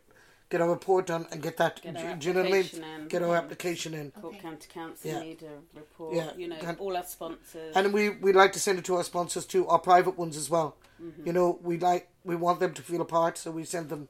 get 0.50 0.60
our 0.60 0.70
report 0.70 1.06
done 1.06 1.26
and 1.32 1.42
get 1.42 1.56
that. 1.56 1.82
Get 1.82 1.94
do, 1.96 2.00
our 2.00 2.14
do 2.16 2.28
you 2.28 2.34
know 2.34 2.40
what 2.42 2.48
I 2.48 2.52
mean? 2.52 2.60
application 2.64 2.84
in. 3.02 3.08
Get 3.08 3.22
our 3.22 3.34
application 3.36 3.94
in. 3.94 4.10
Cork 4.12 4.26
Okay. 4.34 4.38
County 4.42 4.68
Council 4.72 5.10
Yeah. 5.10 5.20
need 5.20 5.42
a 5.42 5.78
report. 5.78 6.14
Yeah. 6.14 6.34
You 6.36 6.48
know, 6.48 6.58
Can- 6.58 6.76
all 6.76 6.96
our 6.96 7.02
sponsors. 7.04 7.74
And 7.74 7.92
we 7.92 8.10
we 8.10 8.32
like 8.32 8.52
to 8.52 8.60
send 8.60 8.78
it 8.78 8.84
to 8.84 8.94
our 8.96 9.02
sponsors 9.04 9.44
too, 9.46 9.66
our 9.66 9.78
private 9.80 10.16
ones 10.16 10.36
as 10.36 10.48
well. 10.50 10.76
Mm-hmm. 11.02 11.26
You 11.26 11.32
know, 11.32 11.58
we 11.62 11.78
like 11.78 12.08
we 12.24 12.36
want 12.36 12.60
them 12.60 12.72
to 12.74 12.82
feel 12.82 13.00
a 13.00 13.04
part, 13.04 13.36
so 13.38 13.50
we 13.50 13.64
send 13.64 13.88
them 13.88 14.08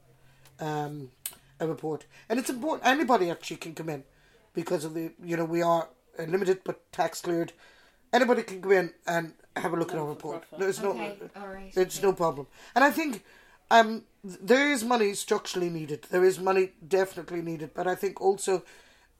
um, 0.60 1.10
a 1.60 1.66
report. 1.66 2.04
And 2.28 2.38
it's 2.38 2.50
important 2.50 2.86
anybody 2.86 3.30
actually 3.30 3.56
can 3.56 3.74
come 3.74 3.88
in 3.88 4.04
because 4.52 4.84
of 4.84 4.92
the 4.94 5.12
you 5.22 5.36
know 5.38 5.44
we 5.46 5.62
are 5.62 5.88
uh, 6.18 6.22
limited 6.24 6.60
but 6.64 6.92
tax 6.92 7.22
cleared. 7.22 7.52
Anybody 8.14 8.42
can 8.44 8.62
come 8.62 8.72
in 8.72 8.92
and 9.06 9.32
have 9.56 9.72
a 9.72 9.76
look 9.76 9.92
at 9.92 9.98
our 9.98 10.06
report. 10.06 10.44
Non-for-profit. 10.52 10.58
There's 10.60 10.80
no 10.80 10.92
all 11.40 11.48
right. 11.48 11.72
it's 11.76 11.98
okay. 11.98 12.06
no 12.06 12.12
problem. 12.12 12.46
And 12.74 12.82
I 12.84 12.90
think 12.90 13.24
um, 13.70 14.04
there 14.22 14.70
is 14.70 14.84
money 14.84 15.14
structurally 15.14 15.68
needed. 15.68 16.06
There 16.10 16.24
is 16.24 16.38
money 16.38 16.70
definitely 16.86 17.42
needed. 17.42 17.70
But 17.74 17.86
I 17.86 17.96
think 17.96 18.20
also 18.20 18.62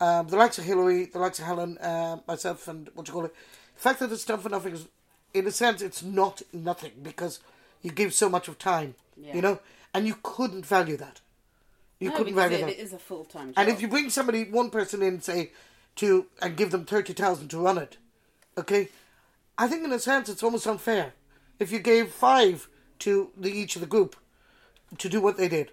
um, 0.01 0.29
the 0.29 0.37
likes 0.37 0.59
of 0.59 0.65
Hillary, 0.65 1.07
the 1.07 1.19
likes 1.19 1.39
of 1.41 1.47
Helen, 1.47 1.77
uh, 1.79 2.19
myself, 2.29 2.69
and 2.69 2.89
what 2.95 3.07
you 3.09 3.15
call 3.15 3.25
it, 3.25 3.35
the 3.75 3.81
fact 3.81 3.99
that 4.01 4.13
it's 4.13 4.25
done 4.25 4.39
for 4.41 4.49
nothing 4.49 4.75
is, 4.75 4.87
in 5.33 5.47
a 5.47 5.51
sense, 5.51 5.83
it's 5.83 6.03
not 6.03 6.43
nothing 6.53 6.93
because 7.03 7.41
you 7.83 7.91
give 7.91 8.15
so 8.15 8.29
much 8.29 8.47
of 8.49 8.59
time, 8.59 8.95
Yeah. 9.17 9.35
you 9.35 9.43
know, 9.43 9.59
and 9.93 10.07
you 10.07 10.17
couldn't 10.23 10.65
value 10.67 10.97
that. 10.99 11.21
You 11.99 12.11
no, 12.11 12.17
couldn't 12.17 12.35
value 12.35 12.59
it, 12.59 12.61
that. 12.61 12.71
it 12.71 12.79
is 12.79 12.93
a 12.93 12.99
full 12.99 13.25
time 13.25 13.49
job. 13.49 13.55
And 13.57 13.69
if 13.69 13.81
you 13.83 13.89
bring 13.89 14.11
somebody, 14.11 14.45
one 14.45 14.71
person 14.71 15.03
in, 15.03 15.21
say, 15.21 15.51
to 15.97 16.27
and 16.43 16.57
give 16.57 16.71
them 16.71 16.85
thirty 16.85 17.13
thousand 17.13 17.49
to 17.49 17.59
run 17.59 17.79
it, 17.79 17.99
okay, 18.59 18.89
I 19.59 19.69
think 19.69 19.85
in 19.85 19.93
a 19.93 19.99
sense 19.99 20.29
it's 20.29 20.43
almost 20.43 20.67
unfair. 20.67 21.13
If 21.59 21.71
you 21.73 21.79
gave 21.79 22.11
five 22.11 22.69
to 23.01 23.31
the 23.37 23.51
each 23.51 23.77
of 23.77 23.81
the 23.81 23.87
group 23.87 24.17
to 24.99 25.09
do 25.09 25.21
what 25.21 25.37
they 25.37 25.49
did, 25.49 25.71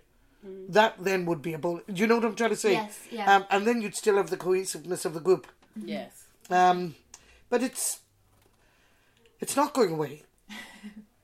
that 0.70 0.96
then 1.04 1.26
would 1.26 1.42
be 1.42 1.54
a 1.54 1.58
bonus. 1.58 1.84
Do 1.88 2.02
you 2.02 2.08
know 2.08 2.16
what 2.16 2.26
I'm 2.26 2.36
trying 2.36 2.50
to 2.52 2.56
say? 2.56 2.74
Yes, 2.74 3.00
yeah. 3.12 3.36
Um, 3.36 3.46
and 3.50 3.66
then 3.68 3.82
you'd 3.82 3.96
still 3.96 4.18
have 4.18 4.30
the 4.30 4.38
cohesiveness 4.38 5.06
of 5.06 5.14
the 5.14 5.20
group. 5.20 5.48
yes. 5.76 6.26
Um, 6.50 6.96
but 7.50 7.62
it's 7.64 8.00
it's 9.40 9.56
not 9.56 9.74
going 9.74 9.92
away. 9.94 10.24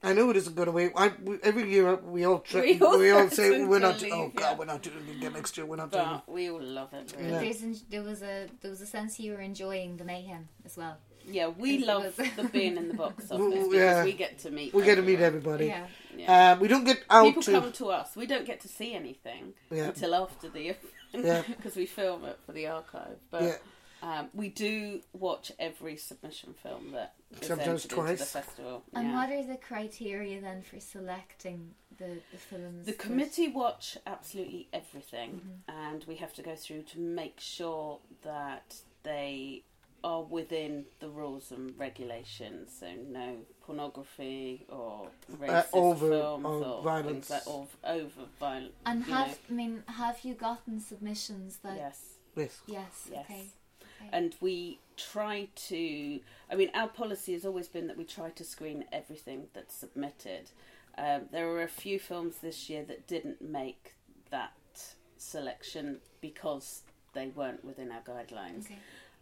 I 0.09 0.13
know 0.13 0.29
it 0.29 0.37
isn't 0.37 0.55
going 0.55 0.69
away. 0.69 0.91
I, 0.95 1.11
we, 1.23 1.37
every 1.43 1.69
year 1.69 1.95
we 1.95 2.25
all 2.25 2.39
try, 2.39 2.61
We 2.61 2.81
all 2.81 2.97
we 2.99 3.11
all 3.11 3.29
say 3.29 3.63
we're 3.63 3.79
not. 3.79 4.01
leave, 4.01 4.13
oh 4.13 4.31
yeah. 4.33 4.41
God, 4.41 4.57
we're 4.59 4.65
not 4.73 4.81
doing 4.81 5.05
it 5.09 5.17
again 5.17 5.33
next 5.33 5.57
year. 5.57 5.65
We're 5.65 5.75
not 5.83 5.91
doing 5.91 6.07
it. 6.15 6.21
We 6.27 6.49
all 6.49 6.61
love 6.61 6.93
it. 6.93 7.13
Really. 7.17 7.31
Yeah. 7.31 7.39
There's 7.39 7.81
there 7.93 8.03
was 8.03 8.21
a 8.23 8.47
there 8.61 8.71
was 8.71 8.81
a 8.81 8.85
sense 8.85 9.19
you 9.19 9.33
were 9.33 9.41
enjoying 9.41 9.97
the 9.97 10.05
mayhem 10.05 10.47
as 10.65 10.77
well. 10.77 10.97
Yeah, 11.29 11.47
we 11.49 11.71
love 11.85 12.03
was- 12.17 12.29
the 12.37 12.43
being 12.45 12.77
in 12.77 12.87
the 12.87 12.93
box 12.93 13.15
office 13.31 13.47
because 13.53 13.73
yeah. 13.73 14.03
we 14.05 14.13
get 14.13 14.39
to 14.39 14.51
meet. 14.51 14.73
We 14.73 14.83
get 14.83 14.95
to 14.95 15.01
meet 15.01 15.19
everybody. 15.19 15.65
Yeah. 15.65 15.85
Yeah. 16.15 16.53
Uh, 16.53 16.59
we 16.61 16.67
don't 16.69 16.85
get 16.85 17.03
out 17.09 17.25
People 17.25 17.43
to. 17.43 17.51
come 17.51 17.71
to 17.73 17.89
us. 17.89 18.15
We 18.15 18.25
don't 18.27 18.45
get 18.45 18.61
to 18.61 18.69
see 18.69 18.93
anything 18.93 19.53
Yeah. 19.69 19.87
until 19.89 20.15
after 20.15 20.47
the 20.47 20.75
Yeah. 21.13 21.41
because 21.47 21.75
we 21.81 21.85
film 21.85 22.23
it 22.25 22.39
for 22.45 22.53
the 22.53 22.67
archive. 22.67 23.17
But 23.29 23.43
Yeah. 23.43 23.55
Um, 24.01 24.29
we 24.33 24.49
do 24.49 25.01
watch 25.13 25.51
every 25.59 25.97
submission 25.97 26.53
film 26.53 26.91
that 26.91 27.15
is 27.31 27.47
Sometimes 27.47 27.67
entered 27.67 27.83
into 27.83 27.95
twice. 27.95 28.19
the 28.19 28.25
festival. 28.25 28.83
And 28.93 29.07
yeah. 29.09 29.15
what 29.15 29.29
are 29.31 29.43
the 29.43 29.57
criteria 29.57 30.39
then 30.41 30.61
for 30.61 30.79
selecting 30.79 31.71
the, 31.97 32.19
the 32.31 32.37
films? 32.37 32.85
The 32.85 32.91
that- 32.91 32.99
committee 32.99 33.47
watch 33.49 33.97
absolutely 34.05 34.67
everything, 34.73 35.41
Mm-hmm. 35.69 35.87
and 35.91 36.03
we 36.07 36.15
have 36.17 36.33
to 36.33 36.41
go 36.41 36.55
through 36.55 36.83
to 36.83 36.99
make 36.99 37.39
sure 37.39 37.99
that 38.23 38.75
they 39.03 39.63
are 40.03 40.21
within 40.21 40.85
the 40.99 41.09
rules 41.09 41.51
and 41.51 41.73
regulations. 41.77 42.71
So 42.79 42.85
no 43.09 43.37
pornography 43.65 44.65
or 44.69 45.07
racist 45.41 45.73
Uh, 45.73 45.77
over- 45.77 46.09
films 46.09 46.45
or 46.45 46.63
or, 46.65 46.83
violence. 46.83 47.27
things 47.27 47.47
like 47.47 47.47
or 47.55 47.67
over 47.83 48.21
violence. 48.39 48.73
And 48.85 49.03
have 49.05 49.27
know. 49.29 49.33
I 49.49 49.53
mean 49.53 49.83
have 49.87 50.19
you 50.23 50.35
gotten 50.35 50.79
submissions 50.79 51.57
that 51.63 51.77
yes. 51.77 51.99
Yes. 52.35 52.61
yes, 52.67 53.07
Yes. 53.11 53.25
okay. 53.25 53.45
Okay. 54.01 54.09
and 54.13 54.35
we 54.41 54.79
try 54.95 55.47
to 55.55 56.19
i 56.51 56.55
mean 56.55 56.69
our 56.73 56.87
policy 56.87 57.33
has 57.33 57.45
always 57.45 57.67
been 57.67 57.87
that 57.87 57.97
we 57.97 58.03
try 58.03 58.29
to 58.29 58.43
screen 58.43 58.85
everything 58.91 59.47
that's 59.53 59.75
submitted 59.75 60.51
um, 60.97 61.23
there 61.31 61.47
were 61.47 61.61
a 61.61 61.67
few 61.67 61.99
films 61.99 62.39
this 62.39 62.69
year 62.69 62.83
that 62.83 63.05
didn't 63.05 63.41
make 63.41 63.93
that 64.31 64.53
selection 65.17 65.99
because 66.21 66.81
they 67.13 67.27
weren't 67.27 67.63
within 67.63 67.91
our 67.91 68.01
guidelines 68.01 68.65
okay. 68.65 68.77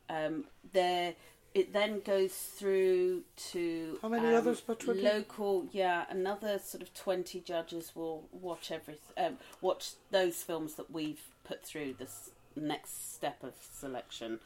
um, 0.09 0.45
there 0.71 1.15
it 1.55 1.71
then 1.71 2.01
goes 2.01 2.33
through 2.33 3.23
to 3.37 3.97
How 4.01 4.09
many 4.09 4.27
um, 4.27 4.35
others? 4.35 4.61
About 4.61 4.81
20? 4.81 5.01
local 5.01 5.67
yeah 5.71 6.05
another 6.09 6.59
sort 6.59 6.83
of 6.83 6.93
20 6.93 7.39
judges 7.39 7.93
will 7.95 8.27
watch 8.31 8.71
every 8.71 8.97
um, 9.17 9.37
watch 9.61 9.91
those 10.11 10.43
films 10.43 10.75
that 10.75 10.91
we've 10.91 11.23
put 11.45 11.65
through 11.65 11.95
this 11.97 12.31
next 12.55 13.15
step 13.15 13.43
of 13.43 13.53
selection 13.71 14.39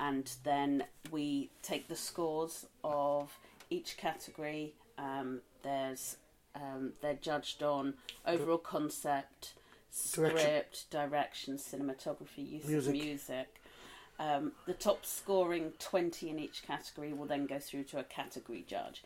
and 0.00 0.32
then 0.44 0.84
we 1.10 1.50
take 1.62 1.88
the 1.88 1.96
scores 1.96 2.66
of 2.82 3.38
each 3.70 3.96
category 3.96 4.74
um, 4.98 5.40
there's 5.62 6.16
um, 6.54 6.92
they're 7.02 7.14
judged 7.14 7.62
on 7.62 7.94
overall 8.26 8.58
concept 8.58 9.54
Direction. 10.12 10.38
script 10.38 10.90
direction 10.90 11.56
cinematography 11.56 12.50
use 12.50 12.66
Music. 12.66 12.94
of 12.94 13.00
music 13.00 13.60
um, 14.18 14.52
the 14.66 14.72
top 14.74 15.04
scoring 15.04 15.72
20 15.78 16.30
in 16.30 16.38
each 16.38 16.62
category 16.64 17.12
will 17.12 17.26
then 17.26 17.46
go 17.46 17.58
through 17.58 17.84
to 17.84 17.98
a 17.98 18.04
category 18.04 18.64
judge 18.66 19.02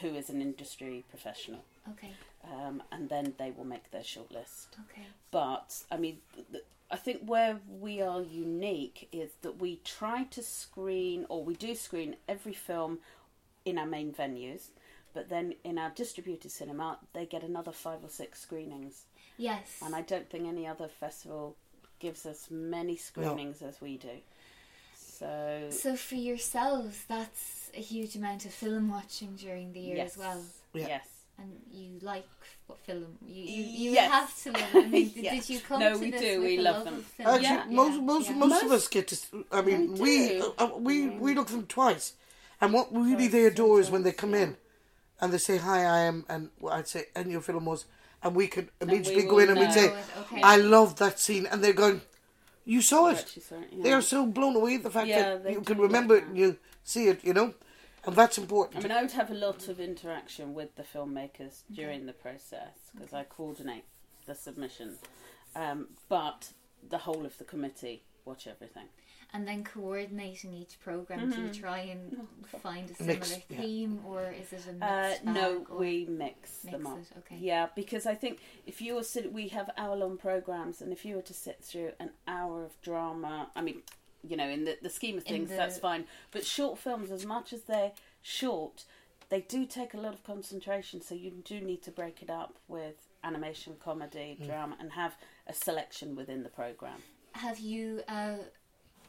who 0.00 0.08
is 0.08 0.30
an 0.30 0.40
industry 0.40 1.04
professional. 1.10 1.64
Okay. 1.90 2.12
Um, 2.44 2.82
and 2.92 3.08
then 3.08 3.34
they 3.38 3.50
will 3.50 3.64
make 3.64 3.90
their 3.90 4.02
shortlist. 4.02 4.68
Okay. 4.90 5.06
But, 5.30 5.82
I 5.90 5.96
mean, 5.96 6.18
th- 6.34 6.46
th- 6.52 6.64
I 6.90 6.96
think 6.96 7.22
where 7.26 7.58
we 7.68 8.00
are 8.00 8.22
unique 8.22 9.08
is 9.10 9.30
that 9.42 9.60
we 9.60 9.80
try 9.84 10.24
to 10.24 10.42
screen, 10.42 11.26
or 11.28 11.42
we 11.42 11.54
do 11.54 11.74
screen 11.74 12.16
every 12.28 12.52
film 12.52 13.00
in 13.64 13.76
our 13.78 13.86
main 13.86 14.12
venues, 14.12 14.68
but 15.12 15.28
then 15.28 15.54
in 15.64 15.78
our 15.78 15.90
distributed 15.90 16.50
cinema, 16.50 16.98
they 17.12 17.26
get 17.26 17.42
another 17.42 17.72
five 17.72 18.04
or 18.04 18.08
six 18.08 18.40
screenings. 18.40 19.02
Yes. 19.36 19.80
And 19.84 19.94
I 19.94 20.02
don't 20.02 20.30
think 20.30 20.46
any 20.46 20.66
other 20.66 20.88
festival 20.88 21.56
gives 21.98 22.24
us 22.24 22.48
many 22.50 22.96
screenings 22.96 23.62
as 23.62 23.80
we 23.80 23.96
do. 23.96 24.18
So, 24.94 25.68
So 25.70 25.96
for 25.96 26.14
yourselves, 26.14 27.04
that's 27.08 27.70
a 27.74 27.80
huge 27.80 28.16
amount 28.16 28.44
of 28.44 28.52
film 28.52 28.90
watching 28.90 29.34
during 29.34 29.72
the 29.72 29.80
year 29.80 29.96
yes. 29.96 30.12
as 30.12 30.18
well. 30.18 30.42
Yeah. 30.74 30.86
Yes. 30.88 31.08
And 31.38 31.50
you 31.70 31.98
like 32.00 32.26
what 32.66 32.78
film? 32.80 33.18
You 33.26 33.44
you, 33.44 33.64
you 33.64 33.90
Yes. 33.92 34.10
have 34.10 34.42
to 34.44 34.52
love. 34.52 34.74
it. 34.74 34.84
I 34.84 34.88
mean, 34.88 35.08
did, 35.14 35.22
did 35.22 35.50
you 35.50 35.60
come 35.60 35.80
No, 35.80 35.92
to 35.94 35.98
we 36.00 36.10
this 36.10 36.20
do. 36.22 36.40
with 36.40 36.46
We 36.48 36.58
a 36.58 36.62
love 36.62 36.76
love 36.76 36.84
them. 36.84 37.02
film? 37.02 37.28
Actually, 37.28 37.42
Yeah. 37.44 37.64
most 37.70 38.00
most 38.02 38.28
yeah. 38.30 38.36
most 38.36 38.62
of 38.62 38.72
us 38.72 38.88
get 38.88 39.08
to. 39.08 39.16
I 39.52 39.60
mean, 39.62 39.92
We 39.92 40.00
we 40.00 40.28
do. 40.28 40.52
uh, 40.58 40.64
uh, 40.64 40.78
we 40.78 41.08
we 41.08 41.34
look 41.34 41.48
them 41.48 41.66
twice, 41.66 42.14
and 42.60 42.72
what 42.72 42.92
really 42.92 43.14
Twice, 43.28 43.32
they 43.32 43.44
adore 43.46 43.80
is 43.80 43.90
when 43.90 44.02
they 44.02 44.12
come 44.12 44.32
yeah. 44.34 44.42
in, 44.44 44.56
and 45.20 45.32
they 45.32 45.38
say 45.38 45.58
hi, 45.58 45.84
I 45.84 46.00
am, 46.00 46.24
and 46.28 46.50
well, 46.60 46.72
I'd 46.74 46.88
say, 46.88 47.04
and 47.14 47.30
your 47.30 47.42
film 47.42 47.66
was, 47.66 47.84
and 48.22 48.34
we 48.34 48.46
could 48.46 48.68
immediately 48.80 49.24
we 49.24 49.28
go 49.28 49.38
in 49.38 49.50
and 49.50 49.60
we'd 49.60 49.72
say, 49.72 49.92
Okay. 50.20 50.40
I 50.42 50.56
love 50.56 50.96
that 50.96 51.20
scene, 51.20 51.46
and 51.46 51.62
they're 51.62 51.72
going, 51.74 52.00
you 52.64 52.80
saw 52.80 53.08
it. 53.10 53.18
Actually, 53.18 53.42
sorry, 53.42 53.64
yeah. 53.72 53.82
They 53.82 53.92
are 53.92 54.02
so 54.02 54.26
blown 54.26 54.56
away 54.56 54.76
at 54.76 54.82
the 54.82 54.90
fact 54.90 55.08
Yeah, 55.08 55.36
that 55.36 55.52
you 55.52 55.60
can 55.60 55.78
remember 55.78 56.14
like 56.14 56.22
it 56.24 56.28
and 56.28 56.38
you 56.38 56.56
see 56.82 57.08
it, 57.08 57.22
you 57.24 57.32
know, 57.34 57.54
and 58.06 58.16
that's 58.16 58.38
important. 58.38 58.76
I 58.84 58.88
mean, 58.88 58.96
I 58.96 59.02
would 59.02 59.12
have 59.12 59.30
a 59.30 59.34
lot 59.34 59.68
of 59.68 59.80
interaction 59.80 60.54
with 60.54 60.74
the 60.76 60.82
filmmakers 60.82 61.62
during 61.72 62.06
the 62.06 62.12
process 62.12 62.90
because 62.94 63.12
I 63.12 63.24
coordinate 63.24 63.84
the 64.26 64.34
submission. 64.34 64.96
Um, 65.54 65.88
but 66.08 66.50
the 66.88 66.98
whole 66.98 67.24
of 67.26 67.36
the 67.38 67.44
committee 67.44 68.02
watch 68.24 68.46
everything. 68.46 68.86
And 69.32 69.46
then 69.46 69.64
coordinating 69.64 70.54
each 70.54 70.78
program, 70.80 71.30
do 71.30 71.36
you 71.40 71.48
Mm-hmm. 71.48 71.60
try 71.60 71.78
and 71.80 72.26
find 72.62 72.88
a 72.90 72.94
similar 72.94 73.18
Mix, 73.18 73.36
yeah. 73.50 73.60
theme, 73.60 74.00
or 74.06 74.32
is 74.32 74.52
it 74.52 74.62
a 74.80 74.84
Uh, 74.84 75.08
mixed 75.08 75.24
no, 75.24 75.66
we 75.70 76.06
mix, 76.06 76.60
mix 76.64 76.72
them 76.72 76.86
up. 76.86 76.98
it? 76.98 77.08
Okay. 77.18 77.36
Yeah, 77.40 77.66
because 77.74 78.06
I 78.06 78.14
think 78.14 78.38
if 78.66 78.80
you 78.80 78.94
were 78.94 79.02
sit, 79.02 79.32
we 79.32 79.48
have 79.48 79.68
hour 79.76 79.96
long 79.96 80.16
programs, 80.16 80.80
and 80.80 80.92
if 80.92 81.04
you 81.04 81.16
were 81.16 81.22
to 81.22 81.34
sit 81.34 81.62
through 81.62 81.92
an 81.98 82.10
hour 82.28 82.64
of 82.64 82.80
drama, 82.82 83.50
I 83.56 83.62
mean, 83.62 83.82
you 84.28 84.36
know, 84.36 84.48
in 84.48 84.64
the, 84.64 84.76
the 84.82 84.90
scheme 84.90 85.16
of 85.18 85.24
things, 85.24 85.50
the- 85.50 85.56
that's 85.56 85.78
fine. 85.78 86.04
But 86.30 86.44
short 86.44 86.78
films, 86.78 87.10
as 87.10 87.24
much 87.26 87.52
as 87.52 87.62
they're 87.62 87.92
short, 88.22 88.84
they 89.28 89.40
do 89.40 89.66
take 89.66 89.94
a 89.94 89.98
lot 89.98 90.14
of 90.14 90.22
concentration, 90.24 91.00
so 91.00 91.14
you 91.14 91.30
do 91.44 91.60
need 91.60 91.82
to 91.82 91.90
break 91.90 92.22
it 92.22 92.30
up 92.30 92.54
with 92.68 92.94
animation, 93.24 93.74
comedy, 93.82 94.38
Mm. 94.40 94.46
drama, 94.46 94.76
and 94.78 94.92
have 94.92 95.16
a 95.46 95.52
selection 95.52 96.14
within 96.14 96.42
the 96.44 96.48
program. 96.48 97.02
Have 97.32 97.58
you 97.58 98.02
uh, 98.08 98.36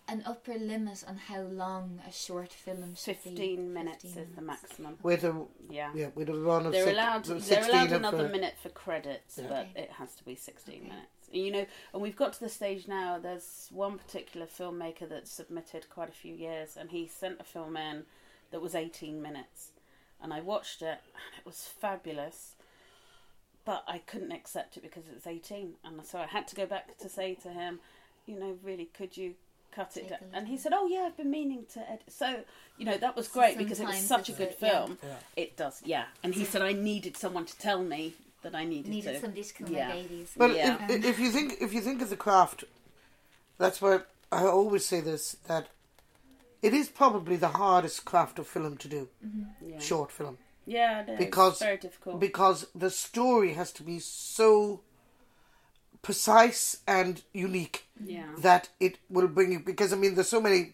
an 0.07 0.23
upper 0.25 0.55
limit 0.55 1.03
on 1.07 1.17
how 1.17 1.41
long 1.41 1.99
a 2.07 2.11
short 2.11 2.51
film 2.51 2.95
should 2.95 3.21
be? 3.23 3.29
Fifteen 3.29 3.73
minutes 3.73 4.03
15 4.05 4.23
is 4.23 4.35
the 4.35 4.41
maximum. 4.41 4.97
With 5.03 5.23
a 5.23 5.45
Yeah. 5.69 5.91
yeah, 5.93 6.09
with 6.15 6.29
a 6.29 6.33
run 6.33 6.65
of 6.65 6.71
They're 6.71 6.85
six, 6.85 6.93
allowed. 6.97 7.25
They're 7.25 7.69
allowed 7.69 7.91
another 7.91 8.25
uh, 8.25 8.29
minute 8.29 8.55
for 8.61 8.69
credits, 8.69 9.37
Yeah. 9.37 9.47
but 9.49 9.67
Okay. 9.67 9.81
it 9.83 9.91
has 9.91 10.15
to 10.15 10.23
be 10.23 10.35
sixteen 10.35 10.79
Okay. 10.81 10.89
minutes. 10.89 11.11
You 11.31 11.51
know, 11.51 11.65
and 11.93 12.01
we've 12.01 12.15
got 12.15 12.33
to 12.33 12.39
the 12.39 12.49
stage 12.49 12.87
now. 12.87 13.19
There's 13.19 13.67
one 13.71 13.97
particular 13.97 14.47
filmmaker 14.47 15.09
that 15.09 15.27
submitted 15.27 15.89
quite 15.89 16.09
a 16.09 16.13
few 16.13 16.33
years, 16.33 16.77
and 16.77 16.89
he 16.91 17.07
sent 17.07 17.41
a 17.41 17.43
film 17.43 17.75
in 17.75 18.03
that 18.51 18.61
was 18.61 18.75
eighteen 18.75 19.21
minutes, 19.21 19.71
and 20.21 20.33
I 20.33 20.39
watched 20.39 20.81
it, 20.81 20.99
and 21.13 21.37
it 21.37 21.45
was 21.45 21.69
fabulous. 21.81 22.55
But 23.65 23.83
I 23.85 23.97
couldn't 23.97 24.31
accept 24.31 24.77
it 24.77 24.83
because 24.83 25.03
it 25.07 25.15
was 25.15 25.27
eighteen, 25.27 25.73
and 25.83 26.05
so 26.05 26.19
I 26.19 26.27
had 26.27 26.47
to 26.47 26.55
go 26.55 26.65
back 26.65 26.97
to 26.99 27.09
say 27.09 27.35
to 27.35 27.49
him, 27.49 27.81
you 28.25 28.39
know, 28.39 28.57
really, 28.63 28.85
could 28.85 29.17
you 29.17 29.33
cut 29.71 29.97
it 29.97 30.07
down? 30.09 30.19
And 30.33 30.47
he 30.47 30.55
said, 30.57 30.71
oh 30.73 30.87
yeah, 30.87 31.01
I've 31.01 31.17
been 31.17 31.29
meaning 31.29 31.65
to 31.73 31.81
edit. 31.81 32.03
So 32.07 32.45
you 32.77 32.85
know, 32.85 32.97
that 32.97 33.17
was 33.17 33.27
So 33.27 33.33
great 33.33 33.57
because 33.57 33.81
it 33.81 33.87
was 33.87 33.99
such 33.99 34.29
a 34.29 34.31
good 34.31 34.49
a- 34.49 34.53
film. 34.53 34.97
Yeah. 35.03 35.15
It 35.35 35.57
does, 35.57 35.81
yeah. 35.83 36.05
And 36.23 36.33
he 36.33 36.45
said 36.45 36.61
I 36.61 36.71
needed 36.71 37.17
someone 37.17 37.45
to 37.45 37.57
tell 37.57 37.83
me 37.83 38.13
that 38.43 38.55
I 38.55 38.63
needed, 38.65 38.89
Needed 38.89 39.13
to. 39.13 39.19
somebody 39.21 39.43
to 39.43 39.53
kill 39.53 39.69
Yeah. 39.69 39.87
my 39.89 39.93
babies. 39.95 40.31
But 40.37 40.55
Yeah. 40.55 40.85
if, 40.89 41.05
if 41.05 41.19
you 41.19 41.31
think 41.31 41.55
if 41.61 41.73
you 41.73 41.81
think 41.81 42.01
of 42.01 42.09
the 42.09 42.17
craft, 42.17 42.63
that's 43.57 43.81
why 43.81 44.01
I 44.31 44.43
always 44.45 44.85
say 44.85 45.01
this 45.01 45.37
that 45.47 45.67
it 46.61 46.73
is 46.73 46.89
probably 46.89 47.35
the 47.35 47.49
hardest 47.49 48.05
craft 48.05 48.39
of 48.39 48.47
film 48.47 48.77
to 48.77 48.87
do, 48.87 49.09
yeah. 49.65 49.79
short 49.79 50.11
film, 50.11 50.37
Yeah, 50.65 51.01
it 51.01 51.09
is. 51.09 51.19
Because- 51.19 51.53
it's 51.53 51.61
very 51.61 51.77
difficult. 51.77 52.19
because 52.19 52.67
the 52.75 52.89
story 52.89 53.53
has 53.53 53.71
to 53.73 53.83
be 53.83 53.99
so 53.99 54.81
precise 56.01 56.77
and 56.87 57.21
unique 57.33 57.85
yeah, 58.03 58.27
that 58.37 58.69
it 58.79 58.97
will 59.09 59.27
bring 59.27 59.51
you. 59.51 59.59
Because 59.59 59.93
I 59.93 59.95
mean, 59.97 60.15
there's 60.15 60.29
so 60.29 60.41
many, 60.41 60.73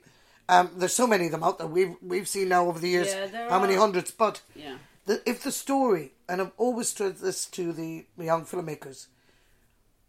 um, 0.50 0.70
there's 0.76 0.94
so 0.96 1.08
many 1.08 1.26
of 1.26 1.32
them 1.32 1.44
out 1.44 1.58
there. 1.58 1.68
We've 1.68 1.96
we've 2.02 2.28
seen 2.28 2.50
now 2.50 2.68
over 2.68 2.80
the 2.80 2.90
years 2.90 3.08
Yeah, 3.08 3.28
there 3.28 3.50
how 3.50 3.60
many 3.60 3.76
hundreds, 3.76 4.12
but 4.12 4.42
yeah, 4.56 4.78
the, 5.06 5.22
if 5.30 5.44
the 5.44 5.52
story, 5.52 6.14
and 6.28 6.42
I've 6.42 6.52
always 6.58 6.90
stressed 6.90 7.22
this 7.22 7.46
to 7.48 7.72
the 7.74 8.06
young 8.18 8.46
filmmakers, 8.46 9.08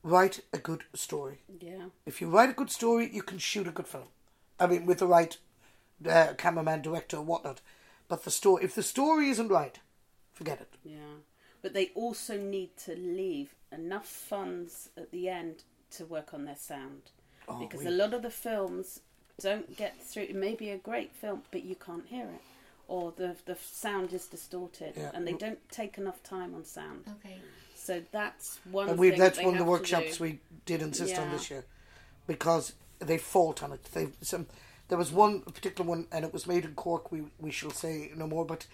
write 0.03 0.41
a 0.53 0.59
good 0.59 0.85
story. 0.95 1.39
yeah, 1.61 1.87
If 2.07 2.21
you 2.21 2.29
write 2.29 2.51
a 2.51 2.55
good 2.55 2.71
story, 2.71 3.11
you 3.13 3.23
can 3.23 3.39
shoot 3.39 3.67
a 3.67 3.71
good 3.73 3.87
film. 3.89 4.09
I 4.61 4.67
mean, 4.67 4.87
with 4.87 4.99
the 4.99 5.07
right 5.07 5.37
uh, 6.09 6.35
cameraman, 6.37 6.83
director, 6.83 7.21
whatnot. 7.21 7.61
But 8.09 8.25
the 8.25 8.31
story, 8.31 8.65
if 8.65 8.75
the 8.75 8.83
story 8.83 9.31
isn't 9.31 9.49
right, 9.49 9.79
forget 10.33 10.61
it. 10.61 10.75
yeah. 10.85 11.21
But 11.63 11.73
they 11.73 11.91
also 11.95 12.37
need 12.39 12.77
to 12.85 12.95
leave 12.95 13.55
enough 13.73 14.07
funds 14.07 14.91
at 14.99 15.11
the 15.11 15.29
end 15.31 15.63
to 15.93 16.05
work 16.05 16.35
on 16.35 16.45
their 16.45 16.57
sound, 16.57 17.03
Oh, 17.49 17.59
because 17.59 17.81
we- 17.81 17.87
a 17.87 17.91
lot 17.91 18.13
of 18.13 18.21
the 18.23 18.31
films 18.31 19.01
don't 19.41 19.75
get 19.77 20.01
through. 20.03 20.25
It 20.25 20.35
may 20.37 20.55
be 20.55 20.69
a 20.71 20.77
great 20.77 21.13
film, 21.15 21.43
but 21.51 21.65
you 21.65 21.75
can't 21.75 22.07
hear 22.07 22.27
it, 22.27 22.43
or 22.89 23.13
the 23.17 23.37
the 23.47 23.57
sound 23.57 24.13
is 24.13 24.27
distorted, 24.27 24.95
Yeah. 24.97 25.11
and 25.15 25.27
they 25.27 25.33
don't 25.35 25.59
take 25.71 25.99
enough 25.99 26.23
time 26.23 26.55
on 26.55 26.65
sound. 26.65 27.05
Okay. 27.21 27.39
So 27.75 28.03
that's 28.13 28.59
one. 28.71 28.89
and 28.91 28.99
we 28.99 29.11
that's 29.11 29.39
they 29.39 29.45
one 29.45 29.55
of 29.55 29.59
the 29.59 29.65
workshops 29.71 30.19
we 30.21 30.41
did 30.67 30.81
insist 30.83 31.17
on 31.19 31.31
this 31.31 31.51
year, 31.51 31.65
because 32.27 32.75
they 32.99 33.19
fault 33.19 33.63
on 33.63 33.73
it. 33.73 33.85
They 33.93 34.09
some 34.23 34.47
there 34.89 34.99
was 34.99 35.13
one 35.13 35.41
particular 35.41 35.89
one, 35.89 36.07
and 36.13 36.25
it 36.25 36.33
was 36.33 36.47
made 36.47 36.65
in 36.65 36.75
Cork. 36.75 37.11
We 37.13 37.25
we 37.39 37.51
shall 37.51 37.71
say 37.71 38.11
no 38.17 38.27
more, 38.27 38.45
but 38.45 38.67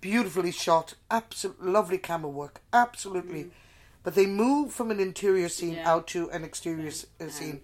beautifully 0.00 0.52
shot, 0.52 0.94
absolute 1.10 1.62
lovely 1.64 1.98
camera 1.98 2.30
work, 2.30 2.60
absolutely. 2.72 3.50
But 4.04 4.14
they 4.14 4.26
moved 4.26 4.72
from 4.72 4.90
an 4.90 5.00
interior 5.00 5.48
scene 5.48 5.74
Mm. 5.74 5.78
Yeah. 5.78 5.92
out 5.92 6.06
to 6.08 6.30
an 6.30 6.44
exterior 6.44 6.88
s- 6.88 7.06
uh, 7.20 7.28
scene, 7.28 7.60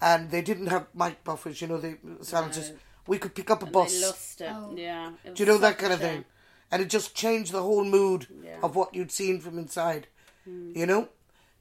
And- 0.00 0.22
and 0.22 0.30
they 0.30 0.42
didn't 0.42 0.66
have 0.66 0.86
mic 0.94 1.24
buffers. 1.24 1.60
You 1.62 1.68
know, 1.68 1.78
the 1.78 1.96
silencers. 2.22 2.70
No. 2.70 2.76
We 3.06 3.18
could 3.18 3.34
pick 3.34 3.50
up 3.50 3.62
a 3.62 3.64
and 3.66 3.72
bus. 3.72 3.92
They 4.00 4.06
lost 4.06 4.40
it. 4.40 4.50
Oh. 4.52 4.74
Yeah. 4.76 5.12
it 5.24 5.34
Do 5.34 5.42
you 5.42 5.46
know 5.46 5.58
that 5.58 5.78
kind 5.78 5.92
of 5.92 6.00
thing? 6.00 6.16
shame. 6.18 6.24
And 6.70 6.82
it 6.82 6.88
just 6.90 7.14
changed 7.14 7.52
the 7.52 7.62
whole 7.62 7.84
mood 7.84 8.26
Yeah. 8.42 8.58
of 8.62 8.74
what 8.76 8.94
you'd 8.94 9.12
seen 9.12 9.40
from 9.40 9.58
inside. 9.58 10.06
Hmm. 10.44 10.72
You 10.74 10.86
know? 10.86 11.08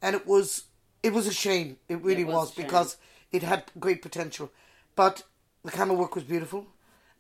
And 0.02 0.16
it 0.16 0.26
was 0.26 0.64
it 1.02 1.12
was 1.14 1.28
a 1.28 1.34
shame. 1.34 1.78
It 1.90 2.02
really 2.02 2.22
It 2.22 2.28
was 2.28 2.36
was, 2.36 2.52
because 2.56 2.98
it 3.32 3.44
had 3.44 3.64
great 3.80 4.02
potential. 4.02 4.52
But 4.96 5.24
the 5.66 5.72
camera 5.72 5.98
work 5.98 6.16
was 6.16 6.24
beautiful. 6.24 6.68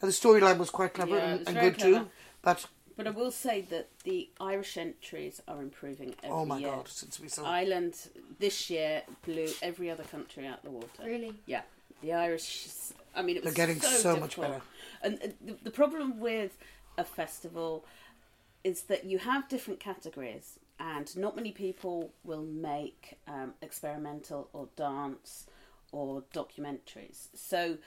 And 0.01 0.09
the 0.09 0.15
storyline 0.15 0.57
was 0.57 0.69
quite 0.69 0.93
clever 0.93 1.17
Yeah, 1.17 1.33
and, 1.33 1.47
and 1.47 1.59
good 1.59 1.77
clever. 1.77 1.99
too. 1.99 2.09
But 2.41 2.65
But 2.97 3.07
I 3.07 3.11
will 3.11 3.31
say 3.31 3.61
that 3.69 3.89
the 4.03 4.29
Irish 4.39 4.77
entries 4.77 5.41
are 5.47 5.61
improving 5.61 6.15
every 6.23 6.37
oh 6.37 6.45
my 6.45 6.59
year. 6.59 6.69
god, 6.71 6.87
since 6.87 7.19
we 7.19 7.27
saw 7.29 7.43
Ireland 7.45 7.95
this 8.39 8.69
year 8.69 9.03
blew 9.25 9.47
every 9.61 9.89
other 9.91 10.03
country 10.03 10.45
out 10.47 10.63
the 10.63 10.71
water. 10.71 11.03
Really? 11.03 11.33
Yeah, 11.45 11.63
the 12.01 12.13
Irish. 12.13 12.67
I 13.15 13.21
mean, 13.21 13.37
it 13.37 13.43
was 13.43 13.53
They're 13.53 13.67
getting 13.67 13.81
so, 13.81 13.89
so 13.97 14.15
much 14.17 14.39
better. 14.39 14.61
And 15.01 15.19
uh, 15.23 15.27
the, 15.45 15.57
the 15.63 15.71
problem 15.71 16.19
with 16.19 16.57
a 16.97 17.03
festival 17.03 17.85
is 18.63 18.83
that 18.83 19.03
you 19.05 19.17
have 19.19 19.49
different 19.49 19.79
categories, 19.79 20.59
and 20.79 21.15
not 21.17 21.35
many 21.35 21.51
people 21.51 22.13
will 22.23 22.43
make 22.43 23.17
um, 23.27 23.53
experimental 23.61 24.49
or 24.53 24.69
dance 24.75 25.47
or 25.91 26.23
documentaries. 26.33 27.27
So 27.35 27.77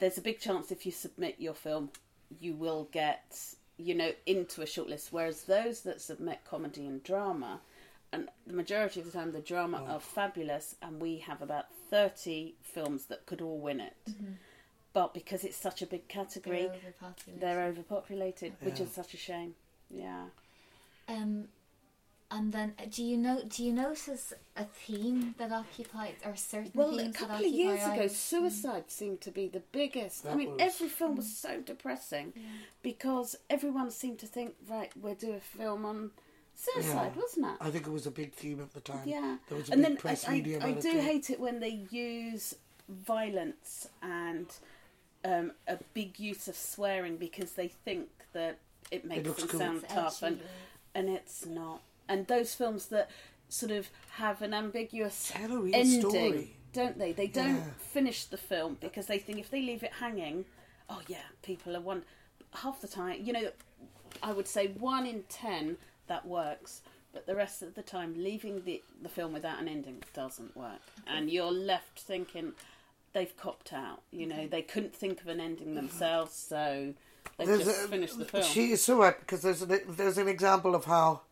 there's 0.00 0.18
a 0.18 0.22
big 0.22 0.40
chance 0.40 0.70
if 0.72 0.84
you 0.84 0.92
submit 0.92 1.36
your 1.38 1.54
film, 1.54 1.90
you 2.40 2.54
will 2.54 2.88
get 2.92 3.36
you 3.76 3.94
know 3.94 4.12
into 4.26 4.60
a 4.62 4.66
shortlist. 4.66 5.08
Whereas 5.12 5.44
those 5.44 5.80
that 5.82 6.00
submit 6.00 6.40
comedy 6.44 6.86
and 6.86 7.02
drama, 7.02 7.60
and 8.12 8.28
the 8.46 8.52
majority 8.54 9.00
of 9.00 9.06
the 9.06 9.12
time 9.12 9.32
the 9.32 9.40
drama 9.40 9.84
Oh. 9.86 9.94
are 9.94 10.00
fabulous, 10.00 10.76
and 10.82 11.00
we 11.00 11.18
have 11.18 11.42
about 11.42 11.66
thirty 11.90 12.56
films 12.60 13.06
that 13.06 13.24
could 13.26 13.40
all 13.40 13.58
win 13.58 13.80
it. 13.80 13.96
But 14.94 15.12
because 15.12 15.44
it's 15.44 15.56
such 15.56 15.82
a 15.82 15.86
big 15.86 16.08
category, 16.08 16.62
They're 16.62 16.70
overpopulated. 16.76 17.40
they're 17.42 17.62
overpopulated, 17.64 18.52
which 18.62 18.80
is 18.80 18.90
such 18.92 19.12
a 19.12 19.16
shame. 19.18 19.54
Yeah. 19.90 20.26
Um, 21.08 21.48
and 22.30 22.52
then 22.52 22.72
uh, 22.78 22.84
do 22.90 23.02
you 23.04 23.18
know? 23.18 23.42
Do 23.46 23.62
you 23.64 23.72
notice 23.72 24.32
a 24.56 24.64
theme 24.64 25.34
that 25.38 25.52
occupies 25.52 26.14
or 26.24 26.34
certain 26.36 26.70
Well, 26.74 26.98
a 26.98 27.10
couple 27.12 27.36
that 27.36 27.44
of 27.44 27.52
years 27.52 27.82
ago, 27.82 27.92
Irish- 27.92 28.12
suicide 28.12 28.84
seemed 28.90 29.20
to 29.22 29.30
be 29.30 29.46
the 29.48 29.62
biggest. 29.72 30.24
I 30.26 30.34
mean, 30.34 30.52
was- 30.52 30.60
every 30.62 30.88
film 30.88 31.16
was 31.16 31.36
so 31.36 31.60
depressing 31.60 32.32
because 32.82 33.36
everyone 33.50 33.90
seemed 33.90 34.20
to 34.20 34.26
think, 34.26 34.54
right, 34.68 34.90
we'll 34.96 35.14
do 35.16 35.32
a 35.32 35.40
film 35.40 35.84
on 35.84 36.12
suicide, 36.54 37.12
Yeah. 37.14 37.20
wasn't 37.22 37.46
it? 37.46 37.56
I 37.60 37.70
think 37.70 37.86
it 37.86 37.90
was 37.92 38.06
a 38.06 38.10
big 38.12 38.32
theme 38.32 38.60
at 38.60 38.72
the 38.72 38.80
time. 38.80 39.06
Yeah. 39.06 39.36
There 39.48 39.58
was 39.58 39.68
a 39.68 39.72
and 39.72 39.82
big 39.82 39.90
then 39.90 39.96
press 39.98 40.24
I, 40.26 40.30
I, 40.30 40.34
media 40.36 40.60
I 40.62 40.68
about 40.70 40.82
do 40.82 40.90
it 40.90 41.04
hate 41.04 41.30
it 41.30 41.38
when 41.40 41.60
they 41.60 41.86
use 41.90 42.54
violence 42.88 43.88
and 44.02 44.46
um, 45.24 45.52
a 45.66 45.78
big 45.94 46.18
use 46.18 46.48
of 46.48 46.56
swearing 46.56 47.16
because 47.16 47.52
they 47.52 47.68
think 47.68 48.08
that 48.32 48.58
it 48.90 49.04
makes 49.04 49.26
looks 49.26 49.40
them 49.40 49.48
cool. 49.48 49.60
sound 49.60 49.82
It's 49.84 49.94
tough, 49.94 50.22
and 50.22 50.36
edgy, 50.36 50.48
and 50.94 51.08
it's 51.08 51.46
not. 51.46 51.80
And 52.08 52.26
those 52.26 52.54
films 52.54 52.86
that 52.86 53.10
sort 53.48 53.72
of 53.72 53.88
have 54.12 54.42
an 54.42 54.52
ambiguous 54.54 55.30
Tell 55.32 55.52
a 55.52 55.58
real 55.60 55.74
ending, 55.74 56.00
story. 56.00 56.56
don't 56.72 56.98
they? 56.98 57.12
They 57.12 57.26
don't 57.26 57.56
Yeah. 57.56 57.70
finish 57.78 58.24
the 58.24 58.36
film 58.36 58.76
because 58.80 59.06
they 59.06 59.18
think 59.18 59.38
if 59.38 59.50
they 59.50 59.62
leave 59.62 59.82
it 59.82 59.92
hanging, 59.94 60.44
oh 60.90 61.00
yeah, 61.08 61.22
people 61.42 61.76
are 61.76 61.80
one. 61.80 62.02
Half 62.52 62.80
the 62.80 62.88
time, 62.88 63.20
you 63.24 63.32
know, 63.32 63.50
I 64.22 64.32
would 64.32 64.46
say 64.46 64.68
one 64.68 65.06
in 65.06 65.22
ten 65.28 65.76
that 66.06 66.26
works, 66.26 66.82
but 67.12 67.26
the 67.26 67.34
rest 67.34 67.62
of 67.62 67.74
the 67.74 67.82
time, 67.82 68.14
leaving 68.16 68.64
the 68.64 68.82
the 69.02 69.08
film 69.08 69.32
without 69.32 69.58
an 69.60 69.68
ending 69.68 70.02
doesn't 70.12 70.54
work, 70.56 70.80
and 71.06 71.30
you're 71.30 71.50
left 71.50 71.98
thinking 72.00 72.52
they've 73.14 73.34
copped 73.38 73.72
out. 73.72 74.02
You 74.10 74.26
know, 74.26 74.46
they 74.46 74.60
couldn't 74.62 74.94
think 74.94 75.22
of 75.22 75.28
an 75.28 75.40
ending 75.40 75.74
themselves, 75.74 76.34
so 76.34 76.92
they 77.38 77.46
There's 77.46 77.64
just 77.64 77.84
a- 77.86 77.88
finished 77.88 78.18
the 78.18 78.26
film. 78.26 78.42
She 78.44 78.72
is 78.72 78.84
so 78.84 78.98
right 78.98 79.18
because 79.18 79.40
there's 79.40 79.62
an, 79.62 79.80
there's 79.88 80.18
an 80.18 80.28
example 80.28 80.74
of 80.74 80.84
how 80.84 81.22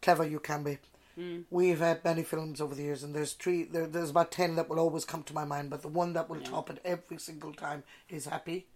clever 0.00 0.24
you 0.24 0.38
can 0.38 0.62
be. 0.62 0.78
Hmm. 1.16 1.40
We've 1.50 1.78
had 1.80 2.04
many 2.04 2.22
films 2.22 2.60
over 2.60 2.74
the 2.74 2.82
years, 2.82 3.02
and 3.02 3.14
there's 3.14 3.32
three. 3.32 3.64
There, 3.64 3.86
there's 3.86 4.10
about 4.10 4.30
ten 4.30 4.54
that 4.56 4.68
will 4.68 4.78
always 4.78 5.04
come 5.06 5.22
to 5.24 5.34
my 5.34 5.44
mind, 5.44 5.70
but 5.70 5.82
the 5.82 5.88
one 5.88 6.12
that 6.12 6.28
will 6.28 6.40
top 6.40 6.70
it 6.70 6.78
every 6.84 7.18
single 7.18 7.52
time 7.54 7.82
is 8.08 8.26
Happy. 8.26 8.66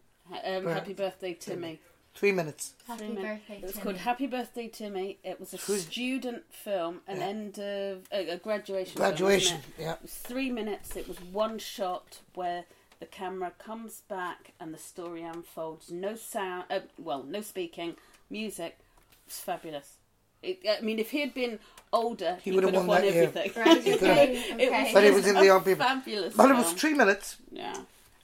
Um, 0.44 0.64
Right. 0.64 0.74
happy 0.74 0.92
birthday, 0.94 1.34
Timmy. 1.34 1.80
Three 2.14 2.32
minutes. 2.32 2.74
Happy 2.86 3.06
Three 3.06 3.08
min- 3.14 3.22
birthday, 3.22 3.56
It 3.58 3.62
was 3.62 3.76
called 3.76 3.96
Happy 3.96 4.26
Birthday, 4.26 4.68
Timmy. 4.68 5.18
It 5.24 5.38
was 5.40 5.54
a 5.54 5.58
Three- 5.58 5.78
student 5.78 6.42
film, 6.52 7.00
an 7.06 7.18
Yeah. 7.18 7.26
end 7.26 7.58
of 7.58 8.06
a, 8.12 8.30
a 8.30 8.36
graduation. 8.36 8.94
film, 8.96 9.10
wasn't 9.12 9.18
Graduation. 9.18 9.56
it? 9.58 9.64
Yeah. 9.82 9.92
It 9.94 10.02
was 10.02 10.12
three 10.14 10.50
minutes. 10.50 10.96
It 10.96 11.08
was 11.08 11.20
one 11.20 11.58
shot 11.58 12.18
where 12.34 12.64
the 12.98 13.06
camera 13.06 13.52
comes 13.58 14.02
back 14.08 14.52
and 14.60 14.74
the 14.74 14.78
story 14.78 15.22
unfolds. 15.22 15.90
No 15.90 16.14
sound. 16.16 16.64
Uh, 16.68 16.80
well, 16.98 17.22
no 17.22 17.40
speaking. 17.40 17.96
Music. 18.28 18.76
It 18.78 19.26
was 19.26 19.38
fabulous. 19.38 19.94
It, 20.42 20.60
I 20.68 20.80
mean, 20.82 20.98
if 20.98 21.10
he 21.12 21.20
had 21.20 21.32
been 21.32 21.58
older, 21.92 22.38
He 22.42 22.50
he, 22.50 22.56
would 22.56 22.64
would 22.64 22.74
have 22.74 22.82
have 22.82 22.88
won 22.88 22.96
won 22.98 23.06
that 23.06 23.14
year. 23.14 23.22
everything. 23.24 23.62
Right, 23.62 23.84
You 23.86 23.90
know, 23.92 23.96
okay, 24.12 24.32
It 24.58 24.70
was. 24.72 24.92
But 24.92 25.04
it 25.04 25.14
was 25.14 25.26
in 25.26 25.36
a 25.36 25.40
the 25.40 25.46
young 25.46 25.60
people. 25.64 25.84
Fabulous. 25.84 26.34
But 26.34 26.50
it 26.50 26.54
was 26.54 26.66
film. 26.66 26.76
three 26.76 26.94
minutes, 26.94 27.36
Yeah. 27.52 27.74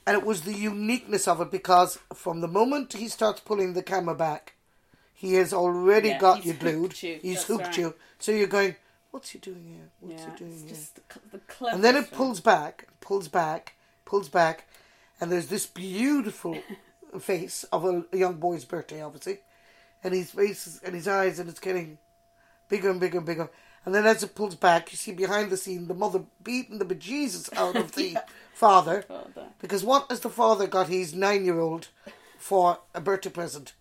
And 0.07 0.17
it 0.17 0.25
was 0.25 0.43
the 0.43 0.55
uniqueness 0.55 1.27
of 1.29 1.41
it 1.41 1.51
because 1.51 1.99
from 2.15 2.41
the 2.41 2.49
moment 2.49 2.93
he 2.95 3.09
starts 3.09 3.41
pulling 3.41 3.73
the 3.75 3.83
camera 3.83 4.15
back, 4.15 4.55
he 5.15 5.35
has 5.35 5.53
already 5.53 6.09
Yeah, 6.09 6.19
got 6.21 6.45
you 6.45 6.53
glued. 6.55 7.03
you, 7.03 7.19
He's 7.23 7.37
that's 7.37 7.47
hooked 7.49 7.67
right. 7.67 7.79
you. 7.79 7.95
So 8.19 8.33
you're 8.33 8.47
going, 8.47 8.77
what's 9.11 9.31
he 9.31 9.39
doing 9.39 9.65
here? 9.65 9.89
What's 10.01 10.23
yeah, 10.23 10.31
he 10.31 10.37
doing 10.37 10.53
it's 10.53 10.63
here? 10.63 10.71
just 10.71 10.95
the, 10.97 11.03
the. 11.39 11.67
And 11.73 11.83
then 11.85 11.97
it 11.97 12.13
pulls 12.13 12.41
back, 12.41 12.89
pulls 13.01 13.29
back, 13.29 13.75
pulls 14.05 14.29
back, 14.29 14.67
and 15.21 15.33
there's 15.33 15.49
this 15.49 15.67
beautiful 15.67 16.59
face 17.21 17.65
of 17.73 17.85
a, 17.85 18.05
a 18.13 18.17
young 18.17 18.35
boy's 18.35 18.65
birthday, 18.65 19.03
obviously, 19.03 19.39
and 20.05 20.15
his 20.15 20.31
face 20.31 20.67
is, 20.67 20.81
and 20.83 20.95
his 20.95 21.09
eyes, 21.09 21.39
and 21.39 21.49
it's 21.49 21.61
getting 21.61 21.99
bigger 22.69 22.91
and 22.91 23.01
bigger 23.01 23.19
and 23.19 23.27
bigger. 23.27 23.51
And 23.87 23.95
then 23.95 24.05
as 24.05 24.23
it 24.23 24.35
pulls 24.35 24.57
back, 24.57 24.91
you 24.93 24.99
see 24.99 25.13
behind 25.13 25.49
the 25.51 25.57
scene 25.57 25.87
the 25.87 25.95
mother 25.95 26.25
beating 26.43 26.79
the 26.79 26.85
bejesus 26.85 27.49
out 27.57 27.77
of 27.77 27.93
the 27.95 28.17
father, 28.53 29.05
oh, 29.09 29.15
Father. 29.33 29.49
because 29.61 29.85
what 29.85 30.11
has 30.11 30.21
the 30.21 30.29
father 30.29 30.67
got 30.67 30.89
his 30.89 31.15
nine-year-old 31.15 31.89
for 32.37 32.81
a 32.95 33.01
birthday 33.01 33.31
present? 33.31 33.75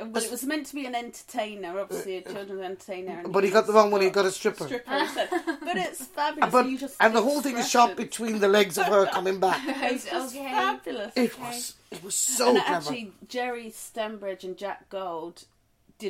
Uh, 0.00 0.06
well, 0.06 0.24
it 0.24 0.30
was 0.30 0.44
meant 0.44 0.66
to 0.66 0.74
be 0.74 0.86
an 0.86 0.94
entertainer, 0.94 1.78
obviously 1.78 2.16
a 2.16 2.18
uh, 2.18 2.30
uh, 2.30 2.32
children's 2.32 2.62
entertainer. 2.62 3.20
and 3.22 3.32
But 3.32 3.44
he 3.44 3.50
got 3.50 3.66
the 3.68 3.72
wrong 3.74 3.90
one. 3.92 4.00
He 4.00 4.10
got 4.10 4.24
a 4.24 4.30
stripper. 4.32 4.64
stripper. 4.64 4.88
But 5.64 5.76
it's 5.76 6.04
fabulous. 6.06 6.50
But 6.50 6.66
you 6.68 6.78
just 6.78 6.96
and 7.00 7.14
the 7.14 7.22
whole 7.22 7.40
thing 7.42 7.56
is 7.58 7.68
shot 7.70 7.94
between 7.96 8.40
the 8.40 8.48
legs 8.48 8.76
of 8.78 8.86
her 8.86 9.06
coming 9.06 9.38
back. 9.40 9.60
It's 9.92 10.04
just 10.10 10.34
Okay. 10.34 10.48
fabulous. 10.50 11.12
It 11.16 11.38
was 11.38 11.74
it 11.92 12.02
was 12.02 12.14
so 12.16 12.48
and 12.48 12.58
clever. 12.64 12.76
actually, 12.76 13.12
Gerry 13.28 13.70
Stembridge 13.70 14.42
and 14.42 14.56
Jack 14.56 14.88
Gold 14.88 15.44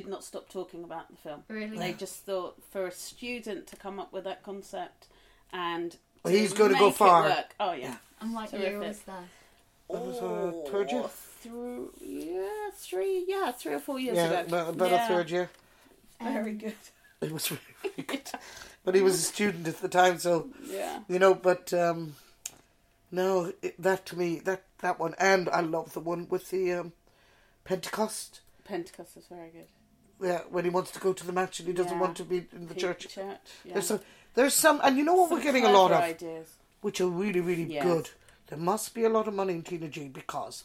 did 0.01 0.09
not 0.09 0.25
stop 0.25 0.49
talking 0.49 0.83
about 0.83 1.09
the 1.09 1.17
film. 1.17 1.45
Really? 1.49 1.79
They 1.79 1.93
just 1.93 2.25
thought 2.27 2.61
for 2.73 2.87
a 2.87 2.91
student 2.91 3.69
to 3.69 3.77
come 3.77 4.01
up 4.01 4.13
with 4.13 4.25
that 4.25 4.43
concept 4.43 5.07
and 5.53 5.97
Well, 6.25 6.33
to 6.33 6.39
he's 6.41 6.53
gonna 6.53 6.75
go 6.75 6.87
make 6.87 6.95
it 6.95 6.97
far. 6.97 7.23
work. 7.23 7.55
Oh 7.61 7.73
yeah. 7.73 7.97
And 8.21 8.35
what 8.35 8.53
year 8.53 8.71
Terrific. 8.73 8.89
was 8.89 8.99
that? 9.03 9.25
That 9.91 10.03
was, 10.05 10.17
uh, 10.17 10.71
third 10.71 10.91
year? 10.91 11.03
Oh, 11.05 11.09
through, 11.09 11.93
yeah, 12.01 12.71
three, 12.75 13.25
yeah, 13.29 13.53
three 13.53 13.75
or 13.75 13.79
four 13.79 14.01
years 14.01 14.17
yeah, 14.17 14.31
ago. 14.41 14.41
about, 14.49 14.69
about 14.75 14.91
yeah. 14.91 15.05
a 15.05 15.09
third 15.09 15.31
year. 15.31 15.51
Very 16.21 16.51
Um, 16.53 16.59
good. 16.59 16.75
It 17.21 17.31
was 17.33 17.51
really, 17.51 17.63
really 17.85 18.03
good. 18.07 18.31
But 18.85 18.95
he 18.97 19.01
was 19.03 19.15
a 19.15 19.23
student 19.23 19.69
at 19.69 19.79
the 19.81 19.89
time, 19.89 20.19
so 20.19 20.49
Yeah. 20.67 21.01
you 21.09 21.19
know. 21.21 21.35
But 21.35 21.73
um, 21.73 22.17
no, 23.13 23.53
it, 23.63 23.81
that 23.81 24.07
to 24.07 24.17
me, 24.19 24.41
that 24.41 24.65
that 24.81 24.99
one, 24.99 25.15
and 25.19 25.49
I 25.51 25.61
love 25.61 25.93
the 25.93 26.01
one 26.01 26.27
with 26.29 26.51
the 26.51 26.73
um, 26.73 26.93
Pentecost. 27.65 28.41
Pentecost 28.65 29.17
is 29.17 29.27
very 29.27 29.51
good. 29.51 29.67
Yeah, 30.25 30.41
when 30.51 30.65
he 30.65 30.71
wants 30.71 30.91
to 30.93 31.01
go 31.01 31.13
to 31.13 31.27
the 31.27 31.33
match 31.33 31.61
and 31.61 31.69
he 31.69 31.75
doesn't 31.75 31.93
Yeah. 31.93 32.01
want 32.01 32.17
to 32.17 32.25
be 32.25 32.47
in 32.53 32.67
the 32.69 32.75
Pe- 32.75 32.81
church. 32.81 33.09
Church. 33.09 33.39
Yeah. 33.65 33.75
There's 33.75 33.87
some, 33.87 34.01
there's 34.35 34.55
some, 34.55 34.81
and 34.83 34.97
you 34.97 35.05
know 35.05 35.15
what 35.15 35.29
Some 35.29 35.39
we're 35.39 35.45
getting 35.45 35.65
a 35.65 35.73
lot 35.73 35.93
of, 35.93 36.01
ideas. 36.01 36.49
which 36.81 37.01
are 37.01 37.09
really, 37.09 37.41
really 37.41 37.65
Yes. 37.65 37.85
good. 37.85 38.11
There 38.49 38.59
must 38.59 38.95
be 38.95 39.05
a 39.05 39.09
lot 39.09 39.29
of 39.29 39.35
money 39.35 39.55
in 39.55 39.63
Tina 39.63 39.89
G 39.89 40.09
because 40.09 40.65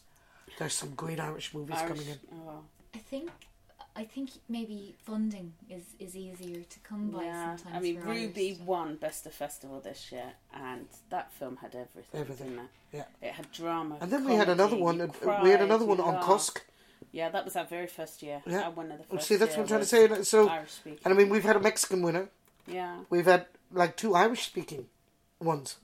there's 0.57 0.73
some 0.73 0.91
great 0.95 1.19
Irish 1.19 1.53
movies 1.53 1.77
Irish, 1.77 1.89
coming 1.89 2.07
in. 2.07 2.19
oh, 2.33 2.43
well. 2.45 2.63
I 2.93 2.97
think 2.99 3.29
I 3.95 4.05
think 4.05 4.29
maybe 4.47 4.95
funding 5.03 5.53
is, 5.69 5.83
is 5.99 6.15
easier 6.15 6.61
to 6.63 6.79
come 6.79 7.09
by 7.09 7.23
yeah. 7.23 7.55
sometimes. 7.57 7.75
I 7.75 7.79
mean, 7.81 7.99
for 7.99 8.09
Irish 8.09 8.21
Ruby 8.27 8.59
won 8.65 8.95
Best 8.95 9.25
of 9.25 9.33
Festival 9.33 9.81
this 9.81 10.11
year, 10.11 10.31
and 10.53 10.87
that 11.09 11.33
film 11.33 11.57
had 11.57 11.75
everything. 11.75 12.21
Everything, 12.21 12.49
didn't 12.49 12.65
it? 12.65 12.69
yeah. 13.21 13.27
It 13.27 13.33
had 13.33 13.51
drama. 13.51 13.97
And 13.99 14.09
then 14.11 14.23
we 14.25 14.35
had 14.35 14.47
another 14.47 14.77
one. 14.77 14.97
you 14.99 15.11
uh, 15.29 15.39
we 15.43 15.49
had 15.49 15.61
another 15.61 15.85
one 15.85 15.97
you 15.97 16.03
on 16.03 16.13
laughed. 16.15 16.27
Kusk. 16.99 17.09
Yeah, 17.11 17.29
that 17.29 17.45
was 17.45 17.55
our 17.55 17.65
very 17.65 17.87
first 17.87 18.21
year. 18.21 18.41
Yeah. 18.45 18.63
Our 18.63 18.71
one 18.71 18.91
of 18.91 18.97
the 18.99 19.03
first. 19.05 19.27
see, 19.27 19.35
that's 19.35 19.51
year 19.51 19.57
what 19.57 19.63
I'm 19.63 19.67
trying 19.67 20.09
to 20.09 20.09
was 20.09 20.27
say. 20.29 20.37
So, 20.37 20.47
Irish 20.49 20.77
and 20.85 21.13
I 21.13 21.17
mean, 21.17 21.29
we've 21.29 21.43
had 21.43 21.55
a 21.55 21.59
Mexican 21.59 22.01
winner. 22.01 22.29
Yeah, 22.67 22.97
We've 23.09 23.25
had 23.25 23.47
like 23.71 23.97
two 23.97 24.13
Irish 24.15 24.45
speaking 24.45 24.85
ones. 25.39 25.77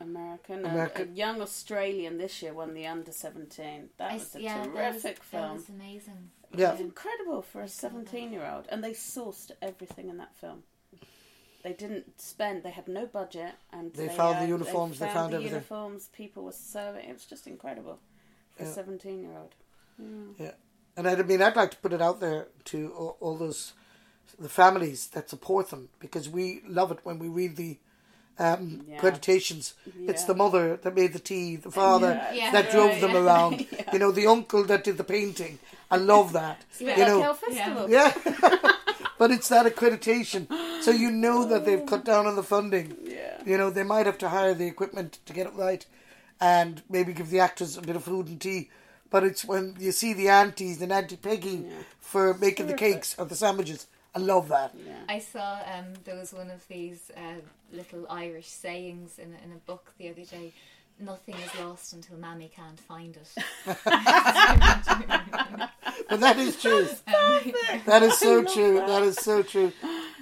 American. 0.00 0.64
American. 0.64 1.08
A, 1.08 1.10
a 1.10 1.14
young 1.14 1.40
Australian 1.42 2.18
this 2.18 2.40
year 2.42 2.52
won 2.54 2.74
the 2.74 2.86
under 2.86 3.10
seventeen. 3.10 3.88
That 3.98 4.10
I 4.10 4.14
was 4.14 4.22
s- 4.22 4.34
a 4.36 4.40
yeah, 4.42 4.58
that 4.58 4.66
was, 4.68 4.74
terrific 4.76 5.16
that 5.16 5.24
film. 5.24 5.54
was 5.54 5.68
amazing. 5.68 6.30
Yeah. 6.56 6.72
It's 6.72 6.80
incredible 6.80 7.42
for 7.42 7.60
a 7.60 7.68
17 7.68 8.32
year 8.32 8.46
old. 8.50 8.64
And 8.70 8.82
they 8.82 8.92
sourced 8.92 9.50
everything 9.60 10.08
in 10.08 10.16
that 10.16 10.34
film. 10.36 10.62
They 11.62 11.72
didn't 11.74 12.18
spend, 12.20 12.62
they 12.62 12.70
had 12.70 12.88
no 12.88 13.04
budget. 13.04 13.52
and 13.72 13.92
They 13.92 14.08
found 14.08 14.36
the 14.38 14.44
uh, 14.44 14.56
uniforms, 14.56 14.98
they 14.98 15.08
found 15.08 15.32
the 15.32 15.36
everything. 15.36 15.54
uniforms, 15.56 16.08
people 16.16 16.44
were 16.44 16.52
serving. 16.52 17.06
It 17.06 17.12
was 17.12 17.26
just 17.26 17.46
incredible 17.46 17.98
for 18.56 18.62
Yeah. 18.62 18.68
a 18.70 18.72
17 18.72 19.20
year 19.20 19.32
old. 19.36 19.54
Yeah, 20.38 20.52
and 20.96 21.08
I 21.08 21.14
mean, 21.22 21.42
I'd 21.42 21.56
like 21.56 21.70
to 21.72 21.76
put 21.78 21.92
it 21.92 22.00
out 22.02 22.20
there 22.20 22.48
to 22.66 22.92
all, 22.96 23.16
all 23.20 23.36
those 23.36 23.72
the 24.38 24.48
families 24.48 25.08
that 25.08 25.28
support 25.28 25.70
them 25.70 25.88
because 25.98 26.28
we 26.28 26.60
love 26.68 26.92
it 26.92 27.00
when 27.02 27.18
we 27.18 27.28
read 27.28 27.56
the 27.56 27.78
um, 28.38 28.84
Yeah. 28.86 29.00
accreditations. 29.00 29.72
It's 30.06 30.22
the 30.24 30.34
mother 30.34 30.76
that 30.76 30.94
made 30.94 31.12
the 31.12 31.18
tea, 31.18 31.56
the 31.56 31.72
father 31.72 32.12
Yeah, 32.22 32.32
Yeah. 32.32 32.50
that 32.52 32.64
right, 32.66 32.72
drove 32.72 33.00
them 33.00 33.10
yeah. 33.12 33.24
around. 33.24 33.66
Yeah. 33.72 33.92
You 33.92 33.98
know, 33.98 34.12
the 34.12 34.28
uncle 34.28 34.62
that 34.64 34.84
did 34.84 34.96
the 34.96 35.02
painting. 35.02 35.58
I 35.90 35.96
love 35.96 36.32
that. 36.34 36.62
It's 36.70 36.80
a 36.80 36.84
bit 36.84 36.98
you 36.98 37.04
know, 37.04 37.22
Hell 37.22 37.34
Festival. 37.34 37.90
yeah. 37.90 38.12
but 39.18 39.32
it's 39.32 39.48
that 39.48 39.66
accreditation, 39.66 40.46
so 40.82 40.92
you 40.92 41.10
know 41.10 41.44
that 41.46 41.64
they've 41.64 41.84
cut 41.84 42.04
down 42.04 42.26
on 42.26 42.36
the 42.36 42.44
funding. 42.44 42.96
Yeah. 43.02 43.42
You 43.44 43.58
know, 43.58 43.70
they 43.70 43.82
might 43.82 44.06
have 44.06 44.18
to 44.18 44.28
hire 44.28 44.54
the 44.54 44.68
equipment 44.68 45.18
to 45.26 45.32
get 45.32 45.48
it 45.48 45.54
right 45.54 45.84
and 46.40 46.82
maybe 46.88 47.12
give 47.12 47.30
the 47.30 47.40
actors 47.40 47.76
a 47.76 47.82
bit 47.82 47.96
of 47.96 48.04
food 48.04 48.28
and 48.28 48.40
tea. 48.40 48.70
But 49.10 49.24
it's 49.24 49.44
when 49.44 49.76
you 49.80 49.92
see 49.92 50.12
the 50.12 50.28
aunties 50.28 50.82
and 50.82 50.92
Auntie 50.92 51.16
Peggy 51.16 51.64
Yeah. 51.66 51.70
for 52.00 52.34
making 52.34 52.66
the 52.66 52.74
Terrific. 52.74 52.94
cakes 52.94 53.16
or 53.18 53.24
the 53.24 53.34
sandwiches. 53.36 53.86
I 54.14 54.18
love 54.20 54.48
that. 54.48 54.74
Yeah. 54.74 54.92
I 55.08 55.18
saw 55.18 55.60
um, 55.74 55.94
there 56.04 56.16
was 56.16 56.32
one 56.32 56.50
of 56.50 56.66
these 56.68 57.10
uh, 57.16 57.40
little 57.72 58.06
Irish 58.10 58.48
sayings 58.48 59.18
in 59.18 59.34
in 59.44 59.52
a 59.52 59.60
book 59.66 59.92
the 59.98 60.08
other 60.10 60.24
day. 60.24 60.52
Nothing 61.00 61.36
is 61.36 61.54
lost 61.60 61.92
until 61.92 62.18
Mammy 62.18 62.50
can't 62.54 62.80
find 62.80 63.16
it. 63.16 63.28
But 66.08 66.20
that 66.20 66.38
is 66.38 66.60
true. 66.60 66.88
That 67.84 68.02
is 68.02 68.18
so 68.18 68.42
true. 68.42 68.76
That 68.76 69.02
is 69.02 69.16
so 69.16 69.42
true. 69.42 69.72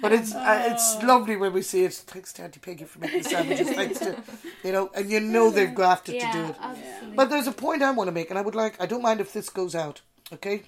But 0.01 0.11
it's 0.11 0.35
uh, 0.35 0.67
it's 0.69 1.01
lovely 1.01 1.37
when 1.37 1.53
we 1.53 1.61
see 1.61 1.85
it. 1.85 1.93
Thanks 1.93 2.33
to 2.33 2.43
Auntie 2.43 2.59
Peggy 2.59 2.83
for 2.83 2.99
making 2.99 3.23
the 3.23 3.29
sandwiches. 3.29 3.69
Thanks 3.69 3.99
to, 3.99 4.21
you 4.63 4.73
know, 4.73 4.91
and 4.93 5.09
you 5.09 5.21
know 5.21 5.49
they've 5.49 5.73
grafted 5.73 6.19
to 6.19 6.31
do 6.31 6.43
it. 6.45 6.55
absolutely. 6.59 7.15
But 7.15 7.29
there's 7.29 7.47
a 7.47 7.53
point 7.53 7.81
I 7.81 7.91
want 7.91 8.09
to 8.09 8.11
make, 8.11 8.29
and 8.29 8.37
I 8.37 8.41
would 8.41 8.53
like, 8.53 8.79
I 8.81 8.85
don't 8.85 9.01
mind 9.01 9.21
if 9.21 9.31
this 9.33 9.49
goes 9.49 9.75
out, 9.75 10.01
okay? 10.33 10.63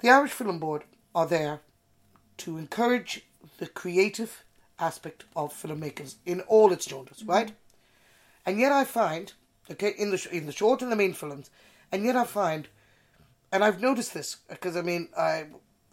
The 0.00 0.10
Irish 0.10 0.32
Film 0.32 0.58
Board 0.58 0.84
are 1.14 1.26
there 1.26 1.60
to 2.38 2.58
encourage 2.58 3.24
the 3.58 3.66
creative 3.66 4.44
aspect 4.78 5.24
of 5.34 5.52
filmmakers 5.52 6.16
in 6.26 6.42
all 6.42 6.70
its 6.70 6.88
genres, 6.88 7.24
right? 7.24 7.52
And 8.48 8.58
yet 8.58 8.72
I 8.72 8.84
find, 8.84 9.34
okay, 9.70 9.92
in 9.98 10.10
the 10.10 10.28
in 10.32 10.46
the 10.46 10.52
short 10.52 10.80
and 10.80 10.90
the 10.90 10.96
main 10.96 11.12
films, 11.12 11.50
and 11.92 12.02
yet 12.02 12.16
I 12.16 12.24
find, 12.24 12.66
and 13.52 13.62
I've 13.62 13.78
noticed 13.88 14.14
this 14.14 14.36
because 14.48 14.74
I 14.74 14.80
mean 14.80 15.10
I 15.18 15.34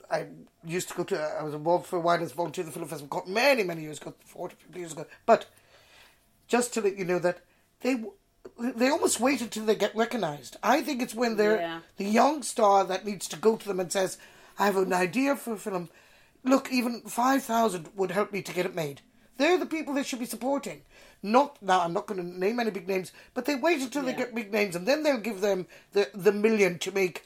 I 0.10 0.28
used 0.64 0.88
to 0.90 0.96
go 0.96 1.04
to 1.04 1.18
I 1.20 1.44
was 1.44 1.54
involved 1.54 1.86
for 1.86 1.98
a 1.98 2.00
while 2.00 2.24
as 2.24 2.32
a 2.32 2.36
volunteer 2.36 2.64
at 2.64 2.68
the 2.68 2.72
film 2.80 2.88
festival 2.88 3.24
many 3.28 3.64
many 3.64 3.82
years 3.82 4.00
ago, 4.00 4.14
40, 4.26 4.56
50 4.68 4.80
years 4.80 4.94
ago, 4.94 5.06
but 5.26 5.48
just 6.48 6.74
to 6.76 6.80
let 6.82 6.96
you 6.98 7.04
know 7.04 7.20
that 7.20 7.40
they 7.82 7.96
they 8.58 8.88
almost 8.90 9.20
wait 9.20 9.42
until 9.42 9.66
they 9.66 9.76
get 9.76 9.94
recognised. 9.94 10.56
I 10.64 10.82
think 10.82 11.02
it's 11.02 11.14
when 11.16 11.36
they're 11.36 11.60
Yeah. 11.60 11.82
the 11.98 12.06
young 12.06 12.42
star 12.42 12.86
that 12.86 13.06
needs 13.06 13.28
to 13.28 13.36
go 13.48 13.58
to 13.58 13.68
them 13.68 13.82
and 13.82 13.92
says, 13.92 14.18
"I 14.58 14.68
have 14.68 14.78
an 14.78 14.94
idea 14.94 15.36
for 15.36 15.54
a 15.56 15.58
film. 15.58 15.90
Look, 16.46 16.72
even 16.72 17.02
five 17.02 17.44
thousand 17.44 17.90
would 17.98 18.12
help 18.12 18.32
me 18.32 18.42
to 18.44 18.54
get 18.54 18.66
it 18.66 18.76
made." 18.76 19.02
They're 19.38 19.58
the 19.58 19.66
people 19.66 19.94
they 19.94 20.04
should 20.04 20.20
be 20.20 20.26
supporting. 20.26 20.82
Not 21.22 21.62
now. 21.62 21.82
I'm 21.82 21.94
not 21.94 22.08
going 22.08 22.22
to 22.22 22.40
name 22.40 22.60
any 22.60 22.72
big 22.72 22.88
names, 22.88 23.12
but 23.34 23.46
they 23.46 23.56
wait 23.56 23.82
until 23.82 24.04
they 24.04 24.14
get 24.14 24.36
big 24.36 24.52
names, 24.52 24.76
and 24.76 24.88
then 24.88 25.04
they'll 25.04 25.18
give 25.18 25.42
them 25.42 25.68
the 25.94 26.10
the 26.14 26.32
million 26.32 26.78
to 26.80 26.92
make 26.92 27.26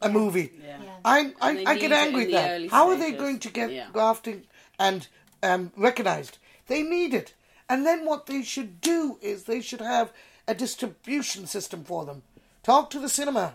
a 0.00 0.08
movie. 0.08 0.52
Yeah. 0.62 0.78
Yeah. 0.82 0.90
I'm, 1.04 1.34
I, 1.40 1.64
I 1.66 1.76
get 1.78 1.92
angry 1.92 2.26
at 2.26 2.30
that. 2.32 2.50
early 2.52 2.68
How 2.68 2.88
are 2.88 2.96
they 2.96 3.12
going 3.12 3.38
to 3.40 3.50
get 3.50 3.70
Yeah. 3.70 3.88
grafting 3.92 4.44
and 4.78 5.06
um, 5.42 5.72
recognised? 5.76 6.38
They 6.68 6.82
need 6.82 7.12
it. 7.12 7.34
And 7.68 7.84
then 7.86 8.04
what 8.06 8.26
they 8.26 8.42
should 8.42 8.80
do 8.80 9.18
is 9.20 9.44
they 9.44 9.60
should 9.60 9.80
have 9.80 10.12
a 10.48 10.54
distribution 10.54 11.46
system 11.46 11.84
for 11.84 12.04
them. 12.04 12.22
Talk 12.62 12.90
to 12.90 12.98
the 12.98 13.08
cinema. 13.08 13.54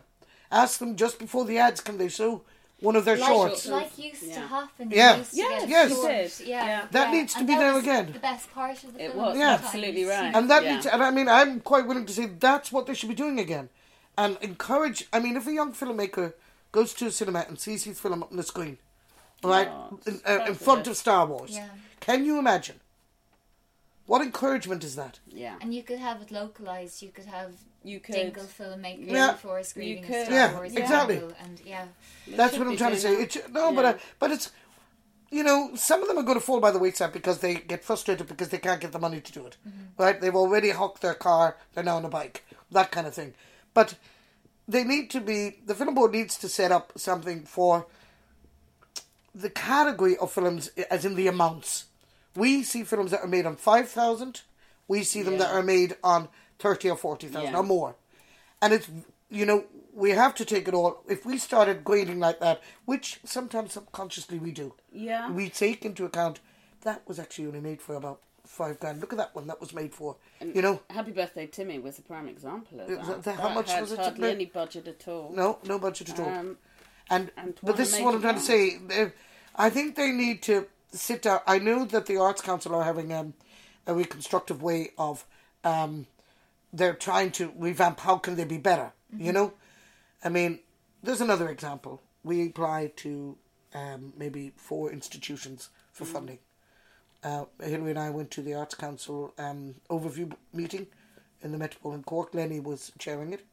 Ask 0.51 0.79
them 0.79 0.95
just 0.95 1.19
before 1.19 1.45
the 1.45 1.57
ads 1.57 1.81
can 1.81 1.97
they 1.97 2.09
show 2.09 2.43
one 2.81 2.95
of 2.95 3.05
their 3.05 3.17
like, 3.17 3.27
shorts. 3.29 3.65
like 3.67 3.97
used 3.97 4.21
to 4.21 4.27
Yeah. 4.27 4.47
happen. 4.47 4.91
Yeah. 4.91 5.11
You 5.13 5.17
used 5.19 5.31
to 5.31 5.37
Yes, 5.37 5.69
yes. 5.69 5.91
short, 5.91 6.11
It 6.11 6.37
did. 6.37 6.47
Yeah, 6.47 6.65
Yeah. 6.65 6.87
That 6.91 7.11
yeah. 7.13 7.19
needs 7.19 7.33
to 7.33 7.39
And 7.39 7.47
be 7.47 7.53
that 7.53 7.59
there 7.59 7.73
was 7.73 7.83
again. 7.83 8.11
The 8.13 8.19
best 8.19 8.51
part 8.53 8.83
of 8.83 8.93
the 8.93 9.03
It 9.05 9.11
film. 9.13 9.25
was 9.25 9.37
Yeah. 9.37 9.51
absolutely 9.53 10.03
right. 10.05 10.35
And 10.35 10.49
that 10.49 10.63
Yeah. 10.63 10.73
needs, 10.75 10.85
and 10.85 11.01
I 11.03 11.11
mean, 11.11 11.27
I'm 11.29 11.61
quite 11.61 11.87
willing 11.87 12.05
to 12.05 12.13
say 12.13 12.25
that's 12.25 12.71
what 12.71 12.85
they 12.85 12.93
should 12.93 13.09
be 13.09 13.15
doing 13.15 13.39
again, 13.39 13.69
and 14.17 14.37
encourage. 14.41 15.07
I 15.13 15.19
mean, 15.19 15.35
if 15.37 15.47
a 15.47 15.53
young 15.53 15.73
filmmaker 15.73 16.33
goes 16.71 16.93
to 16.95 17.07
a 17.07 17.11
cinema 17.11 17.45
and 17.47 17.57
sees 17.59 17.85
his 17.85 17.99
film 17.99 18.21
up 18.23 18.31
on 18.31 18.37
the 18.37 18.43
screen, 18.43 18.77
right, 19.43 19.69
Oh, 19.69 19.99
in, 20.05 20.21
uh, 20.25 20.45
in 20.47 20.55
front 20.55 20.87
of 20.87 20.97
Star 20.97 21.25
Wars, 21.25 21.51
Yeah. 21.51 21.69
can 22.01 22.25
you 22.25 22.37
imagine? 22.37 22.81
What 24.05 24.21
encouragement 24.21 24.83
is 24.83 24.95
that? 24.97 25.19
Yeah. 25.25 25.55
And 25.61 25.73
you 25.73 25.81
could 25.81 25.97
have 25.99 26.21
it 26.21 26.29
localized. 26.29 27.01
You 27.01 27.09
could 27.09 27.25
have 27.25 27.53
You 27.85 27.99
could. 27.99 28.15
Dingle 28.15 28.43
filmmaker 28.45 29.05
Yeah. 29.11 29.33
for 29.35 29.59
a 29.59 29.63
screening 29.63 30.03
of 30.03 30.09
could. 30.09 30.25
Star 30.25 30.35
Yeah, 30.37 30.53
Wars. 30.55 30.73
exactly. 30.75 31.15
Dingle, 31.17 31.35
And 31.39 31.61
yeah, 31.65 31.85
That's 32.27 32.57
what 32.57 32.67
I'm 32.67 32.77
trying 32.77 32.93
to 32.93 32.99
say. 32.99 33.15
that. 33.15 33.21
It's, 33.21 33.37
no, 33.49 33.71
but 33.73 33.85
Yeah. 33.85 33.91
uh, 33.91 33.97
but 34.19 34.31
it's 34.31 34.51
you 35.31 35.43
know 35.43 35.71
some 35.75 36.01
of 36.01 36.07
them 36.07 36.17
are 36.17 36.23
going 36.23 36.39
to 36.39 36.45
fall 36.45 36.59
by 36.59 36.71
the 36.71 36.79
wayside 36.79 37.11
because 37.13 37.39
they 37.39 37.55
get 37.55 37.83
frustrated 37.83 38.27
because 38.27 38.49
they 38.49 38.57
can't 38.57 38.81
get 38.81 38.91
the 38.91 38.99
money 38.99 39.21
to 39.21 39.31
do 39.31 39.45
it. 39.45 39.57
Right? 39.97 40.19
They've 40.19 40.35
already 40.35 40.71
hocked 40.71 41.01
their 41.01 41.13
car. 41.13 41.57
They're 41.73 41.83
now 41.83 41.97
on 41.97 42.05
a 42.05 42.09
bike. 42.09 42.43
That 42.71 42.91
kind 42.91 43.05
of 43.07 43.13
thing. 43.13 43.33
But 43.73 43.95
they 44.67 44.83
need 44.83 45.09
to 45.11 45.21
be 45.21 45.59
the 45.65 45.75
film 45.75 45.93
board 45.93 46.11
needs 46.11 46.37
to 46.39 46.49
set 46.49 46.71
up 46.71 46.93
something 46.97 47.43
for 47.43 47.85
the 49.33 49.49
category 49.49 50.17
of 50.17 50.31
films 50.31 50.69
as 50.89 51.05
in 51.05 51.15
the 51.15 51.27
amounts. 51.27 51.85
We 52.35 52.63
see 52.63 52.83
films 52.83 53.11
that 53.11 53.21
are 53.21 53.27
made 53.27 53.45
on 53.45 53.55
five 53.57 53.89
thousand. 53.89 54.41
We 54.87 55.03
see 55.03 55.21
them 55.23 55.37
that 55.39 55.51
are 55.51 55.63
made 55.63 55.97
on 56.03 56.29
thirty 56.59 56.89
or 56.89 56.95
forty 56.97 57.27
thousand 57.27 57.51
Yeah. 57.53 57.59
or 57.59 57.63
more, 57.63 57.95
and 58.61 58.73
it's 58.73 58.89
you 59.29 59.45
know 59.45 59.65
we 59.93 60.11
have 60.11 60.35
to 60.35 60.45
take 60.45 60.67
it 60.67 60.73
all. 60.73 61.03
If 61.07 61.25
we 61.25 61.37
started 61.37 61.83
grading 61.83 62.19
like 62.19 62.39
that, 62.39 62.61
which 62.85 63.19
sometimes 63.23 63.73
subconsciously 63.73 64.39
we 64.39 64.51
do, 64.51 64.73
Yeah. 64.91 65.31
we 65.31 65.49
take 65.49 65.85
into 65.85 66.05
account 66.05 66.39
that 66.81 67.01
was 67.07 67.17
actually 67.19 67.47
only 67.47 67.61
made 67.61 67.81
for 67.81 67.95
about 67.95 68.19
five 68.45 68.79
grand. 68.79 69.01
Look 69.01 69.11
at 69.13 69.17
that 69.17 69.33
one 69.33 69.47
that 69.47 69.59
was 69.59 69.73
made 69.73 69.93
for. 69.93 70.17
you 70.41 70.61
know, 70.61 70.81
Happy 70.89 71.11
Birthday 71.11 71.47
Timmy 71.47 71.79
was 71.79 71.97
a 71.97 72.01
prime 72.03 72.27
example 72.27 72.79
of 72.81 72.87
that. 72.87 73.23
that 73.23 73.35
how 73.37 73.47
That 73.47 73.55
much 73.55 73.79
was 73.79 73.91
it 73.93 73.99
hardly 73.99 74.29
any 74.31 74.45
budget 74.45 74.87
at 74.87 75.07
all. 75.07 75.31
no, 75.33 75.57
no 75.63 75.79
budget 75.79 76.09
at 76.09 76.19
all. 76.19 76.29
Um, 76.29 76.57
And, 77.09 77.31
And 77.37 77.57
but 77.63 77.77
this 77.77 77.93
is 77.95 78.01
what 78.01 78.15
I'm 78.15 78.21
trying 78.21 78.35
to 78.35 78.41
say. 78.41 78.79
I 79.55 79.69
think 79.69 79.95
they 79.95 80.11
need 80.11 80.41
to 80.43 80.67
sit 80.91 81.21
down. 81.23 81.39
I 81.47 81.57
know 81.59 81.85
that 81.85 82.05
the 82.07 82.17
Arts 82.17 82.41
Council 82.41 82.75
are 82.75 82.83
having 82.83 83.13
um, 83.13 83.33
a 83.87 83.93
reconstructive 83.95 84.61
way 84.61 84.91
of. 84.97 85.25
Um, 85.63 86.07
they're 86.77 86.93
trying 86.93 87.31
to 87.31 87.53
revamp. 87.57 87.99
How 87.99 88.17
can 88.17 88.35
they 88.35 88.43
be 88.45 88.57
better? 88.57 88.91
You 89.17 89.31
know, 89.31 89.53
I 90.23 90.29
mean, 90.29 90.59
there's 91.01 91.21
another 91.21 91.49
example. 91.49 92.01
We 92.23 92.47
applied 92.47 92.97
to 92.97 93.37
um, 93.73 94.13
maybe 94.17 94.51
four 94.57 94.91
institutions 94.91 95.69
for 95.93 96.05
funding. 96.05 96.39
Uh, 97.23 97.45
Hilary 97.61 97.91
and 97.91 97.99
I 97.99 98.09
went 98.09 98.29
to 98.31 98.41
the 98.41 98.53
Arts 98.55 98.75
Council 98.75 99.33
um, 99.37 99.75
overview 99.89 100.33
meeting 100.53 100.87
in 101.41 101.51
the 101.51 101.57
Metropolitan 101.57 102.03
Cork. 102.03 102.33
Lenny 102.33 102.59
was 102.59 102.91
chairing 102.99 103.31
it 103.31 103.45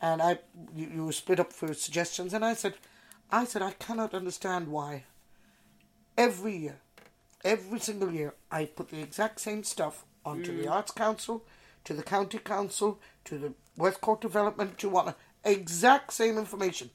and 0.00 0.22
I 0.22 0.38
you, 0.74 0.88
you 0.94 1.04
were 1.06 1.12
split 1.12 1.40
up 1.40 1.52
for 1.52 1.72
suggestions, 1.74 2.34
and 2.34 2.44
I 2.44 2.54
said, 2.54 2.74
I 3.30 3.44
said 3.44 3.62
I 3.62 3.72
cannot 3.72 4.14
understand 4.14 4.68
why. 4.68 5.04
Every 6.16 6.56
year, 6.56 6.76
every 7.44 7.78
single 7.78 8.12
year, 8.12 8.34
I 8.50 8.66
put 8.66 8.90
the 8.90 9.00
exact 9.00 9.40
same 9.40 9.64
stuff 9.64 10.04
onto 10.24 10.56
the 10.56 10.68
Arts 10.68 10.92
Council, 10.92 11.44
to 11.86 11.94
the 11.94 12.02
County 12.02 12.38
Council, 12.38 12.98
to 13.24 13.38
the 13.38 13.52
West 13.76 14.00
Cork 14.00 14.20
Development, 14.20 14.76
to 14.78 14.88
what 14.88 15.16
exact 15.44 16.12
same 16.12 16.36
information. 16.36 16.90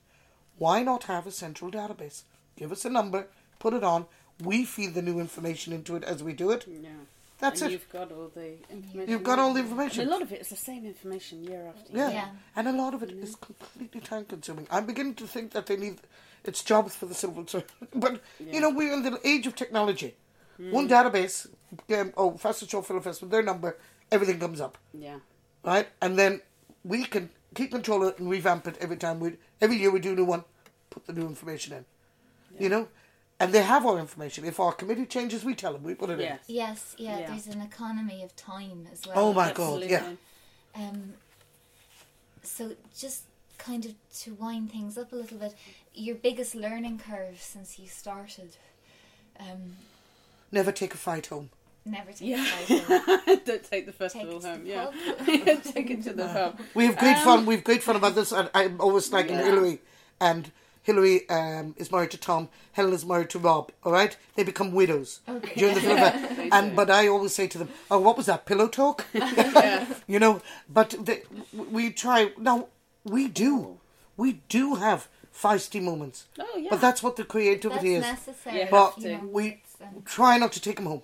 Why 0.58 0.84
not 0.84 1.06
have 1.06 1.26
a 1.26 1.32
central 1.32 1.72
database? 1.72 2.24
Give 2.56 2.72
us 2.72 2.86
a 2.86 2.90
number, 2.90 3.28
put 3.58 3.74
it 3.74 3.84
on. 3.84 4.06
We 4.44 4.66
feed 4.66 4.94
the 4.94 5.02
new 5.02 5.20
information 5.20 5.74
into 5.74 5.96
it 5.96 6.04
as 6.04 6.24
we 6.24 6.34
do 6.34 6.52
it. 6.52 6.66
yeah. 6.68 6.90
That's 7.40 7.62
and 7.62 7.72
it. 7.72 7.74
You've 7.74 7.90
got 7.90 8.12
all 8.12 8.30
the 8.36 8.54
information. 8.70 9.10
You've 9.10 9.24
got 9.24 9.40
all 9.40 9.52
the 9.54 9.62
And 9.62 9.70
information. 9.70 10.08
a 10.08 10.12
lot 10.12 10.22
of 10.22 10.32
it 10.32 10.42
is 10.42 10.50
the 10.50 10.56
same 10.56 10.86
information 10.86 11.44
year 11.44 11.66
after 11.70 11.92
year. 11.92 12.10
Yeah. 12.12 12.28
And 12.56 12.68
a 12.68 12.72
lot 12.72 12.94
of 12.94 13.02
it 13.02 13.10
is 13.12 13.36
completely 13.36 14.00
time 14.00 14.26
consuming. 14.26 14.68
I'm 14.70 14.86
beginning 14.86 15.16
to 15.16 15.26
think 15.26 15.52
that 15.54 15.66
they 15.66 15.76
need 15.76 16.02
it's 16.44 16.64
jobs 16.64 16.96
for 16.96 17.08
the 17.08 17.16
civil 17.16 17.48
servant. 17.48 17.72
But 17.96 18.22
you 18.40 18.62
know, 18.62 18.70
we're 18.70 18.94
in 18.94 19.02
the 19.02 19.20
age 19.28 19.48
of 19.48 19.56
technology. 19.56 20.14
One 20.58 20.88
database, 20.88 21.48
um, 21.98 22.14
oh, 22.16 22.38
Festival 22.38 22.70
Show 22.70 22.82
Film 22.84 23.02
Festival, 23.02 23.30
their 23.30 23.42
number, 23.42 23.78
everything 24.12 24.40
comes 24.40 24.60
up, 24.62 24.78
Yeah. 24.94 25.20
right? 25.64 25.88
And 26.02 26.18
then 26.18 26.42
we 26.84 27.06
can 27.06 27.30
keep 27.56 27.72
control 27.72 28.04
of 28.04 28.10
it 28.14 28.20
and 28.20 28.30
revamp 28.30 28.68
it 28.68 28.78
every 28.80 28.98
time 28.98 29.20
we, 29.20 29.38
every 29.60 29.78
year 29.78 29.92
we 29.92 30.00
do 30.00 30.12
a 30.14 30.16
new 30.16 30.26
one, 30.26 30.44
put 30.90 31.06
the 31.06 31.14
new 31.14 31.26
information 31.28 31.74
in, 31.74 31.86
you 32.60 32.70
know, 32.70 32.88
and 33.40 33.54
they 33.54 33.62
have 33.64 33.86
our 33.86 33.98
information. 34.00 34.46
If 34.46 34.60
our 34.60 34.72
committee 34.74 35.06
changes, 35.06 35.44
we 35.44 35.56
tell 35.56 35.74
them, 35.74 35.84
we 35.84 35.96
put 35.96 36.10
it 36.10 36.14
in. 36.14 36.20
Yes. 36.20 36.40
Yes, 36.48 36.96
yeah, 36.98 37.20
Yeah. 37.20 37.28
there's 37.30 37.48
an 37.48 37.62
economy 37.62 38.22
of 38.24 38.36
time 38.36 38.88
as 38.92 39.06
well. 39.08 39.18
Oh 39.18 39.34
my 39.34 39.52
God, 39.52 39.84
yeah. 39.84 40.12
Um, 40.76 41.14
so 42.44 42.76
just 42.98 43.24
kind 43.58 43.86
of 43.86 43.94
to 44.22 44.34
wind 44.34 44.72
things 44.72 44.98
up 44.98 45.12
a 45.12 45.16
little 45.16 45.38
bit, 45.38 45.54
your 45.94 46.16
biggest 46.16 46.56
learning 46.56 47.00
curve 47.00 47.40
since 47.42 47.78
you 47.80 47.88
started. 47.88 48.56
Um. 49.40 49.78
Never 50.52 50.72
take 50.72 50.94
a 50.94 50.98
fight 50.98 51.28
home. 51.28 51.50
Never 51.86 52.12
take 52.12 52.22
Yeah. 52.30 52.44
a 52.46 52.80
fight. 53.26 53.46
Don't 53.46 53.64
take 53.64 53.86
the 53.86 53.92
Take 53.92 53.96
festival 53.96 54.38
it 54.38 54.42
to 54.42 54.48
home. 54.50 54.64
the 54.64 54.70
Yeah. 54.70 55.56
take 55.74 55.90
it 55.90 56.04
to 56.04 56.14
the 56.14 56.26
pub. 56.28 56.60
We 56.74 56.86
have 56.86 56.98
great 56.98 57.18
Um, 57.18 57.24
fun. 57.24 57.46
We 57.46 57.56
have 57.56 57.64
great 57.64 57.84
fun 57.84 57.96
about 57.96 58.16
this. 58.16 58.32
And 58.32 58.50
I'm 58.54 58.80
always 58.80 59.12
liking 59.12 59.36
Yeah. 59.36 59.46
Hillary, 59.46 59.80
and 60.20 60.52
Hillary 60.84 61.30
um, 61.30 61.76
is 61.78 61.92
married 61.92 62.12
to 62.12 62.18
Tom. 62.18 62.50
Helen 62.74 62.94
is 62.94 63.06
married 63.06 63.30
to 63.32 63.40
Rob. 63.40 63.72
All 63.84 63.92
right, 63.92 64.16
they 64.36 64.44
become 64.44 64.72
widows 64.72 65.20
during 65.56 65.76
the 65.76 65.82
film. 65.82 66.50
and 66.52 66.76
but 66.76 66.90
I 66.90 67.08
always 67.08 67.36
say 67.36 67.48
to 67.48 67.58
them, 67.58 67.70
"Oh, 67.92 68.00
what 68.00 68.18
was 68.18 68.26
that 68.26 68.46
pillow 68.46 68.68
talk?" 68.68 69.06
yeah. 69.14 69.86
you 70.08 70.20
know. 70.20 70.42
But 70.70 70.96
they, 71.06 71.22
we 71.54 71.92
try 71.92 72.32
now. 72.38 72.68
We 73.04 73.28
do, 73.28 73.80
we 74.18 74.42
do 74.50 74.76
have 74.76 75.08
feisty 75.36 75.82
moments. 75.82 76.26
Oh 76.40 76.58
yeah. 76.58 76.70
But 76.72 76.82
that's 76.82 77.02
what 77.04 77.16
the 77.16 77.24
That's 77.24 77.32
creativity 77.32 77.96
is. 77.96 78.02
necessary. 78.04 78.62
You 78.62 78.68
But 78.72 78.98
you 79.00 79.10
know, 79.14 79.20
we 79.32 79.62
try 80.06 80.38
not 80.38 80.52
to 80.54 80.62
take 80.62 80.76
them 80.78 80.86
home. 80.86 81.02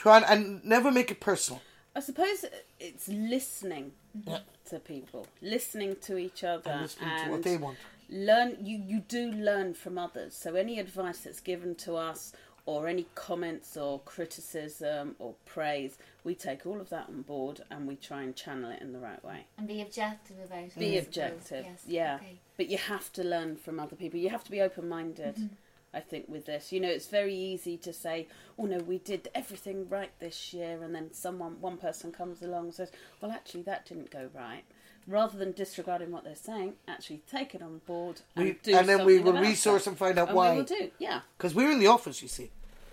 Try 0.00 0.16
and, 0.18 0.26
and 0.32 0.64
never 0.64 0.90
make 0.90 1.10
it 1.10 1.20
personal. 1.20 1.60
I 1.94 2.00
suppose 2.00 2.44
it's 2.78 3.06
listening 3.08 3.92
Yeah. 4.26 4.38
to 4.70 4.78
people, 4.78 5.26
listening 5.42 5.96
to 6.06 6.16
each 6.16 6.42
other, 6.42 6.70
And 6.70 6.82
listening 6.82 7.24
to 7.24 7.30
what 7.30 7.42
they 7.42 7.56
want. 7.58 7.76
learn. 8.08 8.56
You 8.68 8.78
you 8.92 9.00
do 9.00 9.30
learn 9.30 9.74
from 9.74 9.98
others. 9.98 10.34
So 10.34 10.54
any 10.54 10.78
advice 10.78 11.18
that's 11.24 11.40
given 11.40 11.74
to 11.86 11.96
us, 11.96 12.32
or 12.66 12.86
any 12.86 13.06
comments 13.14 13.76
or 13.76 13.98
criticism 14.00 15.16
or 15.18 15.34
praise, 15.44 15.98
we 16.24 16.34
take 16.34 16.66
all 16.66 16.80
of 16.80 16.88
that 16.90 17.08
on 17.08 17.22
board 17.22 17.60
and 17.70 17.86
we 17.88 17.96
try 17.96 18.22
and 18.22 18.34
channel 18.36 18.70
it 18.70 18.80
in 18.80 18.92
the 18.92 18.98
right 18.98 19.22
way. 19.24 19.40
and 19.58 19.66
be 19.68 19.80
objective 19.82 20.36
about 20.44 20.64
it. 20.64 20.78
Be 20.78 20.96
objective, 20.98 21.64
Yes. 21.66 21.82
yeah. 21.86 22.14
Okay. 22.16 22.38
But 22.56 22.68
you 22.68 22.78
have 22.78 23.12
to 23.14 23.22
learn 23.24 23.56
from 23.56 23.80
other 23.80 23.96
people. 23.96 24.20
You 24.20 24.30
have 24.30 24.44
to 24.44 24.50
be 24.50 24.60
open 24.60 24.88
minded. 24.88 25.34
Mm-hmm. 25.36 25.54
I 25.92 26.00
think 26.00 26.28
with 26.28 26.46
this, 26.46 26.70
you 26.72 26.78
know, 26.80 26.88
it's 26.88 27.08
very 27.08 27.34
easy 27.34 27.76
to 27.78 27.92
say, 27.92 28.28
"Oh 28.58 28.66
no, 28.66 28.78
we 28.78 28.98
did 28.98 29.28
everything 29.34 29.88
right 29.88 30.12
this 30.20 30.52
year," 30.54 30.82
and 30.82 30.94
then 30.94 31.12
someone, 31.12 31.60
one 31.60 31.78
person 31.78 32.12
comes 32.12 32.42
along 32.42 32.66
and 32.66 32.74
says, 32.74 32.90
"Well, 33.20 33.32
actually, 33.32 33.62
that 33.62 33.86
didn't 33.86 34.10
go 34.10 34.30
right." 34.34 34.62
Rather 35.06 35.36
than 35.38 35.50
disregarding 35.52 36.12
what 36.12 36.22
they're 36.24 36.36
saying, 36.36 36.74
actually 36.86 37.22
take 37.28 37.54
it 37.54 37.62
on 37.62 37.80
board 37.86 38.20
and 38.36 38.44
We, 38.44 38.52
do 38.62 38.76
and 38.76 38.88
then 38.88 39.04
we 39.04 39.18
will 39.18 39.32
resource 39.32 39.84
that. 39.84 39.90
and 39.90 39.98
find 39.98 40.18
out 40.18 40.28
And 40.28 40.36
why. 40.36 40.50
we 40.52 40.58
will 40.58 40.64
do, 40.64 40.90
yeah, 40.98 41.22
Because 41.36 41.54
we're 41.54 41.70
in 41.72 41.80
the 41.80 41.86
office, 41.88 42.20
you 42.22 42.28
see. 42.28 42.50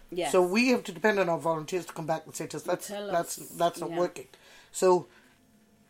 yeah. 0.10 0.30
So 0.32 0.42
we 0.42 0.70
have 0.70 0.84
to 0.86 0.92
depend 0.94 1.20
on 1.20 1.28
our 1.30 1.38
volunteers 1.38 1.86
to 1.86 1.94
come 1.94 2.08
back 2.08 2.26
and 2.26 2.34
say 2.34 2.48
to 2.48 2.58
us, 2.58 2.64
that's 2.64 2.88
that's 2.88 3.36
that's 3.36 3.80
not 3.80 3.92
yeah. 3.92 3.98
working. 4.00 4.28
So 4.72 5.08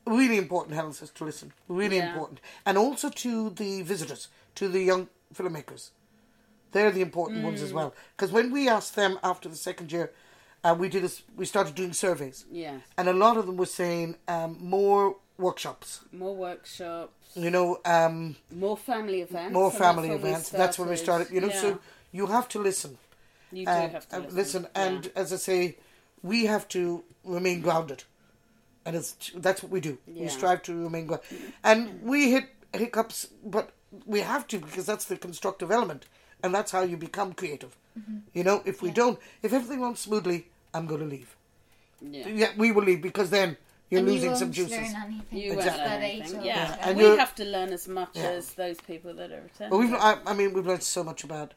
really 0.05 0.37
important, 0.37 0.75
Helen 0.75 0.91
says, 0.93 1.11
to 1.11 1.23
listen. 1.23 1.53
Really 1.69 1.97
Yeah. 1.97 2.09
important, 2.09 2.41
and 2.65 2.77
also 2.77 3.09
to 3.09 3.49
the 3.51 3.83
visitors, 3.83 4.27
to 4.55 4.67
the 4.67 4.81
young 4.81 5.07
filmmakers. 5.33 5.91
They're 6.77 6.91
the 6.91 7.01
important 7.01 7.43
ones 7.43 7.59
Mm. 7.61 7.63
as 7.67 7.73
well. 7.73 7.89
Because 8.15 8.31
when 8.31 8.51
we 8.51 8.69
asked 8.69 8.93
them 8.95 9.17
after 9.23 9.49
the 9.49 9.55
second 9.55 9.91
year, 9.91 10.11
uh, 10.63 10.75
we 10.77 10.87
did 10.89 11.01
this, 11.03 11.23
we 11.35 11.45
started 11.45 11.73
doing 11.73 11.91
surveys, 11.93 12.45
yes, 12.51 12.81
and 12.97 13.07
a 13.09 13.13
lot 13.13 13.35
of 13.37 13.45
them 13.47 13.57
were 13.57 13.73
saying 13.81 14.15
um, 14.27 14.57
more 14.59 15.15
workshops. 15.39 16.01
more 16.11 16.35
workshops, 16.35 17.13
You 17.45 17.49
know, 17.55 17.67
um, 17.85 18.35
more 18.51 18.77
family 18.77 19.21
events, 19.21 19.53
more 19.53 19.65
and 19.65 19.71
that's 19.73 19.85
family 19.85 20.09
events. 20.19 20.49
That's 20.49 20.77
when 20.79 20.89
we 20.89 20.97
started. 20.97 21.27
You 21.35 21.41
know, 21.41 21.47
Yeah. 21.53 21.61
so 21.61 21.79
you 22.11 22.27
have 22.27 22.47
to 22.49 22.59
listen. 22.59 22.97
you 23.51 23.65
do 23.65 23.71
Uh, 23.71 23.89
have 23.97 24.07
to 24.09 24.17
uh, 24.17 24.29
listen. 24.41 24.61
yeah. 24.63 24.83
and 24.85 25.11
as 25.15 25.31
I 25.33 25.37
say, 25.37 25.61
we 26.21 26.37
have 26.53 26.65
to 26.75 26.79
remain 27.23 27.61
grounded, 27.61 28.03
and 28.85 28.95
it's 28.95 29.11
that's 29.45 29.61
what 29.63 29.71
we 29.71 29.79
do. 29.89 29.93
We 30.21 30.27
strive 30.29 30.61
to 30.63 30.73
remain 30.87 31.05
grounded, 31.07 31.29
and 31.63 31.79
we 32.11 32.19
hit 32.35 32.45
hiccups, 32.81 33.27
but 33.55 33.65
we 34.05 34.19
have 34.21 34.43
to 34.51 34.55
because 34.59 34.85
that's 34.91 35.05
the 35.05 35.17
constructive 35.27 35.69
element, 35.71 36.01
and 36.43 36.53
that's 36.53 36.71
how 36.71 36.81
you 36.81 36.97
become 36.97 37.33
creative. 37.33 37.75
You 38.33 38.43
know, 38.43 38.61
if 38.65 38.81
we 38.81 38.89
Yeah. 38.89 38.95
don't, 38.95 39.19
if 39.41 39.53
everything 39.53 39.81
runs 39.81 39.99
smoothly, 39.99 40.47
I'm 40.73 40.85
going 40.85 41.01
to 41.01 41.07
leave. 41.07 41.35
yeah. 42.01 42.27
Yeah, 42.27 42.51
we 42.57 42.71
will 42.71 42.83
leave 42.83 43.01
because 43.01 43.29
then 43.31 43.57
you're 43.89 43.99
And 43.99 44.07
you 44.07 44.13
losing 44.13 44.35
some 44.35 44.51
juices. 44.51 44.93
Learn 44.93 45.03
anything 45.05 45.39
You 45.39 45.47
from 45.49 45.57
won't 45.57 45.67
Exactly. 45.67 45.91
learn 45.91 46.03
anything. 46.03 46.35
Yeah, 46.35 46.45
Yeah, 46.45 46.73
and, 46.81 46.89
and 46.89 46.97
we 46.97 47.17
have 47.17 47.33
to 47.35 47.45
learn 47.45 47.73
as 47.73 47.87
much 47.87 48.09
Yeah. 48.15 48.23
as 48.37 48.53
those 48.53 48.77
people 48.81 49.13
that 49.15 49.31
are 49.31 49.41
returning. 49.41 49.69
But 49.71 49.77
we've, 49.79 49.93
I, 49.93 50.17
I 50.25 50.33
mean, 50.33 50.53
we've 50.53 50.67
learned 50.67 50.83
so 50.83 51.03
much 51.03 51.23
about 51.23 51.53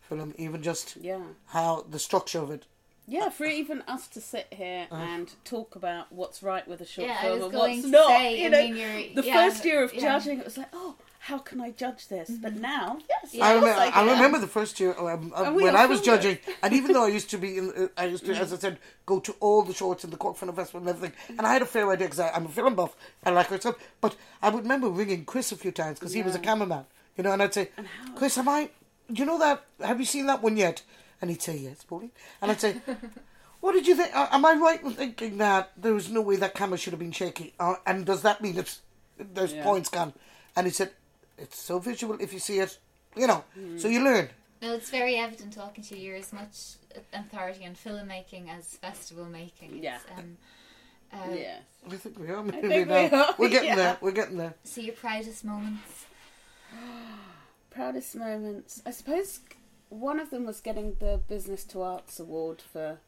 film, 0.00 0.34
even 0.36 0.62
just 0.62 0.96
yeah, 0.96 1.20
how 1.46 1.86
the 1.88 1.98
structure 2.00 2.40
of 2.40 2.50
it. 2.50 2.66
yeah. 3.06 3.28
For 3.30 3.44
even 3.46 3.82
us 3.82 4.08
to 4.08 4.20
sit 4.20 4.46
here 4.50 4.88
Uh. 4.90 4.96
and 4.96 5.32
talk 5.44 5.76
about 5.76 6.10
what's 6.10 6.42
right 6.42 6.66
with 6.66 6.80
a 6.80 6.86
short 6.86 7.06
Yeah, 7.08 7.20
film 7.22 7.38
was 7.38 7.46
and 7.50 7.54
what's 7.58 7.84
not, 7.84 8.08
say, 8.08 8.40
you 8.40 8.46
I 8.46 8.50
know, 8.50 8.62
mean, 8.74 9.14
the 9.14 9.22
yeah, 9.24 9.34
first 9.48 9.64
year 9.64 9.84
of 9.84 9.94
yeah. 9.94 10.00
judging, 10.00 10.38
it 10.40 10.44
was 10.44 10.58
like, 10.58 10.70
oh, 10.72 10.96
how 11.28 11.38
can 11.38 11.58
I 11.58 11.70
judge 11.70 12.08
this? 12.08 12.28
But 12.44 12.54
now, 12.56 12.98
yes, 13.08 13.32
Yeah. 13.32 13.46
I, 13.46 13.52
of 13.54 13.60
course 13.60 13.70
remember, 13.72 13.80
I, 13.80 13.90
can. 13.90 14.06
remember 14.16 14.38
the 14.40 14.46
first 14.58 14.78
year 14.78 14.94
um, 14.98 15.32
And 15.34 15.56
we 15.56 15.62
when 15.64 15.74
I 15.74 15.86
was 15.86 16.02
judging, 16.02 16.36
and 16.62 16.74
even 16.74 16.92
though 16.92 17.04
I 17.04 17.08
used 17.08 17.30
to 17.30 17.38
be 17.38 17.56
in, 17.56 17.72
uh, 17.74 17.88
I 17.96 18.04
used 18.06 18.26
to, 18.26 18.34
as 18.34 18.52
I 18.52 18.56
said, 18.58 18.78
go 19.06 19.20
to 19.20 19.32
all 19.40 19.62
the 19.62 19.72
shorts 19.72 20.04
in 20.04 20.10
the 20.10 20.18
Cork 20.18 20.36
Film 20.36 20.54
Festival 20.54 20.80
and 20.80 20.88
everything, 20.90 21.16
and 21.38 21.46
I 21.46 21.52
had 21.54 21.62
a 21.62 21.66
fair 21.66 21.90
idea 21.90 22.08
because 22.08 22.20
I'm 22.20 22.44
a 22.44 22.48
film 22.50 22.74
buff, 22.74 22.94
I 23.24 23.30
like 23.30 23.46
her 23.46 23.58
stuff. 23.58 23.76
But 24.02 24.16
I 24.42 24.50
would 24.50 24.64
remember 24.64 24.90
ringing 24.90 25.24
Chris 25.24 25.50
a 25.50 25.56
few 25.56 25.72
times 25.72 25.98
because 25.98 26.12
he 26.12 26.22
was 26.22 26.34
a 26.34 26.38
cameraman, 26.38 26.84
you 27.16 27.24
know, 27.24 27.32
and 27.32 27.42
I'd 27.42 27.54
say, 27.54 27.70
Chris, 28.16 28.36
am 28.36 28.48
I? 28.50 28.68
You 29.08 29.24
know 29.24 29.38
that? 29.38 29.64
Have 29.80 30.00
you 30.00 30.06
seen 30.06 30.26
that 30.26 30.42
one 30.42 30.58
yet? 30.58 30.82
And 31.22 31.30
he'd 31.30 31.40
say, 31.40 31.56
Yes, 31.56 31.84
Pauline. 31.84 32.10
And 32.42 32.50
I'd 32.50 32.60
say. 32.60 32.76
What 33.60 33.72
did 33.72 33.86
you 33.86 33.94
think? 33.94 34.14
Uh, 34.14 34.28
am 34.30 34.44
I 34.44 34.52
right 34.56 34.82
in 34.82 34.90
thinking 34.92 35.38
that 35.38 35.72
there 35.74 35.94
was 35.94 36.10
no 36.10 36.20
way 36.20 36.36
that 36.36 36.52
camera 36.54 36.76
should 36.76 36.92
have 36.92 37.00
been 37.00 37.12
shaky? 37.12 37.54
Uh, 37.58 37.76
and 37.86 38.04
does 38.04 38.20
that 38.20 38.42
mean 38.42 38.58
it's 38.58 38.82
there's 39.16 39.54
Yeah. 39.54 39.62
points 39.64 39.88
gone? 39.88 40.12
and 40.54 40.66
he 40.66 40.70
said 40.72 40.90
it's 41.38 41.58
so 41.58 41.78
visual 41.78 42.16
if 42.20 42.32
you 42.32 42.38
see 42.38 42.58
it, 42.60 42.78
you 43.16 43.26
know. 43.26 43.44
So 43.78 43.88
you 43.88 44.02
learn. 44.02 44.28
No, 44.62 44.72
it's 44.74 44.90
very 44.90 45.16
evident 45.16 45.52
talking 45.52 45.84
to 45.84 45.98
you. 45.98 46.06
You're 46.08 46.16
as 46.16 46.32
much 46.32 46.56
authority 47.12 47.66
on 47.66 47.74
filmmaking 47.74 48.48
as 48.48 48.76
festival 48.76 49.26
making. 49.26 49.82
Yeah. 49.82 49.96
It's, 49.96 50.18
Um, 50.18 50.36
uh, 51.12 51.34
Yes. 51.34 51.62
I 51.90 51.96
think 51.96 52.18
we 52.18 52.28
are. 52.28 52.42
Maybe 52.42 52.68
think 52.68 52.88
we 52.88 52.94
now. 53.08 53.24
are, 53.24 53.34
We're 53.38 53.48
getting 53.50 53.68
yeah. 53.68 53.74
there. 53.76 53.98
We're 54.00 54.12
getting 54.12 54.38
there. 54.38 54.54
So 54.64 54.80
your 54.80 54.94
proudest 54.94 55.44
moments. 55.44 56.06
Proudest 57.70 58.14
moments. 58.16 58.82
I 58.86 58.90
suppose 58.92 59.40
one 59.88 60.20
of 60.20 60.30
them 60.30 60.46
was 60.46 60.60
getting 60.60 60.94
the 61.00 61.20
Business 61.28 61.64
to 61.66 61.82
Arts 61.82 62.20
Award 62.20 62.62
for 62.62 62.98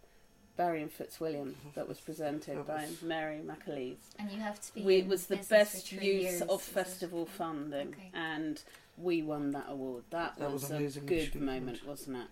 Barry 0.56 0.82
and 0.82 0.90
Fitzwilliam 0.90 1.54
that 1.74 1.86
was 1.88 1.98
presented 1.98 2.56
That 2.58 2.66
by 2.66 2.88
Mary 3.02 3.40
McAleese. 3.44 3.96
And 4.18 4.30
you 4.30 4.40
have 4.40 4.60
to 4.60 4.74
be. 4.74 4.82
We, 4.82 4.96
it 4.98 5.06
was 5.06 5.26
the 5.26 5.36
best 5.36 5.92
use 5.92 6.02
years, 6.02 6.42
of 6.42 6.60
is 6.62 6.68
it? 6.68 6.72
festival 6.72 7.26
funding, 7.26 7.88
Okay. 7.88 8.10
and 8.14 8.62
we 8.96 9.22
won 9.22 9.50
that 9.52 9.66
award. 9.68 10.04
That, 10.10 10.38
That 10.38 10.50
was, 10.52 10.70
was 10.70 10.96
a 10.96 11.00
good 11.00 11.18
achievement. 11.28 11.44
moment, 11.44 11.86
wasn't 11.86 12.16
it? 12.18 12.26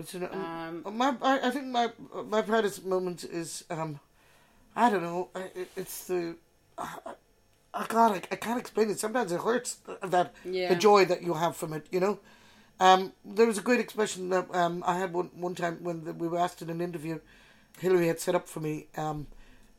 It's 0.00 0.14
an, 0.14 0.24
Um, 0.32 0.96
my, 0.96 1.14
I, 1.20 1.48
I 1.48 1.50
think 1.50 1.66
my 1.66 1.90
my 2.26 2.40
proudest 2.42 2.84
moment 2.86 3.24
is 3.24 3.64
um, 3.68 4.00
I 4.76 4.88
don't 4.90 5.02
know. 5.02 5.28
I- 5.34 5.50
It, 5.54 5.68
it's 5.76 6.06
the, 6.06 6.36
I, 6.78 6.98
I 7.74 7.86
God, 7.86 8.12
I, 8.12 8.22
I 8.32 8.36
can't 8.36 8.58
explain 8.60 8.90
it. 8.90 8.98
Sometimes 9.00 9.32
it 9.32 9.40
hurts 9.40 9.78
uh, 9.88 10.06
that 10.06 10.34
Yeah. 10.44 10.68
the 10.68 10.76
joy 10.76 11.04
that 11.04 11.22
you 11.22 11.34
have 11.34 11.56
from 11.56 11.72
it. 11.74 11.86
You 11.90 12.00
know, 12.00 12.18
um, 12.80 13.12
there 13.24 13.46
was 13.46 13.58
a 13.58 13.62
great 13.62 13.80
expression 13.80 14.30
that 14.30 14.46
um 14.54 14.82
I 14.86 14.94
had 14.98 15.12
one 15.12 15.30
one 15.34 15.54
time 15.54 15.78
when 15.82 16.04
the, 16.04 16.12
we 16.14 16.28
were 16.28 16.38
asked 16.38 16.62
in 16.62 16.70
an 16.70 16.80
interview. 16.80 17.18
Hillary 17.78 18.08
had 18.08 18.20
set 18.20 18.34
up 18.34 18.48
for 18.48 18.60
me, 18.60 18.86
um, 18.96 19.26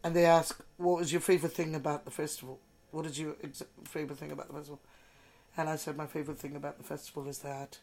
and 0.04 0.16
they 0.16 0.26
asked, 0.26 0.62
"What 0.78 1.00
was 1.00 1.12
your 1.12 1.22
favorite 1.22 1.54
thing 1.54 1.76
about 1.76 2.06
the 2.06 2.12
festival? 2.12 2.60
What 2.92 3.06
is 3.06 3.20
your 3.20 3.36
ex- 3.44 3.64
favorite 3.86 4.18
thing 4.20 4.32
about 4.32 4.48
the 4.48 4.54
festival?" 4.54 4.80
And 5.58 5.70
I 5.70 5.76
said, 5.76 5.98
"My 5.98 6.08
favorite 6.08 6.38
thing 6.40 6.56
about 6.56 6.78
the 6.78 6.84
festival 6.84 7.28
is 7.28 7.40
that." 7.40 7.80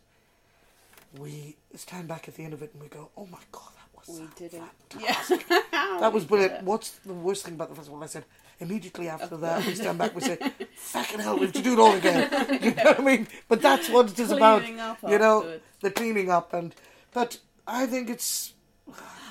We 1.18 1.56
stand 1.74 2.08
back 2.08 2.28
at 2.28 2.34
the 2.34 2.44
end 2.44 2.52
of 2.52 2.62
it 2.62 2.72
and 2.74 2.82
we 2.82 2.88
go, 2.88 3.10
"Oh 3.16 3.26
my 3.26 3.38
god, 3.52 3.70
that 3.76 4.08
was 4.08 4.20
we 4.20 4.26
did 4.36 4.54
it. 4.54 4.62
fantastic." 4.90 5.44
Yeah. 5.72 5.98
That 6.00 6.12
was 6.12 6.24
brilliant. 6.24 6.64
What's 6.64 6.90
the 7.06 7.12
worst 7.14 7.44
thing 7.44 7.54
about 7.54 7.68
the 7.70 7.74
festival? 7.76 8.02
I 8.02 8.06
said, 8.06 8.24
immediately 8.60 9.08
after 9.08 9.36
that, 9.38 9.64
we 9.64 9.74
stand 9.74 9.98
back, 9.98 10.14
we 10.14 10.20
say, 10.20 10.36
fucking 10.76 11.20
hell, 11.20 11.36
we 11.38 11.46
have 11.46 11.52
to 11.54 11.62
do 11.62 11.72
it 11.74 11.78
all 11.78 11.94
again. 11.94 12.28
You 12.62 12.74
know 12.74 12.82
what 12.84 13.00
I 13.00 13.02
mean? 13.02 13.28
But 13.48 13.62
that's 13.62 13.88
what 13.88 14.10
it 14.10 14.18
is 14.18 14.30
about. 14.30 14.62
Cleaning 14.62 14.80
up 14.80 14.98
You 15.02 15.18
know, 15.18 15.38
afterwards. 15.38 15.62
the 15.80 15.90
cleaning 15.90 16.30
up. 16.30 16.52
and 16.52 16.74
But 17.12 17.38
I 17.66 17.86
think 17.86 18.10
it's. 18.10 18.52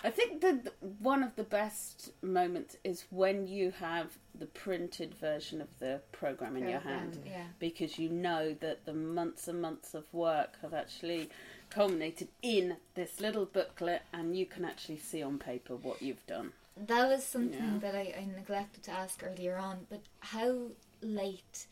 I 0.04 0.10
think 0.10 0.42
that 0.42 0.74
one 1.00 1.24
of 1.24 1.36
the 1.36 1.44
best 1.44 2.12
moments 2.22 2.76
is 2.84 3.06
when 3.10 3.48
you 3.48 3.72
have 3.80 4.18
the 4.38 4.46
printed 4.48 5.16
version 5.16 5.62
of 5.62 5.68
the 5.80 6.02
program 6.12 6.58
in 6.58 6.68
your 6.68 6.82
hand, 6.82 7.20
Yeah. 7.26 7.46
because 7.60 7.98
you 7.98 8.10
know 8.10 8.54
that 8.60 8.86
the 8.86 8.94
months 8.94 9.48
and 9.48 9.62
months 9.62 9.94
of 9.94 10.14
work 10.14 10.58
have 10.62 10.74
actually 10.74 11.30
culminated 11.70 12.28
in 12.42 12.78
this 12.96 13.20
little 13.20 13.46
booklet, 13.46 14.02
and 14.14 14.38
you 14.38 14.46
can 14.46 14.66
actually 14.66 14.98
see 15.00 15.24
on 15.24 15.40
paper 15.40 15.76
what 15.76 16.02
you've 16.02 16.26
done. 16.28 16.52
That 16.78 17.08
was 17.08 17.24
something 17.24 17.74
Yeah. 17.74 17.80
that 17.80 17.96
I, 17.96 18.14
I 18.20 18.26
neglected 18.36 18.84
to 18.84 18.92
ask 18.92 19.24
earlier 19.24 19.56
on. 19.58 19.88
But 19.90 20.02
how 20.20 20.68
late 21.02 21.66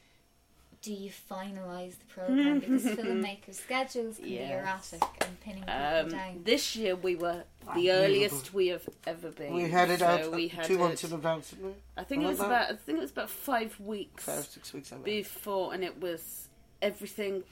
do 0.81 0.93
you 0.93 1.11
finalise 1.11 1.97
the 1.99 2.05
program? 2.09 2.59
Because 2.59 2.84
filmmakers' 2.86 3.55
schedules 3.65 4.17
can 4.17 4.25
be 4.25 4.39
erratic 4.39 5.01
and 5.21 5.39
pinning 5.41 5.63
people 5.63 5.75
Um, 5.75 6.09
down. 6.09 6.41
this 6.43 6.75
year 6.75 6.95
we 6.95 7.15
were 7.15 7.43
the 7.76 7.91
earliest 7.91 8.53
we 8.53 8.68
have 8.68 8.88
ever 9.07 9.30
been. 9.32 9.53
We 9.53 9.70
had 9.70 9.89
it 9.89 9.99
so 9.99 10.05
out 10.07 10.32
we 10.32 10.47
had 10.47 10.66
two 10.66 10.78
months 10.78 11.03
in 11.03 11.14
advance, 11.14 11.49
didn't 11.51 11.66
we? 11.66 11.74
I 11.97 12.03
think 12.03 12.24
it 12.24 12.28
was 12.28 12.39
about. 12.39 12.72
I 12.72 12.76
think 12.76 12.97
it 12.97 13.01
was 13.01 13.11
about 13.11 13.30
five 13.30 13.80
weeks 13.80 14.24
Five, 14.24 14.45
six 14.45 14.74
weeks. 14.74 14.91
Before, 15.03 15.74
and 15.74 15.84
it 15.84 15.99
was 16.01 16.47
everything. 16.82 17.43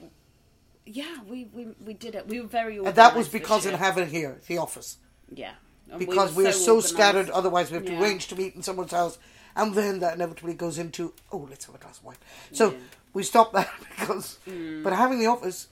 Yeah, 0.84 1.18
we, 1.28 1.44
we, 1.52 1.68
we 1.84 1.94
did 1.94 2.14
it. 2.16 2.26
We 2.26 2.40
were 2.40 2.46
very. 2.48 2.76
And 2.78 2.94
that 2.96 3.14
was 3.16 3.28
because 3.28 3.66
in 3.66 3.74
having 3.74 4.08
here, 4.08 4.40
the 4.48 4.58
office. 4.58 4.98
Yeah. 5.32 5.52
And 5.90 5.98
Because 5.98 6.34
we, 6.34 6.44
were 6.44 6.48
are 6.48 6.52
so 6.52 6.76
organised. 6.76 6.94
scattered, 6.94 7.30
otherwise 7.30 7.70
we 7.70 7.76
have 7.76 7.86
to 7.86 7.92
Yeah. 7.92 8.00
arrange 8.02 8.28
to 8.28 8.36
meet 8.36 8.54
in 8.54 8.62
someone's 8.62 8.92
house. 8.92 9.18
And 9.54 9.74
then 9.74 9.98
that 10.00 10.14
inevitably 10.14 10.54
goes 10.54 10.78
into, 10.78 11.12
oh, 11.30 11.46
let's 11.50 11.66
have 11.66 11.74
a 11.74 11.78
glass 11.78 11.98
of 11.98 12.04
wine. 12.04 12.16
So 12.52 12.70
Yeah. 12.70 12.76
we 13.12 13.22
stopped 13.22 13.52
that 13.52 13.70
because. 13.98 14.38
Mm. 14.48 14.82
But 14.82 14.94
having 14.94 15.18
the 15.20 15.26
office, 15.26 15.68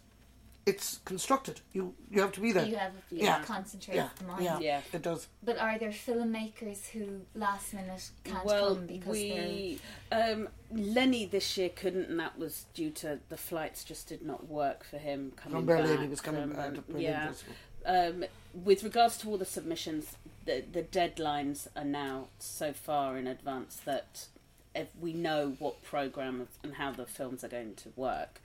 it's 0.70 1.00
constructed. 1.04 1.60
You 1.72 1.94
you 2.10 2.20
have 2.20 2.32
to 2.32 2.40
be 2.40 2.52
there. 2.52 2.66
you 2.66 2.76
have 2.76 2.92
Yeah. 3.10 3.24
yeah. 3.24 3.44
concentrate 3.44 3.96
yeah, 3.96 4.08
the 4.18 4.24
mind. 4.24 4.44
yeah, 4.44 4.58
Yeah. 4.60 4.80
it 4.92 5.02
does. 5.02 5.28
But 5.42 5.58
are 5.58 5.78
there 5.78 5.90
filmmakers 5.90 6.80
who 6.92 7.04
last 7.34 7.74
minute 7.74 8.10
can't 8.24 8.44
well, 8.44 8.74
come 8.76 8.86
because 8.86 9.12
we 9.12 9.78
um, 10.12 10.48
Lenny 10.72 11.26
this 11.26 11.56
year 11.58 11.70
couldn't, 11.82 12.08
and 12.10 12.18
that 12.20 12.38
was 12.38 12.66
due 12.74 12.90
to 13.02 13.18
the 13.28 13.36
flights 13.36 13.84
just 13.84 14.08
did 14.08 14.22
not 14.22 14.48
work 14.48 14.84
for 14.84 14.98
him 14.98 15.32
coming 15.36 15.58
From 15.58 15.66
Berlin, 15.66 15.96
back 15.96 16.04
he 16.04 16.08
was 16.08 16.20
coming 16.20 16.50
from, 16.50 16.60
um, 16.60 16.84
to 16.92 17.00
yeah. 17.00 17.32
Um, 17.86 18.24
with 18.52 18.82
regards 18.82 19.16
to 19.18 19.28
all 19.28 19.38
the 19.38 19.52
submissions, 19.58 20.16
the 20.46 20.62
the 20.76 20.82
deadlines 20.82 21.66
are 21.76 21.90
now 22.04 22.28
so 22.38 22.72
far 22.72 23.18
in 23.18 23.26
advance 23.26 23.76
that 23.84 24.26
if 24.74 24.88
we 25.00 25.12
know 25.12 25.56
what 25.58 25.82
program 25.82 26.46
and 26.62 26.74
how 26.74 26.92
the 26.92 27.06
films 27.06 27.42
are 27.44 27.48
going 27.48 27.74
to 27.74 27.88
work. 27.96 28.40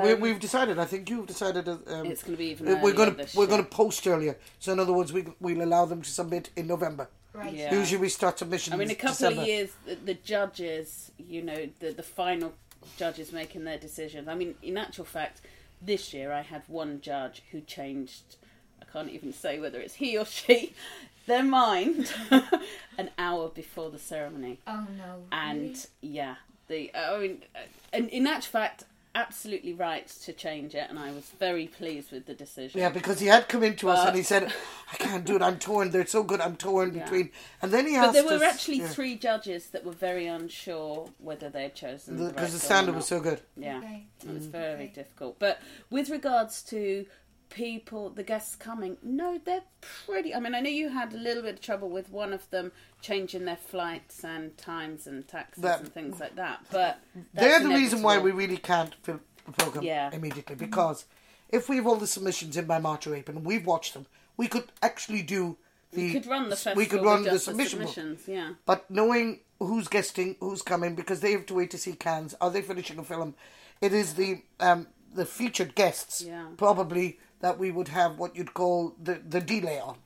We, 0.00 0.12
Um, 0.12 0.20
we've 0.20 0.40
decided. 0.40 0.78
I 0.78 0.84
think 0.84 1.08
you've 1.10 1.26
decided. 1.26 1.68
uh, 1.68 1.76
Um, 1.86 2.06
it's 2.06 2.22
going 2.22 2.34
to 2.34 2.38
be 2.38 2.46
even 2.50 2.68
uh, 2.68 2.80
we're 2.82 2.92
going 2.94 3.10
to 3.10 3.16
this 3.16 3.34
we're 3.34 3.46
going 3.46 3.62
to 3.64 3.68
post 3.68 4.06
earlier. 4.06 4.36
So 4.58 4.72
in 4.72 4.78
other 4.80 4.92
words, 4.92 5.12
we 5.12 5.24
we'll 5.40 5.62
allow 5.62 5.84
them 5.86 6.02
to 6.02 6.10
submit 6.10 6.50
in 6.56 6.66
November. 6.66 7.08
right. 7.34 7.52
Yeah. 7.52 7.74
Usually 7.74 8.00
we 8.00 8.08
start 8.08 8.38
submissions. 8.38 8.74
I 8.74 8.76
mean, 8.78 8.90
a 8.90 8.94
couple 8.94 9.14
December. 9.14 9.42
of 9.42 9.46
years, 9.48 9.70
the, 9.86 9.94
the 9.96 10.14
judges, 10.14 11.10
you 11.18 11.42
know, 11.42 11.68
the 11.80 11.90
the 11.92 12.02
final 12.02 12.52
judges 12.96 13.32
making 13.32 13.64
their 13.64 13.78
decisions. 13.78 14.28
I 14.28 14.34
mean, 14.34 14.54
in 14.62 14.76
actual 14.76 15.04
fact, 15.04 15.40
this 15.80 16.12
year 16.14 16.32
I 16.32 16.42
had 16.42 16.62
one 16.68 17.00
judge 17.00 17.42
who 17.50 17.60
changed. 17.60 18.36
I 18.80 18.84
can't 18.92 19.10
even 19.10 19.32
say 19.32 19.58
whether 19.60 19.80
it's 19.80 19.94
he 19.94 20.18
or 20.18 20.26
she. 20.26 20.74
Their 21.26 21.44
mind 21.44 22.12
an 22.98 23.10
hour 23.16 23.48
before 23.48 23.90
the 23.90 23.98
ceremony, 24.00 24.58
Oh 24.66 24.86
no. 24.98 25.22
and 25.30 25.60
Really? 25.70 25.78
yeah, 26.00 26.34
the 26.66 26.90
I 26.96 27.16
mean, 27.20 27.42
uh, 27.54 27.60
and 27.92 28.08
in 28.08 28.26
actual 28.26 28.50
fact, 28.50 28.82
absolutely 29.14 29.72
right 29.74 30.06
to 30.08 30.32
change 30.32 30.74
it, 30.74 30.88
and 30.88 30.98
I 30.98 31.10
was 31.12 31.24
very 31.38 31.66
pleased 31.66 32.12
with 32.12 32.26
the 32.26 32.34
decision. 32.34 32.80
Yeah, 32.80 32.88
because 32.88 33.20
he 33.20 33.26
had 33.26 33.48
come 33.48 33.62
into 33.62 33.88
us 33.88 34.06
and 34.06 34.16
he 34.16 34.22
said, 34.22 34.52
"I 34.92 34.96
can't 34.96 35.24
do 35.24 35.36
it. 35.36 35.42
I'm 35.42 35.58
torn. 35.58 35.90
They're 35.90 36.06
so 36.06 36.22
good. 36.22 36.40
I'm 36.40 36.56
torn 36.56 36.94
Yeah. 36.94 37.02
between." 37.04 37.30
And 37.60 37.72
then 37.72 37.86
he 37.86 37.96
asked. 37.96 38.08
But 38.08 38.12
there 38.12 38.24
were 38.38 38.44
us, 38.44 38.54
actually 38.54 38.78
yeah, 38.78 38.88
three 38.88 39.16
judges 39.16 39.66
that 39.68 39.84
were 39.84 39.92
very 39.92 40.26
unsure 40.26 41.10
whether 41.18 41.48
they 41.50 41.64
had 41.64 41.74
chosen 41.74 42.16
the, 42.16 42.28
because 42.28 42.42
right 42.42 42.52
the 42.52 42.58
film 42.58 42.62
or 42.62 42.64
standard 42.64 42.92
not. 42.92 42.96
was 42.98 43.06
so 43.06 43.20
good. 43.20 43.40
Yeah, 43.56 43.78
Okay. 43.78 44.06
it 44.24 44.32
was 44.32 44.46
Mm. 44.46 44.50
very 44.50 44.84
Okay. 44.84 44.92
difficult. 44.94 45.38
But 45.38 45.60
with 45.90 46.08
regards 46.10 46.62
to 46.64 47.06
people, 47.54 48.10
the 48.10 48.22
guests 48.22 48.56
coming, 48.56 48.96
no, 49.02 49.38
they're 49.44 49.62
pretty. 50.06 50.34
I 50.34 50.40
mean, 50.40 50.54
I 50.54 50.60
know 50.60 50.70
you 50.70 50.88
had 50.88 51.12
a 51.12 51.16
little 51.16 51.42
bit 51.42 51.54
of 51.54 51.60
trouble 51.60 51.88
with 51.90 52.10
one 52.10 52.32
of 52.32 52.48
them 52.50 52.72
changing 53.00 53.44
their 53.44 53.56
flights 53.56 54.24
and 54.24 54.56
times 54.56 55.06
and 55.06 55.26
taxes 55.26 55.62
That- 55.62 55.80
and 55.80 55.92
things 55.92 56.20
like 56.20 56.36
that. 56.36 56.64
But 56.70 56.98
They're 57.34 57.50
that's 57.50 57.64
the 57.64 57.70
reason 57.70 58.02
why 58.02 58.18
we 58.18 58.30
inevitable. 58.30 58.38
really 58.38 58.56
can't 58.58 58.94
fill 59.02 59.20
the 59.46 59.52
program 59.52 59.84
Yeah. 59.84 60.10
immediately 60.12 60.54
because 60.56 61.04
if 61.48 61.68
we 61.68 61.76
have 61.76 61.86
all 61.86 61.96
the 61.96 62.06
submissions 62.06 62.56
in 62.56 62.66
by 62.66 62.78
March 62.78 63.06
or 63.06 63.14
April 63.14 63.36
and 63.36 63.46
we've 63.46 63.66
watched 63.66 63.94
them, 63.94 64.06
we 64.36 64.48
could 64.48 64.72
actually 64.82 65.22
do 65.22 65.56
the. 65.92 66.04
We 66.06 66.12
could 66.12 66.26
run 66.26 66.44
the 66.48 66.56
festival. 66.56 66.76
we 66.78 66.86
could 66.86 67.00
with 67.00 67.06
run 67.10 67.22
the 67.24 67.30
just 67.32 67.44
submission 67.46 67.80
book. 67.80 67.88
submissions. 67.88 68.28
Yeah, 68.28 68.54
But 68.64 68.90
knowing 68.90 69.40
who's 69.58 69.88
guesting, 69.88 70.36
who's 70.40 70.62
coming, 70.62 70.94
because 70.94 71.20
they 71.20 71.32
have 71.32 71.46
to 71.46 71.54
wait 71.54 71.70
to 71.72 71.78
see 71.78 71.92
Cannes, 71.92 72.34
are 72.40 72.50
they 72.50 72.62
finishing 72.62 72.98
a 72.98 73.04
film? 73.04 73.34
It 73.80 73.92
is 73.92 74.14
the 74.14 74.42
um, 74.60 74.86
the 75.14 75.26
featured 75.26 75.74
guests 75.74 76.22
Yeah. 76.22 76.46
probably 76.56 77.18
that 77.42 77.58
we 77.58 77.70
would 77.70 77.88
have 77.88 78.18
what 78.18 78.34
you'd 78.36 78.54
call 78.54 78.94
the 79.02 79.14
the 79.34 79.40
delay 79.40 79.78
on, 79.78 79.96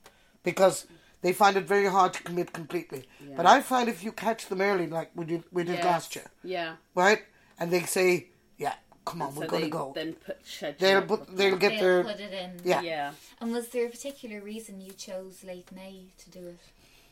because 0.43 0.87
they 1.22 1.32
find 1.32 1.57
it 1.57 1.64
very 1.66 1.87
hard 1.87 2.12
to 2.14 2.22
commit 2.22 2.53
completely. 2.53 3.05
Yeah. 3.20 3.34
But 3.37 3.47
I 3.47 3.61
find 3.62 3.89
if 3.89 4.03
you 4.05 4.12
catch 4.12 4.47
them 4.49 4.61
early, 4.61 4.87
like 4.89 5.11
we 5.14 5.24
did 5.24 5.45
we 5.53 5.62
did 5.64 5.76
Yes. 5.76 5.84
last 5.84 6.16
year, 6.16 6.26
yeah. 6.43 6.76
right, 6.95 7.22
and 7.59 7.70
they 7.70 7.82
say, 7.84 8.28
"Yeah, 8.59 8.74
come 9.05 9.22
on, 9.22 9.32
so 9.34 9.41
we're 9.41 9.47
going 9.47 9.64
to 9.64 9.70
go," 9.70 9.93
Then 9.95 10.14
put 10.14 10.39
schedule. 10.45 10.76
they'll 10.80 11.03
put, 11.03 11.20
before. 11.20 11.37
they'll 11.37 11.57
get 11.57 11.70
They'll 11.72 11.80
their 11.80 12.05
put 12.05 12.20
it 12.20 12.32
in. 12.32 12.51
yeah. 12.64 12.80
yeah. 12.82 13.12
And 13.41 13.53
was 13.53 13.68
there 13.68 13.87
a 13.87 13.91
particular 13.91 14.41
reason 14.41 14.80
you 14.80 14.93
chose 14.93 15.45
late 15.45 15.70
May 15.72 16.07
to 16.18 16.30
do 16.30 16.47
it? 16.49 16.61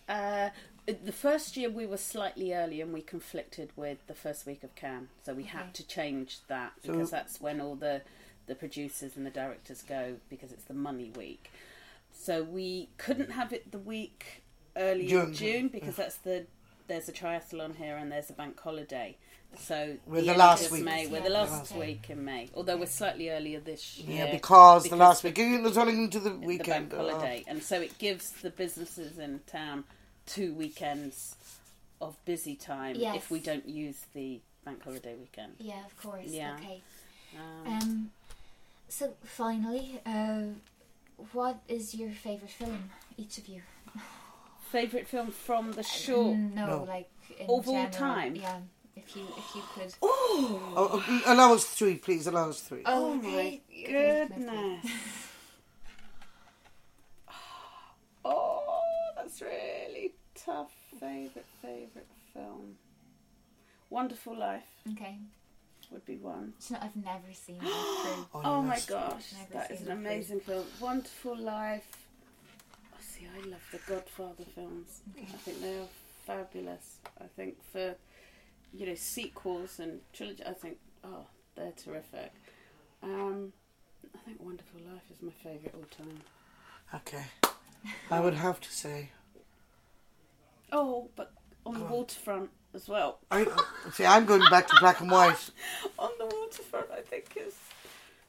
Uh, 0.06 0.50
the 0.86 1.12
first 1.12 1.56
year 1.56 1.70
we 1.70 1.86
were 1.86 1.96
slightly 1.96 2.52
early 2.52 2.82
and 2.82 2.92
we 2.92 3.00
conflicted 3.00 3.70
with 3.74 4.06
the 4.06 4.14
first 4.14 4.44
week 4.46 4.62
of 4.62 4.74
Cannes, 4.74 5.08
so 5.24 5.32
we 5.32 5.44
Okay. 5.44 5.52
had 5.58 5.72
to 5.74 5.82
change 5.86 6.40
that 6.48 6.72
So- 6.84 6.92
because 6.92 7.10
that's 7.10 7.40
when 7.40 7.58
all 7.60 7.74
the 7.74 8.02
the 8.46 8.54
producers 8.54 9.16
and 9.16 9.24
the 9.26 9.30
directors 9.30 9.82
go 9.82 10.16
because 10.28 10.52
it's 10.52 10.64
the 10.64 10.74
money 10.74 11.10
week. 11.16 11.50
So 12.12 12.42
we 12.42 12.88
couldn't 12.98 13.30
have 13.32 13.52
it 13.52 13.70
the 13.72 13.78
week 13.78 14.42
early 14.76 15.06
June, 15.06 15.26
in 15.28 15.34
June 15.34 15.68
because 15.68 15.96
that's 15.96 16.16
the 16.16 16.46
there's 16.86 17.08
a 17.08 17.12
triathlon 17.12 17.76
here 17.76 17.96
and 17.96 18.12
there's 18.12 18.28
a 18.30 18.34
bank 18.34 18.60
holiday. 18.60 19.16
So 19.56 19.96
We're 20.06 20.20
the 20.22 20.30
end 20.30 20.38
last 20.38 20.66
of 20.66 20.72
week. 20.72 20.84
May. 20.84 21.06
We're 21.06 21.18
Yeah. 21.18 21.22
the 21.24 21.30
last 21.30 21.50
last 21.52 21.74
week 21.76 22.10
in 22.10 22.24
May, 22.24 22.50
although 22.54 22.76
we're 22.76 22.86
slightly 22.86 23.30
earlier 23.30 23.60
this 23.60 23.98
year. 23.98 24.26
Yeah, 24.26 24.32
because, 24.32 24.88
the 24.88 24.96
last 24.96 25.22
the- 25.22 25.28
week 25.28 25.38
it 25.38 25.62
was 25.62 25.76
running 25.76 26.02
into 26.02 26.18
the 26.18 26.30
the 26.30 26.36
weekend. 26.38 26.90
bank 26.90 26.94
uh, 26.94 26.96
holiday, 27.12 27.44
and 27.46 27.62
so 27.62 27.80
it 27.80 27.96
gives 27.98 28.32
the 28.32 28.50
businesses 28.50 29.16
in 29.18 29.40
town 29.46 29.84
two 30.26 30.52
weekends 30.54 31.36
of 32.00 32.16
busy 32.24 32.56
time 32.56 32.96
Yes. 32.96 33.16
if 33.16 33.30
we 33.30 33.38
don't 33.38 33.68
use 33.68 34.00
the 34.12 34.40
bank 34.64 34.82
holiday 34.82 35.14
weekend. 35.14 35.54
Yeah, 35.60 35.84
of 35.86 35.96
course. 36.02 36.26
Yeah. 36.26 36.56
Okay. 36.60 36.82
Um, 37.36 37.72
Um, 37.72 38.10
so 38.96 39.12
finally, 39.24 40.00
uh, 40.06 40.42
what 41.32 41.56
is 41.68 41.94
your 41.94 42.10
favourite 42.10 42.50
film, 42.52 42.90
each 43.16 43.38
of 43.38 43.48
you? 43.48 43.62
Favorite 44.70 45.06
film 45.08 45.30
from 45.30 45.72
the 45.72 45.82
short. 45.82 46.36
Mm, 46.36 46.54
no, 46.54 46.66
No. 46.66 46.84
like 46.84 47.10
in 47.38 47.44
Of 47.46 47.50
all 47.50 47.62
general, 47.74 47.90
time? 47.90 48.36
Yeah, 48.36 48.58
if 48.96 49.16
you 49.16 49.22
if 49.36 49.54
you 49.56 49.62
could. 49.74 49.94
Oh, 50.02 50.60
Oh, 50.76 50.88
oh, 51.08 51.22
allow 51.32 51.54
us 51.54 51.64
three, 51.64 51.96
please. 51.96 52.26
Allow 52.26 52.48
us 52.50 52.60
three. 52.60 52.82
oh 52.86 53.18
okay. 53.18 53.26
my 53.28 53.60
Okay, 53.84 54.26
goodness. 54.28 54.86
oh, 58.24 58.80
that's 59.16 59.40
really 59.42 60.14
tough. 60.34 60.72
Favorite, 61.00 61.46
favorite 61.62 62.08
film. 62.32 62.76
Wonderful 63.90 64.36
Life 64.36 64.62
Okay. 64.92 65.18
Would 65.90 66.04
be 66.04 66.16
one. 66.16 66.52
Do 66.60 66.74
you 66.74 66.80
know, 66.80 66.86
I've 66.86 66.96
never 66.96 67.32
seen 67.32 67.58
that 67.62 68.24
through. 68.32 68.40
Oh 68.44 68.62
my 68.62 68.80
gosh, 68.86 69.32
that 69.52 69.70
is 69.70 69.82
an 69.82 69.92
amazing 69.92 70.40
film. 70.40 70.64
Wonderful 70.80 71.36
Life. 71.36 71.86
Oh, 72.92 72.96
see, 73.00 73.26
I 73.26 73.46
love 73.48 73.62
the 73.72 73.78
Godfather 73.86 74.44
films. 74.54 75.00
Okay. 75.16 75.26
I 75.32 75.36
think 75.38 75.60
they 75.60 75.78
are 75.78 75.88
fabulous. 76.26 76.98
I 77.20 77.24
think 77.36 77.56
for 77.72 77.94
you 78.72 78.86
know 78.86 78.94
sequels 78.94 79.78
and 79.78 80.00
trilogy, 80.12 80.42
I 80.44 80.52
think 80.52 80.78
oh 81.04 81.26
they're 81.56 81.72
terrific. 81.72 82.32
Um, 83.02 83.52
I 84.14 84.18
think 84.24 84.42
Wonderful 84.42 84.80
Life 84.92 85.02
is 85.12 85.22
my 85.22 85.32
favourite 85.42 85.74
all 85.74 85.84
time. 85.96 86.20
Okay. 86.94 87.24
I 88.10 88.20
would 88.20 88.34
have 88.34 88.60
to 88.60 88.72
say. 88.72 89.10
Oh, 90.72 91.08
but 91.14 91.32
on 91.64 91.74
the 91.74 91.84
on. 91.84 91.90
waterfront 91.90 92.50
as 92.74 92.88
well. 92.88 93.18
I 93.30 93.46
see. 93.92 94.04
I'm 94.04 94.24
going 94.26 94.42
back 94.50 94.66
to 94.68 94.76
black 94.80 95.00
and 95.00 95.10
white. 95.10 95.50
on 95.98 96.10
the 96.18 96.26
waterfront, 96.26 96.90
I 96.90 97.00
think 97.00 97.36
is 97.36 97.54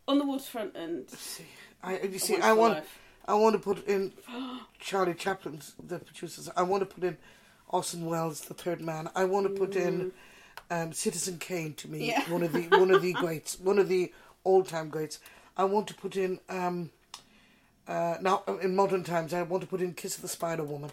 on 0.08 0.18
the 0.20 0.26
waterfront 0.26 0.76
and. 0.76 1.10
See, 1.10 1.46
I 1.84 2.00
you 2.02 2.20
see. 2.20 2.38
I 2.38 2.54
want. 2.54 2.76
Life. 2.76 3.00
I 3.28 3.34
want 3.34 3.54
to 3.54 3.60
put 3.60 3.88
in 3.88 4.14
Charlie 4.80 5.16
Chaplin's 5.16 5.74
the 5.84 6.00
producers. 6.00 6.50
I 6.56 6.62
want 6.64 6.82
to 6.82 6.86
put 6.86 7.04
in 7.04 7.18
Orson 7.70 8.06
Welles, 8.06 8.42
The 8.42 8.54
Third 8.54 8.82
Man. 8.82 9.10
I 9.16 9.26
want 9.26 9.48
to 9.48 9.54
put 9.60 9.76
in 9.76 10.12
um, 10.70 10.94
Citizen 10.94 11.38
Kane. 11.40 11.74
To 11.76 11.88
me, 11.88 12.00
Mm. 12.02 12.08
Yeah. 12.08 12.32
one 12.32 12.44
of 12.44 12.54
the 12.54 12.64
one 12.78 12.92
of 12.92 13.02
the 13.02 13.14
greats, 13.24 13.60
one 13.60 13.80
of 13.80 13.90
the 13.90 14.14
all 14.44 14.64
time 14.64 14.90
greats. 14.90 15.20
I 15.58 15.64
want 15.64 15.88
to 15.88 15.94
put 15.96 16.18
in 16.18 16.40
um, 16.50 16.92
uh, 17.88 18.18
now 18.22 18.44
in 18.62 18.76
modern 18.76 19.04
times. 19.04 19.34
I 19.34 19.42
want 19.42 19.62
to 19.62 19.68
put 19.68 19.82
in 19.82 19.94
Kiss 19.94 20.16
of 20.18 20.22
the 20.22 20.28
Spider 20.28 20.64
Woman. 20.64 20.92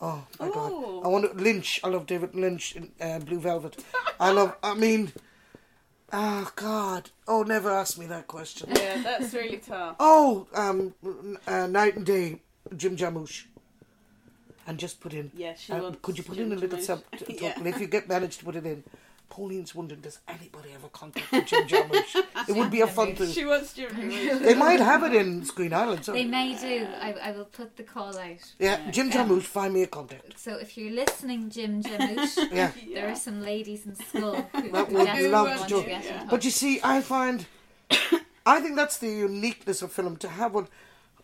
Oh 0.00 0.24
my 0.38 0.48
Ooh. 0.48 0.52
god! 0.52 0.72
I 1.04 1.08
want 1.08 1.24
to, 1.30 1.42
Lynch. 1.42 1.80
I 1.82 1.88
love 1.88 2.06
David 2.06 2.34
Lynch 2.34 2.76
in 2.76 2.92
uh, 3.00 3.18
Blue 3.20 3.40
Velvet. 3.40 3.82
I 4.20 4.30
love. 4.30 4.56
I 4.62 4.74
mean, 4.74 5.12
oh 6.12 6.50
god! 6.54 7.10
Oh, 7.26 7.42
never 7.42 7.70
ask 7.70 7.98
me 7.98 8.06
that 8.06 8.26
question. 8.26 8.68
Yeah, 8.74 9.02
that's 9.02 9.32
really 9.32 9.58
tough. 9.58 9.96
Oh, 9.98 10.46
um, 10.54 10.94
uh, 11.46 11.66
Night 11.66 11.96
and 11.96 12.04
Day, 12.04 12.40
Jim 12.76 12.96
Jarmusch. 12.96 13.44
And 14.68 14.78
just 14.78 15.00
put 15.00 15.14
in. 15.14 15.30
Yeah, 15.34 15.54
she 15.54 15.72
wants 15.72 15.98
could 16.02 16.18
you 16.18 16.24
put 16.24 16.36
Jim 16.36 16.50
in 16.50 16.58
a 16.58 16.60
little 16.60 16.80
sub? 16.80 17.02
Yeah. 17.28 17.54
If 17.64 17.80
you 17.80 17.86
get 17.86 18.08
managed 18.08 18.40
to 18.40 18.44
put 18.44 18.56
it 18.56 18.66
in, 18.66 18.82
Pauline's 19.28 19.74
wondering, 19.74 20.00
does 20.00 20.20
anybody 20.28 20.70
ever 20.74 20.88
contact 20.88 21.30
Jim 21.48 21.66
Jarmusch? 21.66 22.14
it 22.48 22.54
would 22.56 22.70
be 22.70 22.80
a 22.80 22.86
fun 22.86 23.14
thing. 23.16 23.30
She 23.30 23.44
wants 23.44 23.72
Jim 23.74 23.90
Jarmusch. 23.90 24.40
They 24.42 24.54
might 24.54 24.80
have 24.80 25.02
it 25.02 25.14
in 25.14 25.44
Screen 25.44 25.72
Island. 25.74 26.04
So. 26.04 26.12
They 26.12 26.24
may 26.24 26.56
do. 26.56 26.86
I, 27.00 27.12
I 27.12 27.30
will 27.32 27.44
put 27.46 27.76
the 27.76 27.82
call 27.82 28.16
out. 28.16 28.38
yeah, 28.58 28.80
uh, 28.86 28.90
Jim 28.90 29.06
um, 29.06 29.12
Jarmusch, 29.12 29.42
find 29.42 29.74
me 29.74 29.82
a 29.82 29.86
contact. 29.86 30.38
So 30.38 30.56
if 30.56 30.78
you're 30.78 30.92
listening, 30.92 31.50
Jim 31.50 31.82
Jarmusch, 31.82 32.36
Yeah. 32.52 32.70
there 32.94 33.08
are 33.10 33.16
some 33.16 33.42
ladies 33.42 33.84
in 33.86 33.96
Schull 33.96 34.36
who 34.52 34.70
That 34.70 34.90
would 34.90 35.04
definitely 35.04 35.28
love 35.30 35.48
want 35.48 35.68
to. 35.68 35.82
to 35.82 35.86
get 35.88 36.04
Yeah. 36.04 36.18
touch. 36.20 36.30
But 36.30 36.44
you 36.44 36.50
see, 36.50 36.80
I 36.82 37.00
find, 37.00 37.46
I 38.46 38.60
think 38.60 38.76
that's 38.76 38.98
the 38.98 39.08
uniqueness 39.08 39.82
of 39.82 39.92
film 39.92 40.16
to 40.18 40.28
have 40.28 40.54
one. 40.54 40.68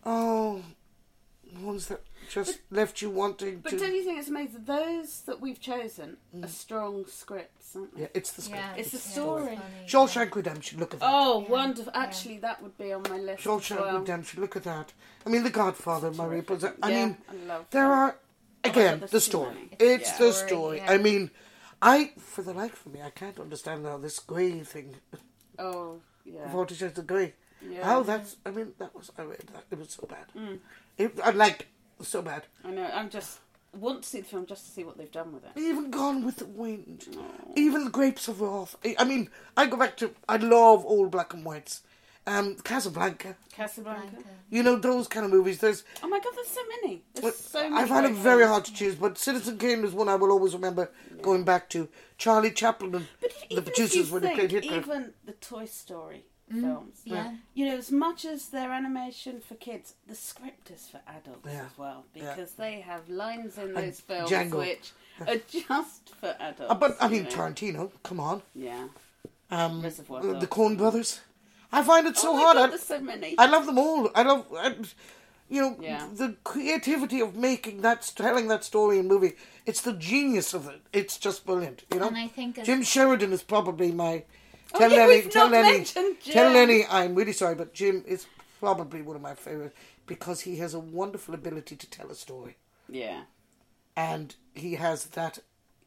Oh, 0.04 0.60
ones 1.60 1.86
that 1.86 2.00
just 2.32 2.60
left 2.70 3.02
you 3.02 3.10
wanting 3.10 3.58
But 3.60 3.70
to. 3.70 3.76
But 3.76 3.84
don't 3.84 3.94
you 3.94 4.02
think 4.04 4.18
it's 4.18 4.28
amazing? 4.28 4.64
Those 4.64 5.20
that 5.22 5.40
we've 5.40 5.60
chosen 5.60 6.16
are 6.42 6.48
strong 6.48 7.04
scripts, 7.06 7.76
aren't 7.76 7.94
they? 7.94 8.02
yeah, 8.02 8.08
it's 8.14 8.32
the 8.32 8.42
script. 8.42 8.62
yeah, 8.62 8.74
It's 8.80 8.90
the 8.90 8.96
yeah, 8.98 9.12
story. 9.14 9.56
funny, 9.56 9.60
Shawshank 9.86 10.34
Redemption. 10.34 10.80
Look 10.80 10.94
at 10.94 11.00
that. 11.00 11.10
Oh, 11.12 11.42
Yeah, 11.42 11.48
wonderful! 11.48 11.92
yeah. 11.94 12.00
Actually, 12.02 12.38
that 12.38 12.62
would 12.62 12.76
be 12.78 12.92
on 12.92 13.02
my 13.08 13.18
list. 13.18 13.40
as 13.40 13.52
Shawshank 13.52 13.80
well. 13.80 13.98
Redemption. 14.00 14.40
Look 14.40 14.56
at 14.56 14.64
that. 14.64 14.92
I 15.26 15.28
mean, 15.28 15.42
The 15.44 15.50
Godfather, 15.50 16.10
Murray. 16.10 16.40
But 16.40 16.64
I 16.82 16.90
mean, 16.90 17.16
I 17.30 17.34
love 17.46 17.66
there 17.70 17.82
that. 17.88 17.90
are 17.90 18.16
again 18.64 18.98
God, 19.00 19.08
the 19.08 19.10
there's 19.12 19.24
story. 19.24 19.54
many. 19.54 19.68
It's 19.78 20.10
Yeah. 20.10 20.18
the 20.18 20.32
Story, 20.32 20.48
story. 20.48 20.76
yeah. 20.78 20.92
I 20.92 20.98
mean, 20.98 21.30
I 21.82 22.12
for 22.18 22.42
the 22.42 22.54
life 22.54 22.86
of 22.86 22.92
me, 22.94 23.02
I 23.02 23.10
can't 23.10 23.38
understand 23.38 23.84
how 23.84 23.98
this 23.98 24.18
grey 24.20 24.60
thing. 24.60 24.96
Oh, 25.58 26.00
yeah. 26.24 26.50
Forty 26.50 26.74
Shades 26.74 26.98
of 26.98 27.06
Grey. 27.06 27.34
yeah. 27.68 27.84
How 27.84 28.02
that's. 28.02 28.36
I 28.46 28.50
mean, 28.50 28.72
that 28.78 28.94
was. 28.94 29.10
I 29.18 29.22
read 29.22 29.44
that. 29.52 29.64
It 29.70 29.78
was 29.78 29.90
so 29.90 30.06
bad. 30.08 30.26
Mm. 30.36 30.58
It, 30.96 31.18
I 31.22 31.30
like 31.30 31.66
so 32.08 32.22
bad. 32.22 32.44
I 32.64 32.70
know. 32.70 32.88
I'm 32.92 33.10
just 33.10 33.38
want 33.78 34.02
to 34.02 34.08
see 34.08 34.20
the 34.20 34.26
film 34.26 34.44
just 34.46 34.66
to 34.66 34.70
see 34.72 34.84
what 34.84 34.98
they've 34.98 35.10
done 35.10 35.32
with 35.32 35.44
it. 35.44 35.50
Even 35.56 35.90
Gone 35.90 36.24
with 36.24 36.36
the 36.36 36.46
Wind. 36.46 37.06
Oh. 37.16 37.24
Even 37.56 37.84
The 37.84 37.90
Grapes 37.90 38.28
of 38.28 38.40
Wrath. 38.40 38.76
I- 38.84 38.96
I 38.98 39.04
mean, 39.04 39.30
I 39.56 39.66
go 39.66 39.76
back 39.76 39.96
to. 39.98 40.10
I 40.28 40.36
love 40.36 40.84
all 40.84 41.06
black 41.08 41.32
and 41.32 41.44
whites. 41.44 41.82
Um, 42.24 42.54
Casablanca. 42.62 43.34
Casablanca. 43.52 44.02
Blanca. 44.12 44.28
You 44.48 44.62
know 44.62 44.76
those 44.76 45.08
kind 45.08 45.24
of 45.26 45.32
movies. 45.32 45.58
There's. 45.58 45.82
Oh 46.04 46.08
my 46.08 46.20
god, 46.20 46.32
there's 46.36 46.46
so 46.46 46.60
many. 46.82 47.02
There's 47.14 47.24
Well, 47.24 47.32
so 47.32 47.68
many. 47.68 47.82
I 47.82 47.86
find 47.88 48.06
it 48.06 48.12
very 48.12 48.46
hard 48.46 48.64
to 48.66 48.72
choose, 48.74 48.94
but 48.94 49.18
Citizen 49.18 49.58
Kane 49.58 49.82
is 49.84 49.92
one 49.92 50.08
I 50.08 50.14
will 50.14 50.30
always 50.30 50.52
remember 50.54 50.90
going 51.20 51.42
back 51.44 51.68
to. 51.70 51.88
Charlie 52.18 52.52
Chaplin 52.52 52.94
and 52.94 53.08
But 53.20 53.32
the 53.50 53.62
producers 53.62 54.12
when 54.12 54.22
they 54.22 54.28
think, 54.28 54.38
played 54.38 54.50
Hitler. 54.52 54.76
Even 54.78 55.14
the 55.24 55.32
Toy 55.32 55.64
Story 55.64 56.24
Mm, 56.52 56.60
films. 56.60 57.00
Yeah. 57.04 57.34
You 57.54 57.66
know, 57.66 57.76
as 57.76 57.90
much 57.90 58.24
as 58.24 58.48
they're 58.48 58.72
animation 58.72 59.40
for 59.40 59.54
kids, 59.54 59.94
the 60.06 60.14
script 60.14 60.70
is 60.70 60.86
for 60.88 61.00
adults 61.06 61.46
Yeah. 61.46 61.66
as 61.66 61.78
well 61.78 62.04
Yeah. 62.14 62.34
because 62.34 62.52
they 62.52 62.80
have 62.80 63.08
lines 63.08 63.56
in 63.58 63.68
And 63.68 63.76
those 63.76 64.00
films 64.00 64.30
Django. 64.30 64.58
which 64.58 64.92
are 65.26 65.36
just 65.48 66.14
for 66.20 66.36
adults. 66.38 66.70
Uh, 66.70 66.74
but 66.74 66.96
I 67.00 67.08
mean 67.08 67.24
know. 67.24 67.30
Tarantino, 67.30 67.90
come 68.02 68.20
on. 68.20 68.42
Yeah. 68.54 68.88
Um, 69.50 69.82
Reservoir 69.82 70.20
uh, 70.20 70.26
the 70.40 70.46
Dogs. 70.46 70.46
Coen 70.48 70.76
Brothers. 70.76 71.20
I 71.72 71.82
find 71.82 72.06
it 72.06 72.16
so 72.18 72.32
oh 72.32 72.36
hard. 72.36 72.56
God, 72.56 72.64
I, 72.64 72.66
there's 72.68 72.82
so 72.82 73.00
many. 73.00 73.34
I 73.38 73.46
love 73.46 73.64
them 73.66 73.78
all. 73.78 74.10
I 74.14 74.22
love, 74.22 74.46
I, 74.54 74.74
you 75.48 75.60
know, 75.62 75.76
Yeah. 75.80 76.06
the 76.12 76.36
creativity 76.44 77.20
of 77.20 77.34
making 77.36 77.80
that, 77.82 78.10
telling 78.14 78.48
that 78.48 78.62
story 78.64 78.98
in 78.98 79.08
movie. 79.08 79.34
It's 79.64 79.80
the 79.80 79.92
genius 79.94 80.52
of 80.54 80.66
it. 80.68 80.80
It's 80.92 81.16
just 81.18 81.46
brilliant. 81.46 81.84
You 81.92 82.00
know, 82.00 82.08
And 82.08 82.16
I 82.18 82.28
think 82.28 82.62
Jim 82.64 82.82
Sheridan 82.82 83.32
is 83.32 83.42
probably 83.42 83.90
my. 83.92 84.24
Oh, 84.74 84.78
Tell 84.78 84.90
yeah, 84.90 85.06
Lenny, 85.06 85.22
tell 85.28 85.48
Lenny, 85.48 85.84
tell 85.84 86.52
Lenny. 86.52 86.84
I'm 86.90 87.14
really 87.14 87.32
sorry, 87.32 87.54
but 87.54 87.74
Jim 87.74 88.02
is 88.06 88.26
probably 88.58 89.02
one 89.02 89.16
of 89.16 89.22
my 89.22 89.34
favorite 89.34 89.74
because 90.06 90.40
he 90.42 90.56
has 90.56 90.72
a 90.74 90.78
wonderful 90.80 91.34
ability 91.34 91.76
to 91.76 91.90
tell 91.90 92.10
a 92.10 92.14
story, 92.14 92.56
yeah. 92.88 93.22
and 93.96 94.34
he 94.54 94.74
has 94.74 95.06
that. 95.06 95.40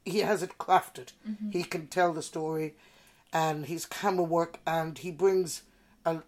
He 0.03 0.19
has 0.19 0.43
it 0.43 0.57
crafted. 0.59 1.13
He 1.51 1.63
can 1.63 1.87
tell 1.87 2.13
the 2.13 2.21
story, 2.21 2.75
and 3.33 3.65
his 3.65 3.85
camera 3.87 4.23
work, 4.23 4.59
and 4.67 4.97
he 4.99 5.09
brings 5.11 5.63
a 6.05 6.21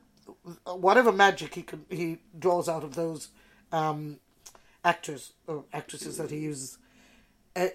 whatever 0.65 1.11
magic 1.11 1.53
he 1.55 1.61
can 1.61 1.85
he 1.89 2.17
draws 2.37 2.67
out 2.67 2.83
of 2.83 2.95
those 2.95 3.29
um, 3.71 4.19
actors 4.83 5.33
or 5.45 5.65
actresses 5.73 6.17
that 6.17 6.31
he 6.31 6.37
uses. 6.39 6.77
Uh, 7.55 7.67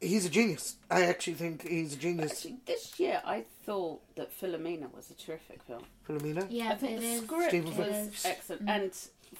he's 0.00 0.24
a 0.26 0.30
genius. 0.30 0.76
I 0.90 1.02
actually 1.04 1.34
think 1.34 1.66
he's 1.66 1.94
a 1.94 1.96
genius. 1.96 2.32
Actually, 2.32 2.56
this 2.66 2.98
year 3.00 3.20
I 3.24 3.44
thought 3.64 4.00
that 4.16 4.30
Philomena 4.38 4.92
was 4.94 5.10
a 5.10 5.14
terrific 5.14 5.62
film. 5.62 5.84
Philomena. 6.08 6.46
yeah, 6.50 6.70
I 6.70 6.74
think 6.76 6.92
it 6.98 7.00
the 7.00 7.06
is. 7.06 7.22
script 7.22 7.48
Stephen 7.48 7.76
was 7.76 7.86
Phillips. 7.86 8.24
excellent, 8.26 8.68
and 8.68 8.92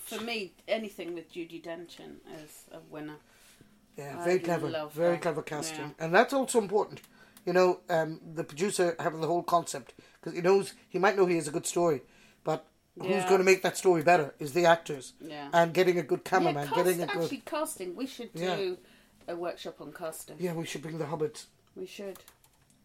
for 0.04 0.20
me, 0.22 0.52
anything 0.66 1.14
with 1.14 1.32
Judi 1.32 1.62
Dench 1.62 1.98
is 2.44 2.64
a 2.72 2.78
winner. 2.90 3.16
Yeah, 3.96 4.16
I 4.20 4.24
very 4.24 4.38
clever, 4.38 4.68
love 4.68 4.92
very 4.92 5.12
that. 5.14 5.22
clever 5.22 5.42
casting, 5.42 5.80
Yeah. 5.98 6.04
and 6.04 6.14
that's 6.14 6.32
also 6.32 6.58
important. 6.60 7.00
You 7.46 7.52
know, 7.52 7.80
um, 7.88 8.20
the 8.34 8.44
producer 8.44 8.94
having 9.00 9.20
the 9.20 9.26
whole 9.26 9.42
concept 9.42 9.94
because 10.20 10.34
he 10.36 10.42
knows 10.42 10.74
he 10.88 10.98
might 10.98 11.16
know 11.16 11.26
he 11.26 11.36
has 11.36 11.48
a 11.48 11.50
good 11.50 11.66
story, 11.66 12.02
but 12.44 12.66
who's 12.98 13.08
Yeah. 13.10 13.28
going 13.28 13.38
to 13.38 13.44
make 13.44 13.62
that 13.62 13.76
story 13.78 14.02
better 14.02 14.34
is 14.38 14.52
the 14.52 14.66
actors 14.66 15.14
Yeah. 15.20 15.48
and 15.52 15.72
getting 15.72 15.98
a 15.98 16.02
good 16.02 16.24
cameraman, 16.24 16.64
yeah, 16.68 16.74
cast, 16.74 16.84
getting 16.84 17.02
a 17.02 17.06
good. 17.06 17.22
actually 17.22 17.42
casting. 17.46 17.96
We 17.96 18.06
should 18.06 18.34
do 18.34 18.42
Yeah. 18.42 18.74
A 19.28 19.36
workshop 19.36 19.80
on 19.80 19.92
casting. 19.92 20.36
Yeah, 20.38 20.54
we 20.54 20.66
should 20.66 20.82
bring 20.82 20.98
the 20.98 21.04
hobbits. 21.04 21.44
We 21.76 21.86
should. 21.86 22.18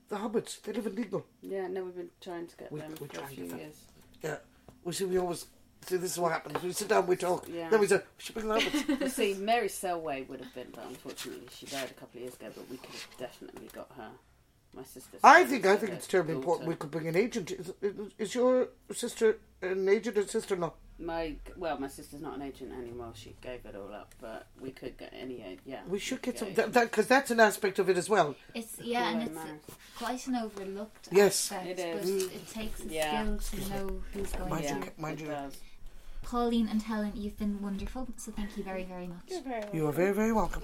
The 0.09 0.17
hobbits, 0.17 0.61
they 0.61 0.73
live 0.73 0.85
in 0.87 0.95
Dingle. 0.95 1.25
Yeah, 1.41 1.67
no, 1.67 1.85
we've 1.85 1.95
been 1.95 2.09
trying 2.21 2.47
to 2.47 2.57
get 2.57 2.71
We- 2.71 2.79
them 2.81 2.91
we 2.99 3.07
for 3.07 3.13
try 3.15 3.23
a 3.23 3.25
and 3.27 3.35
few 3.35 3.43
get 3.45 3.49
them. 3.51 3.59
years. 3.59 3.75
Yeah, 4.21 4.37
we 4.83 4.93
see. 4.93 5.05
We 5.05 5.17
always 5.17 5.45
see. 5.85 5.97
This 5.97 6.11
is 6.11 6.19
what 6.19 6.31
happens. 6.33 6.61
We 6.61 6.71
sit 6.73 6.89
down, 6.89 7.07
we 7.07 7.15
talk. 7.15 7.47
Yeah. 7.49 7.69
Then 7.69 7.79
we 7.79 7.87
say 7.87 7.97
we 7.97 8.01
should 8.17 8.35
bring 8.35 8.47
the. 8.49 8.97
You 9.01 9.09
see, 9.19 9.33
Mary 9.35 9.67
Selway 9.69 10.27
would 10.29 10.39
have 10.41 10.53
been, 10.53 10.67
but 10.73 10.85
unfortunately 10.87 11.47
she 11.55 11.65
died 11.65 11.89
a 11.89 11.93
couple 11.93 12.17
of 12.19 12.21
years 12.23 12.35
ago. 12.35 12.47
But 12.55 12.69
we 12.69 12.77
could 12.77 12.91
have 12.91 13.07
definitely 13.17 13.69
got 13.73 13.89
her. 13.97 14.09
my 14.75 14.83
sister. 14.83 15.17
I 15.23 15.45
think 15.45 15.65
I 15.65 15.75
think 15.77 15.93
it's 15.93 16.07
terribly 16.07 16.35
important. 16.35 16.67
We 16.67 16.75
could 16.75 16.91
bring 16.91 17.07
an 17.07 17.15
agent. 17.15 17.51
Is, 17.51 17.71
is 18.19 18.35
your 18.35 18.69
sister 18.93 19.37
an 19.61 19.87
agent 19.89 20.17
or 20.17 20.27
sister 20.27 20.55
not? 20.55 20.75
My 20.99 21.35
well, 21.57 21.79
my 21.79 21.87
sister's 21.87 22.21
not 22.21 22.35
an 22.35 22.43
agent 22.43 22.71
anymore. 22.71 23.11
She 23.15 23.35
gave 23.41 23.65
it 23.65 23.75
all 23.75 23.93
up, 23.93 24.13
but 24.21 24.47
we 24.61 24.71
could 24.71 24.97
get 24.97 25.11
any 25.19 25.41
aid. 25.41 25.59
Yeah, 25.65 25.81
We 25.87 25.97
should 25.99 26.21
get 26.21 26.37
some 26.39 26.49
agents. 26.49 26.73
that 26.73 26.83
because 26.91 27.07
that's 27.07 27.31
an 27.31 27.39
aspect 27.39 27.79
of 27.79 27.89
it 27.89 27.97
as 27.97 28.09
well. 28.09 28.35
It's 28.53 28.79
yeah, 28.79 29.09
and 29.09 29.23
it's 29.23 29.33
matters. 29.35 29.61
quite 29.97 30.27
an 30.27 30.35
overlooked 30.35 31.09
Yes. 31.11 31.51
aspect, 31.51 31.79
It 31.79 32.05
is. 32.05 32.23
but 32.25 32.35
it 32.35 32.49
takes 32.49 32.79
a 32.85 32.87
Yeah. 32.87 33.37
skill 33.39 33.61
to 33.61 33.69
know 33.69 34.01
who's 34.13 34.31
going 34.33 34.49
Mind 34.49 34.67
to. 34.67 34.73
you, 34.75 34.91
mind 34.97 35.19
you. 35.21 35.27
does. 35.27 35.57
Pauline 36.21 36.69
and 36.69 36.81
Helen, 36.81 37.11
you've 37.15 37.37
been 37.37 37.61
wonderful, 37.61 38.07
so 38.17 38.31
thank 38.31 38.55
you 38.55 38.63
very, 38.63 38.83
very 38.85 39.07
much. 39.07 39.23
You're 39.27 39.41
very 39.41 39.63
You 39.73 39.87
are 39.87 39.91
very 39.91 40.13
very 40.13 40.31
welcome. 40.31 40.63